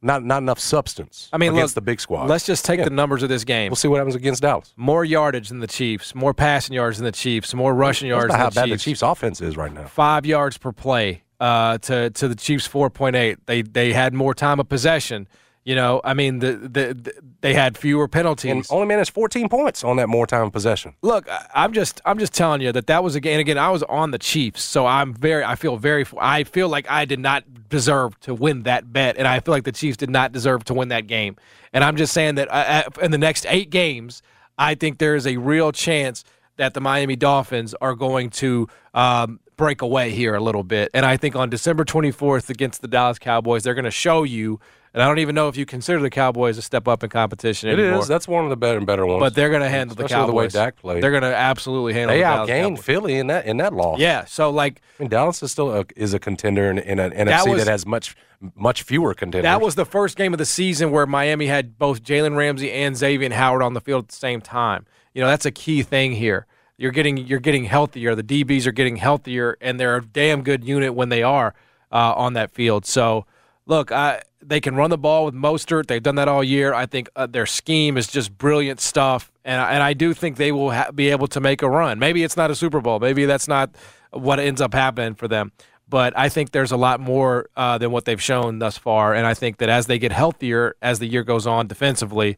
not 0.03 0.23
not 0.23 0.43
enough 0.43 0.59
substance. 0.59 1.27
I 1.33 1.37
mean, 1.39 1.51
against 1.51 1.71
look, 1.75 1.83
the 1.83 1.89
big 1.91 1.99
squad. 1.99 2.29
Let's 2.29 2.45
just 2.45 2.63
take 2.63 2.77
Yeah. 2.77 2.83
the 2.85 2.91
numbers 2.91 3.23
of 3.23 3.29
this 3.29 3.43
game. 3.43 3.71
we'll 3.71 3.75
see 3.75 3.87
what 3.87 3.97
happens 3.97 4.13
against 4.13 4.43
Dallas. 4.43 4.71
More 4.77 5.03
yardage 5.03 5.49
than 5.49 5.59
the 5.59 5.65
Chiefs. 5.67 6.13
More 6.13 6.35
passing 6.35 6.75
yards 6.75 6.97
than 6.99 7.05
the 7.05 7.11
Chiefs. 7.11 7.55
More 7.55 7.73
rushing 7.73 8.07
yards 8.07 8.27
That's 8.27 8.33
than 8.33 8.39
how 8.39 8.49
the 8.49 8.55
bad 8.55 8.65
Chiefs. 8.67 8.83
the 8.83 8.89
Chiefs' 8.91 9.01
offense 9.01 9.41
is 9.41 9.57
right 9.57 9.73
now. 9.73 9.85
five 9.85 10.27
yards 10.27 10.59
per 10.59 10.71
play 10.71 11.23
uh, 11.39 11.79
to 11.79 12.11
to 12.11 12.27
the 12.27 12.35
Chiefs 12.35 12.67
four 12.67 12.91
point 12.91 13.15
eight. 13.15 13.39
They 13.47 13.63
they 13.63 13.91
had 13.93 14.13
more 14.13 14.35
time 14.35 14.59
of 14.59 14.69
possession. 14.69 15.27
You 15.67 15.75
know, 15.75 15.99
I 16.01 16.13
mean, 16.13 16.39
the, 16.39 16.53
the, 16.53 16.93
the 16.93 17.13
they 17.41 17.53
had 17.53 17.77
fewer 17.77 18.07
penalties. 18.07 18.51
And 18.51 18.65
only 18.69 18.87
managed 18.87 19.11
14 19.11 19.49
points 19.49 19.83
on 19.83 19.97
that 19.97 20.07
more 20.07 20.25
time 20.25 20.49
possession. 20.49 20.93
Look, 21.01 21.29
I- 21.29 21.45
I'm 21.53 21.73
just 21.73 21.99
I'm 22.05 22.19
just 22.19 22.33
telling 22.33 22.61
you 22.61 22.71
that 22.71 22.87
that 22.87 23.03
was 23.03 23.15
again 23.15 23.41
again 23.41 23.57
I 23.57 23.69
was 23.69 23.83
on 23.83 24.11
the 24.11 24.17
Chiefs, 24.17 24.63
so 24.63 24.85
I'm 24.85 25.13
very 25.13 25.43
I 25.43 25.55
feel 25.55 25.75
very 25.75 26.05
I 26.17 26.45
feel 26.45 26.69
like 26.69 26.89
I 26.89 27.03
did 27.03 27.19
not 27.19 27.43
deserve 27.67 28.17
to 28.21 28.33
win 28.33 28.63
that 28.63 28.93
bet, 28.93 29.17
and 29.17 29.27
I 29.27 29.41
feel 29.41 29.53
like 29.53 29.65
the 29.65 29.73
Chiefs 29.73 29.97
did 29.97 30.09
not 30.09 30.31
deserve 30.31 30.63
to 30.65 30.73
win 30.73 30.87
that 30.87 31.05
game. 31.05 31.35
And 31.73 31.83
I'm 31.83 31.97
just 31.97 32.13
saying 32.13 32.35
that 32.35 32.47
uh, 32.49 32.83
uh, 32.87 33.01
in 33.03 33.11
the 33.11 33.17
next 33.17 33.45
eight 33.49 33.69
games, 33.69 34.21
I 34.57 34.73
think 34.73 34.99
there 34.99 35.15
is 35.15 35.27
a 35.27 35.35
real 35.35 35.73
chance 35.73 36.23
that 36.55 36.75
the 36.75 36.79
Miami 36.79 37.17
Dolphins 37.17 37.73
are 37.81 37.93
going 37.93 38.29
to 38.29 38.69
um, 38.93 39.41
break 39.57 39.81
away 39.81 40.11
here 40.11 40.35
a 40.35 40.39
little 40.39 40.63
bit. 40.63 40.89
And 40.93 41.05
I 41.05 41.17
think 41.17 41.35
on 41.35 41.49
December 41.49 41.83
24th 41.83 42.49
against 42.49 42.81
the 42.81 42.87
Dallas 42.87 43.19
Cowboys, 43.19 43.63
they're 43.63 43.73
going 43.75 43.85
to 43.85 43.91
show 43.91 44.23
you. 44.23 44.59
And 44.93 45.03
I 45.03 45.07
don't 45.07 45.19
even 45.19 45.35
know 45.35 45.47
if 45.47 45.57
you 45.57 45.65
consider 45.65 45.99
the 45.99 46.09
Cowboys 46.09 46.57
a 46.57 46.61
step 46.61 46.87
up 46.87 47.03
in 47.03 47.09
competition 47.09 47.69
It 47.69 47.77
anymore. 47.77 47.99
is. 47.99 48.07
That's 48.07 48.27
one 48.27 48.45
of 48.45 48.49
the 48.49 48.57
better 48.57 48.77
and 48.77 48.87
better 48.87 49.05
ones. 49.05 49.19
But 49.19 49.35
they're 49.35 49.49
going 49.49 49.61
to 49.61 49.69
handle 49.69 49.95
the 49.95 50.05
Cowboys. 50.07 50.53
the 50.53 50.59
way 50.59 50.65
Dak 50.65 50.77
played. 50.77 51.03
They're 51.03 51.11
going 51.11 51.23
to 51.23 51.35
absolutely 51.35 51.93
handle 51.93 52.15
they 52.15 52.21
the 52.21 52.25
outgained 52.27 52.69
Cowboys. 52.69 52.83
Philly 52.85 53.17
in 53.17 53.27
that 53.27 53.45
in 53.45 53.57
that 53.57 53.73
loss. 53.73 53.99
Yeah, 53.99 54.25
so 54.25 54.49
like 54.49 54.81
I 54.99 55.03
mean, 55.03 55.09
Dallas 55.09 55.43
is 55.43 55.51
still 55.51 55.71
a, 55.71 55.85
is 55.95 56.13
a 56.15 56.19
contender 56.19 56.71
in, 56.71 56.79
in 56.79 56.99
an 56.99 57.11
NFC 57.11 57.25
That 57.27 57.57
that, 57.57 57.67
has 57.67 57.85
much 57.85 58.15
much 58.55 58.83
fewer 58.83 59.13
contenders. 59.13 59.43
that 59.43 59.61
was 59.61 59.75
the 59.75 59.85
first 59.85 60.15
game 60.15 60.33
of 60.33 60.37
the 60.39 60.45
season 60.45 60.89
where 60.91 61.05
Miami 61.05 61.47
had 61.47 61.77
both 61.77 62.01
Jalen 62.03 62.35
Ramsey 62.35 62.71
and 62.71 62.95
Xavier 62.95 63.31
Howard 63.33 63.61
on 63.63 63.73
the 63.73 63.81
field 63.81 64.05
at 64.05 64.09
the 64.09 64.15
same 64.15 64.41
time. 64.41 64.85
You 65.13 65.21
know, 65.21 65.27
that's 65.27 65.45
a 65.45 65.51
key 65.51 65.83
thing 65.83 66.13
here. 66.13 66.45
You're 66.77 66.91
getting 66.91 67.17
you're 67.17 67.39
getting 67.39 67.65
healthier. 67.65 68.13
The 68.13 68.23
DBs 68.23 68.67
are 68.67 68.71
getting 68.71 68.97
healthier, 68.97 69.57
and 69.61 69.79
they're 69.79 69.97
a 69.97 70.05
damn 70.05 70.43
good 70.43 70.63
unit 70.63 70.93
when 70.93 71.09
they 71.09 71.23
are 71.23 71.55
uh, 71.91 72.13
on 72.15 72.33
that 72.33 72.51
field. 72.51 72.85
So, 72.85 73.25
look, 73.65 73.91
I, 73.91 74.21
they 74.41 74.61
can 74.61 74.75
run 74.75 74.91
the 74.91 74.97
ball 74.97 75.25
with 75.25 75.33
Mostert. 75.33 75.87
They've 75.87 76.03
done 76.03 76.15
that 76.15 76.27
all 76.27 76.43
year. 76.43 76.73
I 76.73 76.85
think 76.85 77.09
uh, 77.15 77.25
their 77.25 77.47
scheme 77.47 77.97
is 77.97 78.07
just 78.07 78.37
brilliant 78.37 78.79
stuff, 78.79 79.31
and 79.43 79.59
and 79.59 79.81
I 79.81 79.93
do 79.93 80.13
think 80.13 80.37
they 80.37 80.51
will 80.51 80.71
ha- 80.71 80.91
be 80.91 81.09
able 81.09 81.27
to 81.27 81.39
make 81.39 81.63
a 81.63 81.69
run. 81.69 81.97
Maybe 81.97 82.23
it's 82.23 82.37
not 82.37 82.51
a 82.51 82.55
Super 82.55 82.79
Bowl. 82.79 82.99
Maybe 82.99 83.25
that's 83.25 83.47
not 83.47 83.71
what 84.11 84.39
ends 84.39 84.61
up 84.61 84.73
happening 84.73 85.15
for 85.15 85.27
them. 85.27 85.51
But 85.89 86.17
I 86.17 86.29
think 86.29 86.51
there's 86.51 86.71
a 86.71 86.77
lot 86.77 86.99
more 86.99 87.49
uh, 87.55 87.77
than 87.77 87.91
what 87.91 88.05
they've 88.05 88.21
shown 88.21 88.59
thus 88.59 88.77
far, 88.77 89.15
and 89.15 89.25
I 89.25 89.33
think 89.33 89.57
that 89.57 89.69
as 89.69 89.87
they 89.87 89.97
get 89.97 90.11
healthier 90.11 90.75
as 90.81 90.99
the 90.99 91.07
year 91.07 91.23
goes 91.23 91.47
on 91.47 91.65
defensively, 91.67 92.37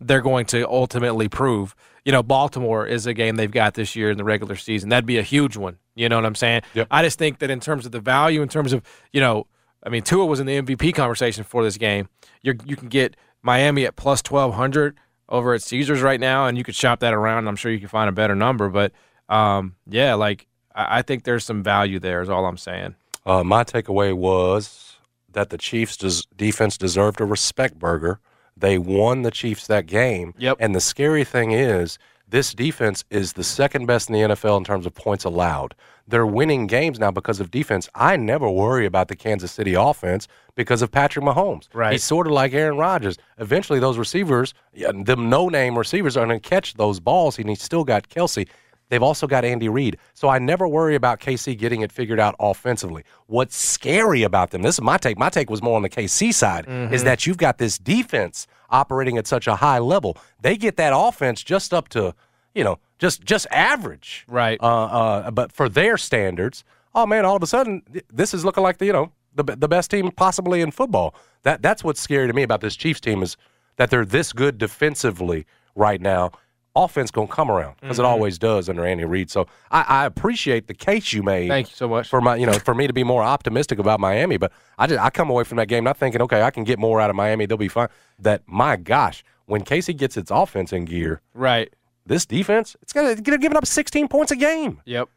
they're 0.00 0.20
going 0.20 0.46
to 0.46 0.68
ultimately 0.68 1.28
prove. 1.28 1.74
You 2.04 2.12
know, 2.12 2.22
Baltimore 2.22 2.86
is 2.86 3.06
a 3.06 3.14
game 3.14 3.36
they've 3.36 3.50
got 3.50 3.74
this 3.74 3.94
year 3.94 4.10
in 4.10 4.16
the 4.16 4.24
regular 4.24 4.56
season. 4.56 4.88
That'd 4.88 5.06
be 5.06 5.18
a 5.18 5.22
huge 5.22 5.56
one. 5.56 5.78
You 5.94 6.08
know 6.08 6.16
what 6.16 6.26
I'm 6.26 6.34
saying? 6.34 6.62
Yep. 6.74 6.88
I 6.90 7.02
just 7.02 7.18
think 7.18 7.38
that 7.38 7.50
in 7.50 7.60
terms 7.60 7.86
of 7.86 7.92
the 7.92 8.00
value, 8.00 8.42
in 8.42 8.48
terms 8.48 8.72
of 8.72 8.82
you 9.12 9.20
know, 9.20 9.46
I 9.84 9.88
mean, 9.88 10.02
Tua 10.02 10.26
was 10.26 10.40
in 10.40 10.46
the 10.46 10.60
MVP 10.60 10.94
conversation 10.94 11.44
for 11.44 11.62
this 11.62 11.76
game. 11.76 12.08
You 12.42 12.54
you 12.64 12.76
can 12.76 12.88
get 12.88 13.16
Miami 13.42 13.84
at 13.86 13.96
plus 13.96 14.22
twelve 14.22 14.54
hundred 14.54 14.96
over 15.28 15.54
at 15.54 15.62
Caesars 15.62 16.02
right 16.02 16.20
now, 16.20 16.46
and 16.46 16.58
you 16.58 16.64
could 16.64 16.74
shop 16.74 17.00
that 17.00 17.14
around. 17.14 17.46
I'm 17.46 17.56
sure 17.56 17.70
you 17.70 17.78
can 17.78 17.88
find 17.88 18.08
a 18.08 18.12
better 18.12 18.34
number, 18.34 18.68
but 18.68 18.92
um, 19.28 19.76
yeah, 19.86 20.14
like 20.14 20.46
I, 20.74 20.98
I 20.98 21.02
think 21.02 21.24
there's 21.24 21.44
some 21.44 21.62
value 21.62 21.98
there. 21.98 22.20
Is 22.20 22.28
all 22.28 22.46
I'm 22.46 22.58
saying. 22.58 22.96
Uh, 23.24 23.44
my 23.44 23.64
takeaway 23.64 24.12
was 24.12 24.96
that 25.30 25.50
the 25.50 25.58
Chiefs' 25.58 25.96
des- 25.96 26.26
defense 26.36 26.76
deserved 26.76 27.20
a 27.20 27.24
respect 27.24 27.78
burger. 27.78 28.18
They 28.56 28.78
won 28.78 29.22
the 29.22 29.30
Chiefs 29.30 29.66
that 29.66 29.86
game. 29.86 30.34
Yep. 30.38 30.58
And 30.60 30.74
the 30.74 30.80
scary 30.80 31.24
thing 31.24 31.52
is 31.52 31.98
this 32.28 32.54
defense 32.54 33.04
is 33.10 33.34
the 33.34 33.44
second 33.44 33.86
best 33.86 34.08
in 34.08 34.14
the 34.14 34.34
NFL 34.34 34.56
in 34.58 34.64
terms 34.64 34.86
of 34.86 34.94
points 34.94 35.24
allowed. 35.24 35.74
They're 36.08 36.26
winning 36.26 36.66
games 36.66 36.98
now 36.98 37.10
because 37.10 37.40
of 37.40 37.50
defense. 37.50 37.88
I 37.94 38.16
never 38.16 38.48
worry 38.48 38.86
about 38.86 39.08
the 39.08 39.16
Kansas 39.16 39.52
City 39.52 39.74
offense 39.74 40.26
because 40.54 40.82
of 40.82 40.90
Patrick 40.90 41.24
Mahomes. 41.24 41.68
Right. 41.72 41.92
He's 41.92 42.04
sort 42.04 42.26
of 42.26 42.32
like 42.32 42.52
Aaron 42.52 42.76
Rodgers. 42.76 43.18
Eventually, 43.38 43.78
those 43.78 43.98
receivers, 43.98 44.54
them 44.74 45.30
no 45.30 45.48
name 45.48 45.78
receivers, 45.78 46.16
are 46.16 46.26
going 46.26 46.40
to 46.40 46.48
catch 46.48 46.74
those 46.74 47.00
balls, 47.00 47.38
and 47.38 47.48
he's 47.48 47.62
still 47.62 47.84
got 47.84 48.08
Kelsey. 48.08 48.48
They've 48.92 49.02
also 49.02 49.26
got 49.26 49.42
Andy 49.42 49.70
Reid. 49.70 49.96
So 50.12 50.28
I 50.28 50.38
never 50.38 50.68
worry 50.68 50.96
about 50.96 51.18
KC 51.18 51.56
getting 51.56 51.80
it 51.80 51.90
figured 51.90 52.20
out 52.20 52.36
offensively. 52.38 53.04
What's 53.26 53.56
scary 53.56 54.22
about 54.22 54.50
them, 54.50 54.60
this 54.60 54.74
is 54.74 54.82
my 54.82 54.98
take. 54.98 55.16
My 55.16 55.30
take 55.30 55.48
was 55.48 55.62
more 55.62 55.76
on 55.76 55.82
the 55.82 55.88
KC 55.88 56.34
side, 56.34 56.66
is 56.92 57.02
that 57.04 57.26
you've 57.26 57.38
got 57.38 57.56
this 57.56 57.78
defense 57.78 58.46
operating 58.68 59.16
at 59.16 59.26
such 59.26 59.46
a 59.46 59.56
high 59.56 59.78
level. 59.78 60.18
They 60.42 60.58
get 60.58 60.76
that 60.76 60.92
offense 60.94 61.42
just 61.42 61.72
up 61.72 61.88
to, 61.88 62.14
you 62.54 62.64
know, 62.64 62.80
just 62.98 63.24
just 63.24 63.46
average. 63.50 64.26
Right. 64.28 64.60
Uh, 64.62 64.84
uh, 64.84 65.30
but 65.30 65.52
for 65.52 65.70
their 65.70 65.96
standards, 65.96 66.62
oh 66.94 67.06
man, 67.06 67.24
all 67.24 67.36
of 67.36 67.42
a 67.42 67.46
sudden 67.46 67.80
this 68.12 68.34
is 68.34 68.44
looking 68.44 68.62
like 68.62 68.76
the 68.76 68.84
you 68.84 68.92
know 68.92 69.10
the 69.34 69.44
the 69.44 69.68
best 69.68 69.90
team 69.90 70.10
possibly 70.10 70.60
in 70.60 70.70
football. 70.70 71.14
That 71.44 71.62
that's 71.62 71.82
what's 71.82 71.98
scary 72.02 72.26
to 72.26 72.34
me 72.34 72.42
about 72.42 72.60
this 72.60 72.76
Chiefs 72.76 73.00
team 73.00 73.22
is 73.22 73.38
that 73.76 73.88
they're 73.88 74.04
this 74.04 74.34
good 74.34 74.58
defensively 74.58 75.46
right 75.74 76.02
now. 76.02 76.32
Offense 76.74 77.10
gonna 77.10 77.26
come 77.26 77.50
around 77.50 77.74
because 77.80 77.98
Mm-hmm. 77.98 78.06
it 78.06 78.08
always 78.08 78.38
does 78.38 78.68
under 78.68 78.86
Andy 78.86 79.04
Reid. 79.04 79.30
So 79.30 79.46
I, 79.70 79.82
I 79.82 80.06
appreciate 80.06 80.68
the 80.68 80.74
case 80.74 81.12
you 81.12 81.22
made. 81.22 81.48
Thank 81.48 81.68
you 81.68 81.76
so 81.76 81.86
much. 81.88 82.08
for 82.08 82.20
my 82.22 82.36
you 82.36 82.46
know 82.46 82.54
for 82.54 82.74
me 82.74 82.86
to 82.86 82.92
be 82.94 83.04
more 83.04 83.22
optimistic 83.22 83.78
about 83.78 84.00
Miami. 84.00 84.38
But 84.38 84.52
I 84.78 84.86
just 84.86 84.98
I 85.00 85.10
come 85.10 85.28
away 85.28 85.44
from 85.44 85.56
that 85.58 85.66
game 85.68 85.84
not 85.84 85.98
thinking 85.98 86.22
okay 86.22 86.40
I 86.42 86.50
can 86.50 86.64
get 86.64 86.78
more 86.78 87.00
out 87.00 87.10
of 87.10 87.16
Miami. 87.16 87.44
They'll 87.46 87.58
be 87.58 87.68
fine. 87.68 87.88
That 88.18 88.42
my 88.46 88.76
gosh 88.76 89.22
when 89.46 89.62
KC 89.64 89.96
gets 89.96 90.16
its 90.16 90.30
offense 90.30 90.72
in 90.72 90.86
gear, 90.86 91.20
right. 91.34 91.70
this 92.06 92.24
defense 92.24 92.74
it's 92.80 92.92
gonna 92.94 93.16
get 93.16 93.38
giving 93.40 93.56
up 93.58 93.66
16 93.66 94.08
points 94.08 94.32
a 94.32 94.36
game. 94.36 94.80
Yep. 94.86 95.08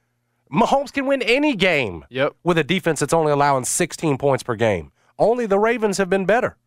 Mahomes 0.51 0.91
can 0.93 1.05
win 1.07 1.21
any 1.21 1.55
game 1.55 2.05
Yep. 2.09 2.33
with 2.43 2.57
a 2.57 2.63
defense 2.63 2.99
that's 2.99 3.13
only 3.13 3.31
allowing 3.31 3.63
16 3.65 4.17
points 4.17 4.43
per 4.43 4.55
game. 4.55 4.91
Only 5.17 5.45
the 5.45 5.57
Ravens 5.57 5.97
have 5.97 6.09
been 6.09 6.25
better. 6.25 6.57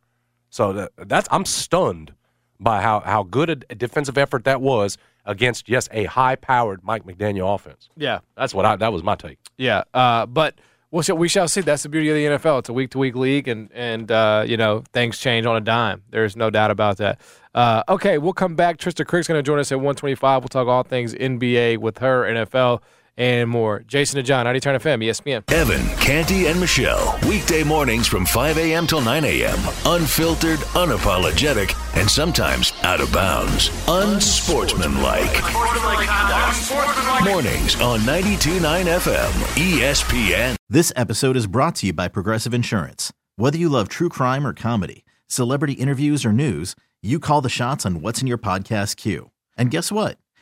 So 0.51 0.73
that, 0.73 0.93
that's 0.97 1.29
I'm 1.31 1.45
stunned 1.45 2.15
by 2.61 2.83
how, 2.83 3.01
how 3.01 3.23
good 3.23 3.65
a 3.71 3.75
defensive 3.75 4.19
effort 4.19 4.45
that 4.45 4.61
was 4.61 4.99
against 5.25 5.69
yes 5.69 5.89
a 5.93 6.05
high 6.05 6.37
powered 6.37 6.83
Mike 6.83 7.05
McDaniel 7.05 7.55
offense. 7.55 7.89
Yeah. 7.97 8.21
That's 8.37 8.55
what 8.55 8.65
I 8.65 8.77
that 8.77 8.93
was 8.93 9.03
my 9.03 9.15
take. 9.15 9.39
Yeah, 9.57 9.83
uh, 9.95 10.27
but 10.27 10.55
we'll 10.91 11.03
shall, 11.03 11.17
we 11.17 11.29
shall 11.29 11.49
see. 11.49 11.61
That's 11.61 11.83
the 11.83 11.89
beauty 11.89 12.09
of 12.11 12.17
the 12.17 12.39
NFL. 12.39 12.61
It's 12.61 12.69
a 12.69 12.73
week 12.73 12.91
to 12.91 12.99
week 12.99 13.15
league, 13.15 13.49
and 13.49 13.71
and 13.73 14.11
uh, 14.11 14.45
you 14.47 14.57
know 14.57 14.85
things 14.93 15.19
change 15.19 15.47
on 15.47 15.57
a 15.57 15.61
dime. 15.61 16.03
There's 16.11 16.37
no 16.37 16.51
doubt 16.51 16.71
about 16.71 16.97
that. 16.99 17.21
Uh, 17.55 17.83
okay, 17.89 18.19
we'll 18.19 18.33
come 18.33 18.55
back. 18.55 18.79
Trista 18.79 19.07
Crick's 19.07 19.27
going 19.27 19.39
to 19.39 19.43
join 19.43 19.59
us 19.59 19.73
at 19.73 19.79
125. 19.79 20.43
We'll 20.43 20.49
talk 20.49 20.69
all 20.69 20.83
things 20.83 21.15
NBA 21.15 21.79
with 21.79 21.99
her, 21.99 22.25
NFL, 22.25 22.81
and 23.19 23.51
more. 23.51 23.81
Jason 23.81 24.19
and 24.19 24.27
John, 24.27 24.45
90 24.45 24.61
Turn 24.61 24.81
FM, 24.81 25.05
ESPN. 25.05 25.53
Evan, 25.53 25.85
Canty, 25.99 26.47
and 26.47 26.59
Michelle. 26.59 27.19
Weekday 27.29 27.63
mornings 27.65 28.07
from 28.07 28.25
5 28.25 28.57
a.m. 28.57 28.87
till 28.87 29.03
9 29.03 29.25
a.m. 29.25 29.59
Unfiltered, 29.85 30.61
unapologetic, 30.73 31.75
and 32.01 32.09
sometimes 32.09 32.73
out 32.85 33.01
of 33.01 33.13
bounds. 33.13 33.71
Unsportsmanlike. 33.89 35.43
Mornings 37.25 37.79
on 37.81 38.01
92.9 38.01 38.85
FM. 38.85 39.31
ESPN. 39.57 40.57
This 40.71 40.93
episode 40.97 41.37
is 41.37 41.47
brought 41.47 41.75
to 41.77 41.89
you 41.89 41.93
by 41.93 42.09
Progressive 42.09 42.55
Insurance. 42.55 43.13
Whether 43.37 43.59
you 43.59 43.69
love 43.69 43.89
true 43.89 44.09
crime 44.09 44.47
or 44.47 44.53
comedy, 44.53 45.05
celebrity 45.27 45.75
interviews 45.75 46.25
or 46.25 46.33
news, 46.33 46.75
you 47.03 47.19
call 47.19 47.41
the 47.41 47.49
shots 47.49 47.85
on 47.85 48.01
what's 48.01 48.21
in 48.21 48.27
your 48.27 48.39
podcast 48.39 48.97
queue. 48.97 49.31
And 49.57 49.71
guess 49.71 49.91
what? 49.91 50.19